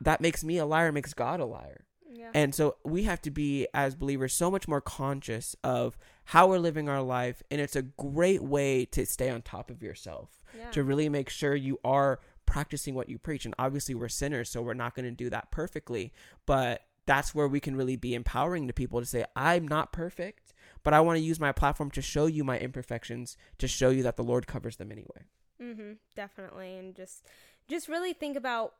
that 0.00 0.20
makes 0.20 0.44
me 0.44 0.58
a 0.58 0.66
liar 0.66 0.92
makes 0.92 1.14
god 1.14 1.40
a 1.40 1.46
liar. 1.46 1.86
Yeah. 2.12 2.30
and 2.32 2.54
so 2.54 2.76
we 2.84 3.02
have 3.04 3.20
to 3.22 3.30
be, 3.30 3.66
as 3.74 3.94
believers, 3.94 4.32
so 4.32 4.50
much 4.50 4.66
more 4.66 4.80
conscious 4.80 5.54
of 5.62 5.98
how 6.24 6.48
we're 6.48 6.58
living 6.58 6.88
our 6.88 7.02
life. 7.02 7.42
And 7.50 7.60
it's 7.60 7.76
a 7.76 7.82
great 7.82 8.42
way 8.42 8.86
to 8.86 9.04
stay 9.04 9.28
on 9.28 9.42
top 9.42 9.70
of 9.70 9.82
yourself, 9.82 10.40
yeah. 10.56 10.70
to 10.70 10.84
really 10.84 11.08
make 11.08 11.28
sure 11.28 11.54
you 11.54 11.78
are 11.84 12.20
practicing 12.46 12.94
what 12.94 13.08
you 13.08 13.18
preach. 13.18 13.44
And 13.44 13.54
obviously, 13.58 13.94
we're 13.94 14.08
sinners, 14.08 14.50
so 14.50 14.62
we're 14.62 14.74
not 14.74 14.94
going 14.94 15.06
to 15.06 15.10
do 15.10 15.30
that 15.30 15.50
perfectly. 15.50 16.12
But 16.46 16.82
that's 17.06 17.34
where 17.34 17.48
we 17.48 17.60
can 17.60 17.76
really 17.76 17.96
be 17.96 18.14
empowering 18.14 18.66
to 18.66 18.72
people 18.72 19.00
to 19.00 19.06
say, 19.06 19.24
I'm 19.34 19.66
not 19.66 19.92
perfect, 19.92 20.52
but 20.82 20.92
I 20.92 21.00
want 21.00 21.18
to 21.18 21.24
use 21.24 21.40
my 21.40 21.52
platform 21.52 21.90
to 21.92 22.02
show 22.02 22.26
you 22.26 22.44
my 22.44 22.58
imperfections, 22.58 23.36
to 23.58 23.68
show 23.68 23.90
you 23.90 24.02
that 24.02 24.16
the 24.16 24.24
Lord 24.24 24.46
covers 24.46 24.76
them 24.76 24.90
anyway. 24.90 25.24
Mm-hmm. 25.62 25.92
Definitely, 26.14 26.76
and 26.76 26.94
just 26.94 27.26
just 27.68 27.88
really 27.88 28.12
think 28.12 28.36
about 28.36 28.74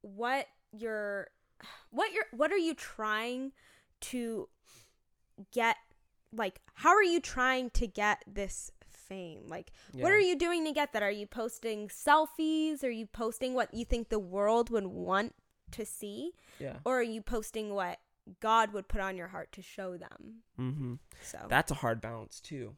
what 0.00 0.46
you're, 0.72 1.28
what 1.90 2.12
you're, 2.12 2.24
what 2.32 2.50
are 2.50 2.58
you 2.58 2.74
trying 2.74 3.52
to 4.00 4.48
get? 5.52 5.76
Like, 6.32 6.60
how 6.74 6.90
are 6.90 7.04
you 7.04 7.20
trying 7.20 7.70
to 7.70 7.86
get 7.86 8.24
this 8.26 8.72
fame? 9.08 9.42
Like, 9.48 9.72
what 9.92 10.12
are 10.12 10.18
you 10.20 10.36
doing 10.36 10.64
to 10.64 10.72
get 10.72 10.92
that? 10.92 11.02
Are 11.02 11.10
you 11.10 11.26
posting 11.26 11.88
selfies? 11.88 12.82
Are 12.84 12.90
you 12.90 13.06
posting 13.06 13.54
what 13.54 13.72
you 13.72 13.84
think 13.84 14.08
the 14.08 14.18
world 14.18 14.70
would 14.70 14.86
want 14.86 15.34
to 15.72 15.84
see, 15.84 16.32
Yeah. 16.58 16.76
or 16.84 16.98
are 17.00 17.02
you 17.02 17.20
posting 17.22 17.74
what 17.74 17.98
God 18.40 18.72
would 18.72 18.88
put 18.88 19.00
on 19.00 19.16
your 19.16 19.28
heart 19.28 19.52
to 19.52 19.62
show 19.62 19.96
them? 19.96 20.42
Mm-hmm. 20.60 20.94
So 21.22 21.38
That's 21.48 21.70
a 21.70 21.74
hard 21.76 22.00
balance 22.00 22.40
too. 22.40 22.76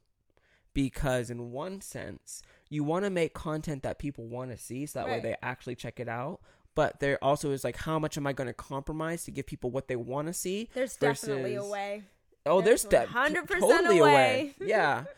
Because 0.75 1.29
in 1.31 1.51
one 1.51 1.81
sense, 1.81 2.43
you 2.69 2.85
want 2.85 3.05
to 3.05 3.11
make 3.11 3.35
content 3.35 3.83
that 3.83 3.99
people 3.99 4.27
want 4.27 4.51
to 4.53 4.59
see 4.59 4.87
so 4.87 5.01
that 5.01 5.09
way 5.09 5.21
they 5.21 5.35
actually 5.43 5.75
check 5.75 5.99
it 5.99 6.09
out. 6.09 6.41
But 6.75 7.01
there 7.01 7.19
also 7.23 7.51
is 7.51 7.65
like 7.65 7.77
how 7.79 7.99
much 7.99 8.17
am 8.17 8.27
I 8.27 8.33
going 8.33 8.47
to 8.47 8.53
compromise 8.55 9.25
to 9.25 9.33
give 9.33 9.47
people 9.47 9.71
what 9.71 9.89
they 9.89 9.97
want 9.97 10.29
to 10.29 10.33
see? 10.33 10.69
there's 10.75 10.97
definitely 10.97 11.57
a 11.57 11.65
way. 11.65 12.05
Oh, 12.47 12.61
there's, 12.63 12.85
There's 12.85 13.09
de- 13.09 13.13
100% 13.13 13.47
totally 13.61 13.99
a 13.99 14.03
way. 14.05 14.55
Yeah. 14.61 15.05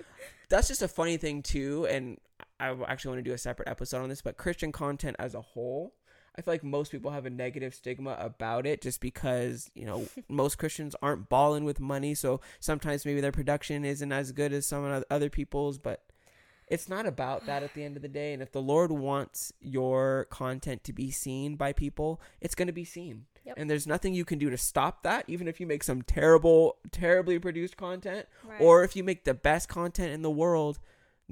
That's 0.51 0.69
just 0.69 0.83
a 0.83 0.89
funny 0.89 1.17
thing 1.17 1.43
too 1.43 1.87
and 1.87 2.19
I 2.61 2.77
actually 2.87 3.15
want 3.15 3.25
to 3.25 3.31
do 3.31 3.35
a 3.35 3.39
separate 3.39 3.69
episode 3.69 4.03
on 4.03 4.11
this, 4.11 4.21
but 4.21 4.37
Christian 4.37 4.71
content 4.71 5.17
as 5.19 5.35
a 5.35 5.41
whole, 5.41 5.95
I 6.37 6.43
feel 6.43 6.55
like 6.55 6.63
most 6.63 6.93
people 6.93 7.11
have 7.11 7.25
a 7.25 7.31
negative 7.31 7.75
stigma 7.75 8.17
about 8.21 8.67
it 8.67 8.83
just 8.83 9.01
because, 9.01 9.71
you 9.75 9.87
know, 9.87 10.07
most 10.29 10.59
Christians 10.59 10.95
aren't 11.03 11.29
balling 11.29 11.65
with 11.65 11.81
money, 11.81 12.15
so 12.15 12.41
sometimes 12.61 13.07
maybe 13.07 13.21
their 13.21 13.33
production 13.33 13.85
isn't 13.85 14.13
as 14.13 14.33
good 14.33 14.53
as 14.53 14.67
some 14.67 15.03
other 15.11 15.31
people's, 15.31 15.79
but 15.79 16.03
it's 16.69 16.89
not 16.89 17.07
about 17.07 17.47
that 17.47 17.63
at 17.63 17.75
the 17.75 17.83
end 17.83 17.97
of 17.97 18.03
the 18.03 18.09
day. 18.09 18.33
And 18.33 18.43
if 18.43 18.53
the 18.53 18.63
Lord 18.63 18.93
wants 18.93 19.53
your 19.61 20.27
content 20.31 20.85
to 20.85 20.93
be 20.93 21.11
seen 21.11 21.57
by 21.57 21.73
people, 21.73 22.21
it's 22.41 22.55
going 22.55 22.69
to 22.69 22.73
be 22.73 22.85
seen. 22.85 23.25
Yep. 23.45 23.55
And 23.57 23.71
there's 23.71 23.87
nothing 23.87 24.13
you 24.15 24.25
can 24.25 24.39
do 24.39 24.51
to 24.51 24.57
stop 24.59 25.03
that, 25.03 25.25
even 25.29 25.49
if 25.49 25.61
you 25.61 25.67
make 25.67 25.83
some 25.83 26.03
terrible, 26.03 26.77
terribly 26.93 27.39
produced 27.39 27.77
content, 27.77 28.27
Right. 28.45 28.61
or 28.61 28.85
if 28.85 28.95
you 28.97 29.03
make 29.03 29.25
the 29.25 29.35
best 29.35 29.69
content 29.69 30.13
in 30.13 30.23
the 30.23 30.31
world. 30.31 30.79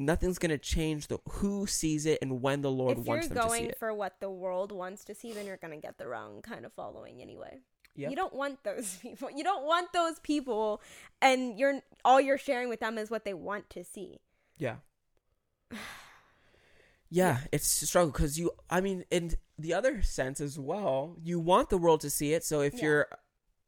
Nothing's 0.01 0.39
going 0.39 0.51
to 0.51 0.59
change 0.59 1.09
the 1.09 1.19
who 1.29 1.67
sees 1.67 2.07
it 2.07 2.21
and 2.23 2.41
when 2.41 2.63
the 2.63 2.71
Lord 2.71 2.99
if 2.99 3.05
wants 3.05 3.27
you're 3.27 3.35
them 3.35 3.43
to 3.45 3.51
see 3.51 3.59
going 3.59 3.71
it. 3.71 3.79
for 3.81 3.93
what 3.93 4.21
the 4.21 4.31
world 4.31 4.71
wants 4.71 5.03
to 5.07 5.15
see, 5.15 5.33
then 5.33 5.45
you're 5.45 5.57
gonna 5.57 5.77
get 5.77 5.99
the 5.99 6.07
wrong 6.07 6.41
kind 6.41 6.65
of 6.65 6.73
following 6.73 7.21
anyway. 7.21 7.59
Yep. 7.97 8.11
You 8.11 8.15
don't 8.15 8.33
want 8.33 8.63
those 8.63 8.95
people. 9.03 9.29
You 9.29 9.43
don't 9.43 9.67
want 9.67 9.93
those 9.93 10.21
people, 10.21 10.81
and 11.21 11.59
you're 11.59 11.81
all 12.05 12.21
you're 12.21 12.39
sharing 12.39 12.69
with 12.69 12.79
them 12.79 12.97
is 12.97 13.11
what 13.11 13.25
they 13.25 13.35
want 13.35 13.71
to 13.71 13.83
see. 13.83 14.21
Yeah. 14.57 14.77
Yeah, 17.11 17.39
it's 17.53 17.81
a 17.83 17.87
struggle 17.87 18.13
because 18.13 18.39
you, 18.39 18.51
I 18.69 18.81
mean, 18.83 19.05
in 19.11 19.33
the 19.59 19.75
other 19.75 20.03
sense 20.03 20.41
as 20.41 20.59
well, 20.59 21.17
you 21.23 21.41
want 21.41 21.69
the 21.71 21.79
world 21.79 22.01
to 22.03 22.11
see 22.11 22.33
it. 22.33 22.45
So 22.45 22.61
if 22.61 22.75
Yeah. 22.75 22.85
you're, 22.85 23.07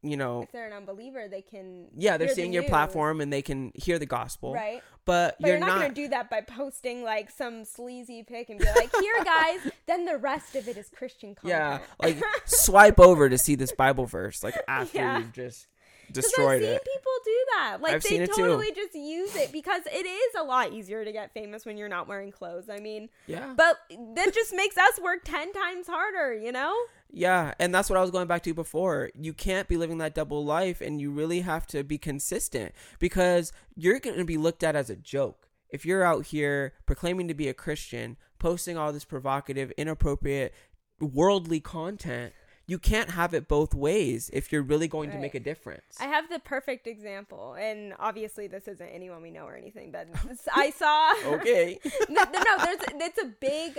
you 0.02 0.16
know, 0.16 0.42
If 0.42 0.52
they're 0.52 0.66
an 0.66 0.72
unbeliever, 0.72 1.28
they 1.28 1.42
can. 1.42 1.88
yeah, 1.96 2.16
they're 2.16 2.28
hear 2.28 2.34
the 2.34 2.40
seeing 2.42 2.52
your 2.52 2.62
news, 2.62 2.70
platform 2.70 3.20
and 3.20 3.32
they 3.32 3.42
can 3.42 3.72
hear 3.74 3.98
the 3.98 4.06
gospel, 4.06 4.54
right? 4.54 4.82
but, 5.04 5.36
But 5.38 5.46
you're, 5.48 5.56
you're, 5.58 5.60
not, 5.66 5.74
not. 5.74 5.80
gonna 5.82 5.94
do 5.94 6.08
that 6.08 6.30
by 6.30 6.40
posting 6.42 7.02
like 7.02 7.30
some 7.30 7.64
sleazy 7.64 8.22
pic 8.22 8.48
and 8.48 8.58
be 8.58 8.64
like, 8.64 8.90
"Here, 8.96 9.12
guys." 9.24 9.58
then 9.86 10.04
the 10.06 10.16
rest 10.16 10.54
of 10.56 10.68
it 10.68 10.76
is 10.78 10.88
Christian 10.88 11.34
content. 11.34 11.50
yeah, 11.50 11.78
like 12.00 12.22
swipe 12.46 12.98
over 13.00 13.28
to 13.28 13.36
see 13.36 13.56
this 13.56 13.72
Bible 13.72 14.06
verse, 14.06 14.42
like 14.42 14.56
after 14.68 14.98
Yeah. 14.98 15.18
you've 15.18 15.32
just 15.32 15.66
Because 16.14 16.32
I've 16.38 16.60
seen 16.60 16.70
it. 16.70 16.84
people 16.84 17.12
do 17.24 17.36
that. 17.56 17.78
Like 17.80 17.94
I've 17.94 18.02
they 18.02 18.26
totally 18.26 18.72
just 18.72 18.94
use 18.94 19.36
it 19.36 19.52
because 19.52 19.82
it 19.86 20.06
is 20.06 20.34
a 20.38 20.42
lot 20.42 20.72
easier 20.72 21.04
to 21.04 21.12
get 21.12 21.32
famous 21.32 21.64
when 21.64 21.76
you're 21.76 21.88
not 21.88 22.08
wearing 22.08 22.32
clothes. 22.32 22.68
I 22.68 22.78
mean, 22.80 23.08
Yeah, 23.26 23.54
but 23.56 23.78
that 24.14 24.34
just 24.34 24.54
makes 24.54 24.76
us 24.76 25.00
work 25.02 25.20
10 25.24 25.52
times 25.52 25.86
harder, 25.86 26.34
you 26.34 26.52
know? 26.52 26.74
Yeah, 27.12 27.54
and 27.58 27.74
that's 27.74 27.90
what 27.90 27.98
I 27.98 28.02
was 28.02 28.10
going 28.10 28.28
back 28.28 28.42
to 28.44 28.54
before. 28.54 29.10
You 29.18 29.32
can't 29.32 29.68
be 29.68 29.76
living 29.76 29.98
that 29.98 30.14
double 30.14 30.44
life, 30.44 30.80
and 30.80 31.00
you 31.00 31.10
really 31.10 31.40
have 31.40 31.66
to 31.68 31.82
be 31.82 31.98
consistent 31.98 32.72
because 32.98 33.52
you're 33.74 33.98
going 33.98 34.18
to 34.18 34.24
be 34.24 34.36
looked 34.36 34.62
at 34.62 34.76
as 34.76 34.90
a 34.90 34.96
joke. 34.96 35.48
If 35.70 35.84
you're 35.84 36.04
out 36.04 36.26
here 36.26 36.74
proclaiming 36.86 37.28
to 37.28 37.34
be 37.34 37.48
a 37.48 37.54
Christian, 37.54 38.16
posting 38.38 38.76
all 38.76 38.92
this 38.92 39.04
provocative, 39.04 39.72
inappropriate, 39.72 40.54
worldly 41.00 41.60
content, 41.60 42.32
you 42.70 42.78
can't 42.78 43.10
have 43.10 43.34
it 43.34 43.48
both 43.48 43.74
ways 43.74 44.30
if 44.32 44.52
you're 44.52 44.62
really 44.62 44.86
going 44.86 45.10
to 45.10 45.18
make 45.18 45.34
a 45.34 45.40
difference. 45.40 45.96
I 45.98 46.04
have 46.04 46.28
the 46.28 46.38
perfect 46.38 46.86
example, 46.86 47.54
and 47.54 47.94
obviously 47.98 48.46
this 48.46 48.68
isn't 48.68 48.86
anyone 48.88 49.22
we 49.22 49.32
know 49.32 49.44
or 49.44 49.56
anything, 49.56 49.90
but 49.90 50.06
I 50.54 50.70
saw. 50.70 51.12
okay. 51.34 51.80
no, 52.08 52.22
no, 52.22 52.38
no, 52.48 52.64
there's 52.64 52.78
it's 52.94 53.18
a 53.20 53.26
big. 53.40 53.78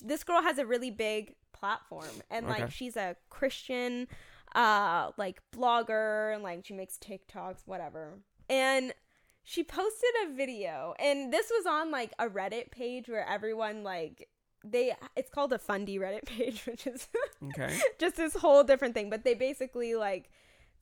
This 0.00 0.22
girl 0.22 0.40
has 0.42 0.58
a 0.58 0.64
really 0.64 0.92
big 0.92 1.34
platform, 1.52 2.14
and 2.30 2.46
like 2.46 2.62
Okay. 2.62 2.70
she's 2.72 2.96
a 2.96 3.16
Christian, 3.30 4.06
uh, 4.54 5.10
like 5.16 5.42
blogger, 5.52 6.32
and 6.32 6.44
like 6.44 6.64
she 6.64 6.72
makes 6.74 6.96
TikToks, 6.98 7.62
whatever. 7.66 8.20
And 8.48 8.94
she 9.42 9.64
posted 9.64 10.10
a 10.26 10.34
video, 10.34 10.94
and 11.00 11.32
this 11.32 11.50
was 11.50 11.66
on 11.66 11.90
like 11.90 12.12
a 12.20 12.28
Reddit 12.28 12.70
page 12.70 13.08
where 13.08 13.28
everyone 13.28 13.82
like 13.82 14.28
they. 14.68 14.94
It's 15.16 15.30
called 15.30 15.52
a 15.52 15.58
Fundy 15.58 15.98
Reddit 15.98 16.24
page, 16.26 16.64
which 16.66 16.86
is 16.86 17.08
Okay. 17.50 17.78
just 17.98 18.16
this 18.16 18.34
whole 18.34 18.64
different 18.64 18.94
thing. 18.94 19.10
But 19.10 19.24
they 19.24 19.34
basically 19.34 19.94
like 19.94 20.30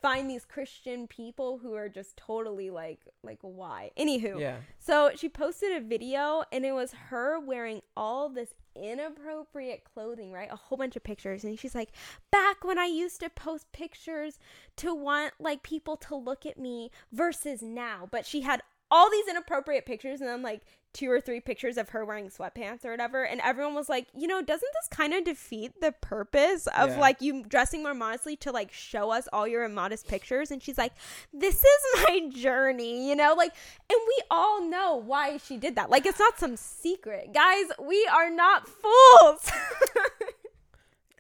find 0.01 0.29
these 0.29 0.45
Christian 0.45 1.07
people 1.07 1.59
who 1.59 1.75
are 1.75 1.89
just 1.89 2.17
totally 2.17 2.71
like 2.71 3.01
like 3.23 3.39
why. 3.43 3.91
Anywho, 3.99 4.41
Yeah. 4.41 4.57
so 4.79 5.11
she 5.15 5.29
posted 5.29 5.73
a 5.77 5.81
video 5.81 6.43
and 6.53 6.65
it 6.65 6.73
was 6.73 6.93
her 7.11 7.39
wearing 7.39 7.83
all 7.97 8.29
this 8.29 8.55
inappropriate 8.75 9.85
clothing, 9.93 10.33
right? 10.33 10.49
A 10.51 10.57
whole 10.57 10.79
bunch 10.79 10.97
of 10.97 11.05
pictures. 11.05 11.45
And 11.45 11.59
she's 11.59 11.75
like, 11.75 11.91
back 12.31 12.65
when 12.65 12.79
I 12.79 12.87
used 12.87 13.21
to 13.21 13.31
post 13.31 13.71
pictures 13.73 14.39
to 14.77 14.95
want 14.95 15.35
like 15.39 15.63
people 15.63 15.97
to 15.99 16.17
look 16.17 16.47
at 16.47 16.59
me 16.59 16.91
versus 17.13 17.63
now. 17.63 18.09
But 18.11 18.27
she 18.27 18.41
had 18.43 18.63
all 18.93 19.11
these 19.11 19.27
inappropriate 19.27 19.87
pictures 19.87 20.21
and 20.21 20.29
then 20.29 20.43
like 20.43 20.61
two 20.93 21.11
or 21.11 21.19
three 21.23 21.41
pictures 21.41 21.79
of 21.79 21.89
her 21.89 22.05
wearing 22.05 22.29
sweatpants 22.29 22.85
or 22.85 22.91
whatever. 22.91 23.25
And 23.25 23.41
everyone 23.41 23.75
was 23.75 23.89
like, 23.89 24.09
you 24.15 24.27
know, 24.29 24.43
doesn't 24.43 24.69
this 24.75 24.89
kind 24.95 25.15
of 25.15 25.25
defeat 25.25 25.81
the 25.81 25.93
purpose 25.93 26.67
of 26.67 26.91
Yeah. 26.91 26.99
like 27.01 27.23
you 27.23 27.43
dressing 27.45 27.83
more 27.83 27.95
modestly 27.95 28.37
to 28.37 28.53
like 28.53 28.71
show 28.71 29.11
us 29.11 29.27
all 29.33 29.49
your 29.49 29.65
immodest 29.65 30.07
pictures? 30.07 30.51
And 30.51 30.63
she's 30.63 30.77
like, 30.77 30.93
this 31.33 31.55
is 31.65 31.81
my 32.07 32.29
journey, 32.35 33.09
you 33.09 33.17
know? 33.17 33.33
Like, 33.35 33.55
and 33.89 33.99
we 34.07 34.23
all 34.31 34.63
know 34.69 34.97
why 34.97 35.39
she 35.39 35.57
did 35.57 35.77
that. 35.77 35.89
Like, 35.89 36.05
it's 36.05 36.19
not 36.19 36.39
some 36.39 36.57
secret. 36.59 37.33
Guys, 37.33 37.65
we 37.83 38.07
are 38.13 38.31
not 38.31 38.69
fools. 38.69 39.51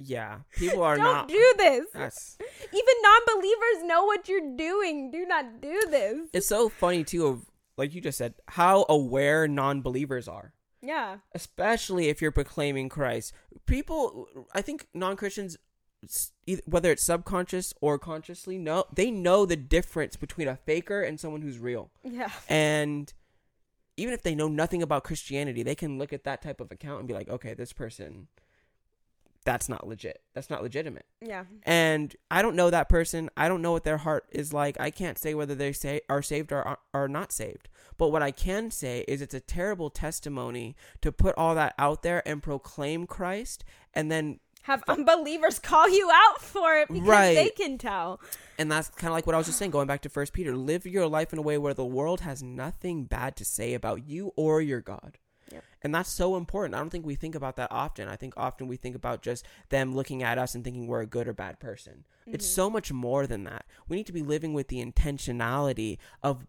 Yeah. 0.05 0.39
People 0.57 0.83
are 0.83 0.97
Don't 0.97 1.05
not. 1.05 1.29
do 1.29 1.55
this. 1.59 1.87
That's. 1.95 2.37
Even 2.73 2.95
non 3.05 3.21
believers 3.37 3.85
know 3.85 4.05
what 4.05 4.29
you're 4.29 4.57
doing. 4.57 5.13
Do 5.13 5.25
not 5.25 5.61
do 5.61 5.81
this. 5.91 6.29
It's 6.33 6.49
so 6.49 6.69
funny 6.69 7.05
too. 7.05 7.43
Like 7.77 7.95
you 7.95 8.01
just 8.01 8.19
said, 8.19 8.35
how 8.49 8.85
aware 8.89 9.49
non-believers 9.49 10.29
are. 10.29 10.53
Yeah. 10.85 11.19
especially 11.33 12.09
if 12.09 12.21
you're 12.21 12.33
proclaiming 12.33 12.89
Christ. 12.89 13.33
People, 13.67 14.27
I 14.53 14.63
think 14.63 14.89
non-Christians, 14.93 15.57
either- 16.45 16.63
whether 16.67 16.91
it's 16.91 17.05
subconscious 17.05 17.73
or 17.81 18.01
consciously, 18.01 18.59
know 18.59 18.85
they 18.93 19.09
know 19.09 19.47
the 19.47 19.55
difference 19.55 20.17
between 20.17 20.49
a 20.49 20.57
faker 20.57 21.01
and 21.01 21.21
someone 21.21 21.43
who's 21.43 21.61
real. 21.61 21.93
Yeah. 22.03 22.33
And 22.49 23.13
even 23.97 24.13
if 24.13 24.23
they 24.23 24.35
know 24.35 24.49
nothing 24.49 24.83
about 24.83 25.05
Christianity, 25.05 25.63
they 25.63 25.77
can 25.77 25.99
look 25.99 26.13
at 26.13 26.25
that 26.25 26.43
type 26.43 26.61
of 26.61 26.73
account 26.73 26.99
and 26.99 27.07
be 27.07 27.15
like, 27.15 27.29
okay, 27.29 27.55
this 27.55 27.73
person, 27.73 28.27
that's 29.45 29.69
not 29.69 29.87
legit. 29.87 30.21
That's 30.35 30.51
not 30.51 30.63
legitimate. 30.63 31.05
Yeah. 31.21 31.45
And 31.65 32.15
I 32.31 32.43
don't 32.43 32.57
know 32.57 32.71
that 32.71 32.89
person. 32.89 33.29
I 33.37 33.49
don't 33.49 33.63
know 33.63 33.73
what 33.73 33.85
their 33.85 33.99
heart 33.99 34.27
is 34.31 34.53
like. 34.53 34.79
I 34.81 34.91
can't 34.91 35.19
say 35.19 35.35
whether 35.35 35.55
they 35.55 35.73
say 35.73 36.01
are 36.09 36.23
saved 36.23 36.53
or 36.53 36.79
are, 36.95 37.09
not 37.09 37.33
saved. 37.33 37.69
But 37.99 38.09
what 38.09 38.23
I 38.23 38.31
can 38.31 38.71
say 38.71 39.05
is 39.09 39.21
it's 39.21 39.35
a 39.35 39.41
terrible 39.41 39.91
testimony 39.91 40.77
to 41.01 41.11
put 41.13 41.37
all 41.37 41.55
that 41.57 41.75
out 41.79 42.03
there 42.03 42.27
and 42.27 42.43
proclaim 42.43 43.07
Christ 43.07 43.65
and 43.95 44.11
then 44.11 44.39
Have 44.63 44.85
unbelievers 44.89 45.59
call 45.59 45.89
you 45.89 46.09
out 46.13 46.41
for 46.41 46.77
it 46.77 46.89
because 46.89 47.07
Right. 47.09 47.35
they 47.35 47.51
can 47.51 47.79
tell. 47.79 48.21
and 48.59 48.71
that's 48.71 48.89
kind 48.91 49.09
of 49.09 49.15
like 49.15 49.27
what 49.27 49.35
I 49.35 49.39
was 49.39 49.47
just 49.49 49.59
saying 49.59 49.73
going 49.73 49.89
back 49.89 50.03
to 50.03 50.09
first 50.09 50.33
Peter 50.33 50.57
live 50.57 50.87
your 50.87 51.09
life 51.09 51.33
in 51.33 51.39
a 51.39 51.43
way 51.43 51.59
where 51.59 51.75
the 51.75 51.85
world 51.85 52.21
has 52.21 52.43
nothing 52.43 53.05
bad 53.05 53.35
to 53.37 53.45
say 53.45 53.75
about 53.75 54.07
you 54.07 54.33
or 54.37 54.61
your 54.63 54.81
God. 54.81 55.19
Yep. 55.53 55.65
And 55.83 55.95
that's 55.95 56.11
so 56.11 56.37
important. 56.37 56.75
I 56.75 56.79
don't 56.79 56.91
think 56.91 57.05
we 57.07 57.15
think 57.15 57.35
about 57.35 57.57
that 57.57 57.71
often. 57.71 58.09
I 58.09 58.17
think 58.17 58.35
often 58.37 58.67
we 58.69 58.77
think 58.77 58.95
about 58.97 59.23
just 59.23 59.45
them 59.69 59.95
looking 59.95 60.23
at 60.23 60.39
us 60.39 60.55
and 60.55 60.65
thinking 60.65 60.87
we're 60.87 61.01
a 61.03 61.07
good 61.07 61.29
or 61.29 61.33
bad 61.33 61.59
person. 61.61 62.05
It's 62.27 62.47
Mm-hmm. 62.47 62.55
so 62.55 62.71
much 62.71 62.93
more 62.93 63.27
than 63.27 63.45
that. 63.45 63.67
We 63.89 63.97
need 63.97 64.07
to 64.07 64.13
be 64.13 64.23
living 64.23 64.55
with 64.55 64.69
the 64.69 64.85
intentionality 64.85 65.99
of 66.23 66.47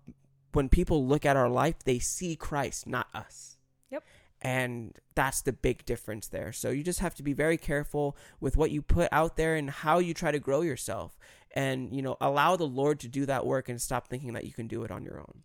when 0.53 0.69
people 0.69 1.05
look 1.05 1.25
at 1.25 1.35
our 1.35 1.49
life, 1.49 1.75
they 1.83 1.99
see 1.99 2.35
Christ, 2.35 2.85
not 2.87 3.07
us. 3.13 3.57
Yep. 3.89 4.03
And 4.41 4.97
that's 5.15 5.41
the 5.41 5.53
big 5.53 5.85
difference 5.85 6.27
there. 6.27 6.51
So 6.51 6.69
you 6.69 6.83
just 6.83 6.99
have 6.99 7.15
to 7.15 7.23
be 7.23 7.33
very 7.33 7.57
careful 7.57 8.15
with 8.39 8.55
what 8.57 8.69
you 8.71 8.81
put 8.81 9.07
out 9.11 9.35
there 9.37 9.55
and 9.55 9.69
how 9.69 9.99
you 9.99 10.13
try 10.13 10.31
to 10.31 10.39
grow 10.39 10.61
yourself. 10.61 11.17
And, 11.55 11.95
you 11.95 12.01
know, 12.01 12.17
allow 12.19 12.55
the 12.55 12.67
Lord 12.67 12.99
to 13.01 13.07
do 13.07 13.25
that 13.25 13.45
work 13.45 13.69
and 13.69 13.81
stop 13.81 14.07
thinking 14.07 14.33
that 14.33 14.43
you 14.45 14.51
can 14.53 14.67
do 14.67 14.83
it 14.83 14.91
on 14.91 15.03
your 15.03 15.19
own. 15.19 15.43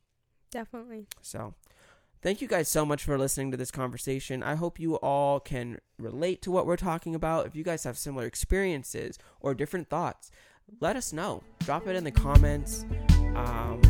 Definitely. 0.50 1.06
So, 1.22 1.54
thank 2.22 2.40
you 2.40 2.48
guys 2.48 2.68
so 2.68 2.84
much 2.84 3.04
for 3.04 3.18
listening 3.18 3.50
to 3.50 3.56
this 3.56 3.70
conversation. 3.70 4.42
I 4.42 4.54
hope 4.54 4.78
you 4.78 4.96
all 4.96 5.40
can 5.40 5.78
relate 5.98 6.42
to 6.42 6.50
what 6.50 6.66
we're 6.66 6.76
talking 6.76 7.14
about. 7.14 7.46
If 7.46 7.54
you 7.54 7.64
guys 7.64 7.84
have 7.84 7.98
similar 7.98 8.26
experiences 8.26 9.18
or 9.40 9.54
different 9.54 9.88
thoughts, 9.88 10.30
let 10.80 10.96
us 10.96 11.12
know. 11.12 11.42
Drop 11.60 11.86
it 11.86 11.96
in 11.96 12.04
the 12.04 12.10
comments. 12.10 12.84
Um, 13.34 13.80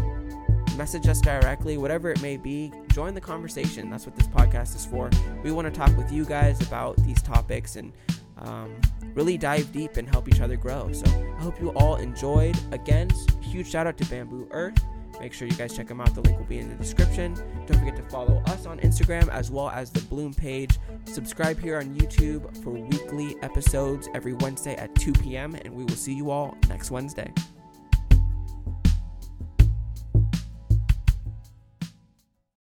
message 0.77 1.09
us 1.09 1.21
directly, 1.21 1.77
whatever 1.77 2.11
it 2.11 2.23
may 2.23 2.37
be. 2.37 2.73
Join 2.93 3.15
the 3.15 3.21
conversation. 3.21 3.91
That's 3.91 4.07
what 4.07 4.17
this 4.17 4.29
podcast 4.29 4.77
is 4.77 4.87
for. 4.87 5.11
We 5.43 5.51
want 5.51 5.73
to 5.73 5.77
talk 5.77 5.97
with 5.97 6.13
you 6.13 6.25
guys 6.25 6.61
about 6.61 6.97
these 7.05 7.21
topics 7.23 7.77
and 7.77 7.93
um, 8.39 8.81
really 9.15 9.37
dive 9.37 9.73
deep 9.73 9.97
and 9.97 10.09
help 10.09 10.29
each 10.29 10.41
other 10.41 10.57
grow. 10.57 10.93
So 10.93 11.07
I 11.37 11.43
hope 11.43 11.61
you 11.61 11.71
all 11.71 11.97
enjoyed. 11.97 12.57
Again, 12.73 13.09
huge 13.41 13.71
shout 13.71 13.87
out 13.87 13.99
to 13.99 14.05
Bambu 14.05 14.47
Earth. 14.51 14.79
Make 15.21 15.33
sure 15.33 15.49
you 15.49 15.57
guys 15.57 15.77
check 15.77 15.89
them 15.89 16.01
out. 16.01 16.15
The 16.15 16.21
link 16.21 16.39
will 16.39 16.47
be 16.47 16.59
in 16.59 16.69
the 16.69 16.75
description. 16.77 17.35
Don't 17.67 17.79
forget 17.79 17.97
to 17.97 18.03
follow 18.03 18.43
us 18.47 18.67
on 18.67 18.79
Instagram 18.81 19.29
as 19.29 19.51
well 19.51 19.71
as 19.71 19.91
the 19.91 20.01
Bloom 20.03 20.33
page. 20.33 20.79
Subscribe 21.05 21.59
here 21.59 21.79
on 21.79 21.95
YouTube 21.97 22.63
for 22.63 22.71
weekly 22.71 23.37
episodes 23.43 24.09
every 24.15 24.33
Wednesday 24.35 24.77
at 24.77 24.95
2 24.95 25.13
p.m. 25.15 25.55
And 25.55 25.75
we 25.75 25.85
will 25.85 25.97
see 25.97 26.15
you 26.15 26.31
all 26.31 26.57
next 26.69 26.91
Wednesday. 26.91 27.33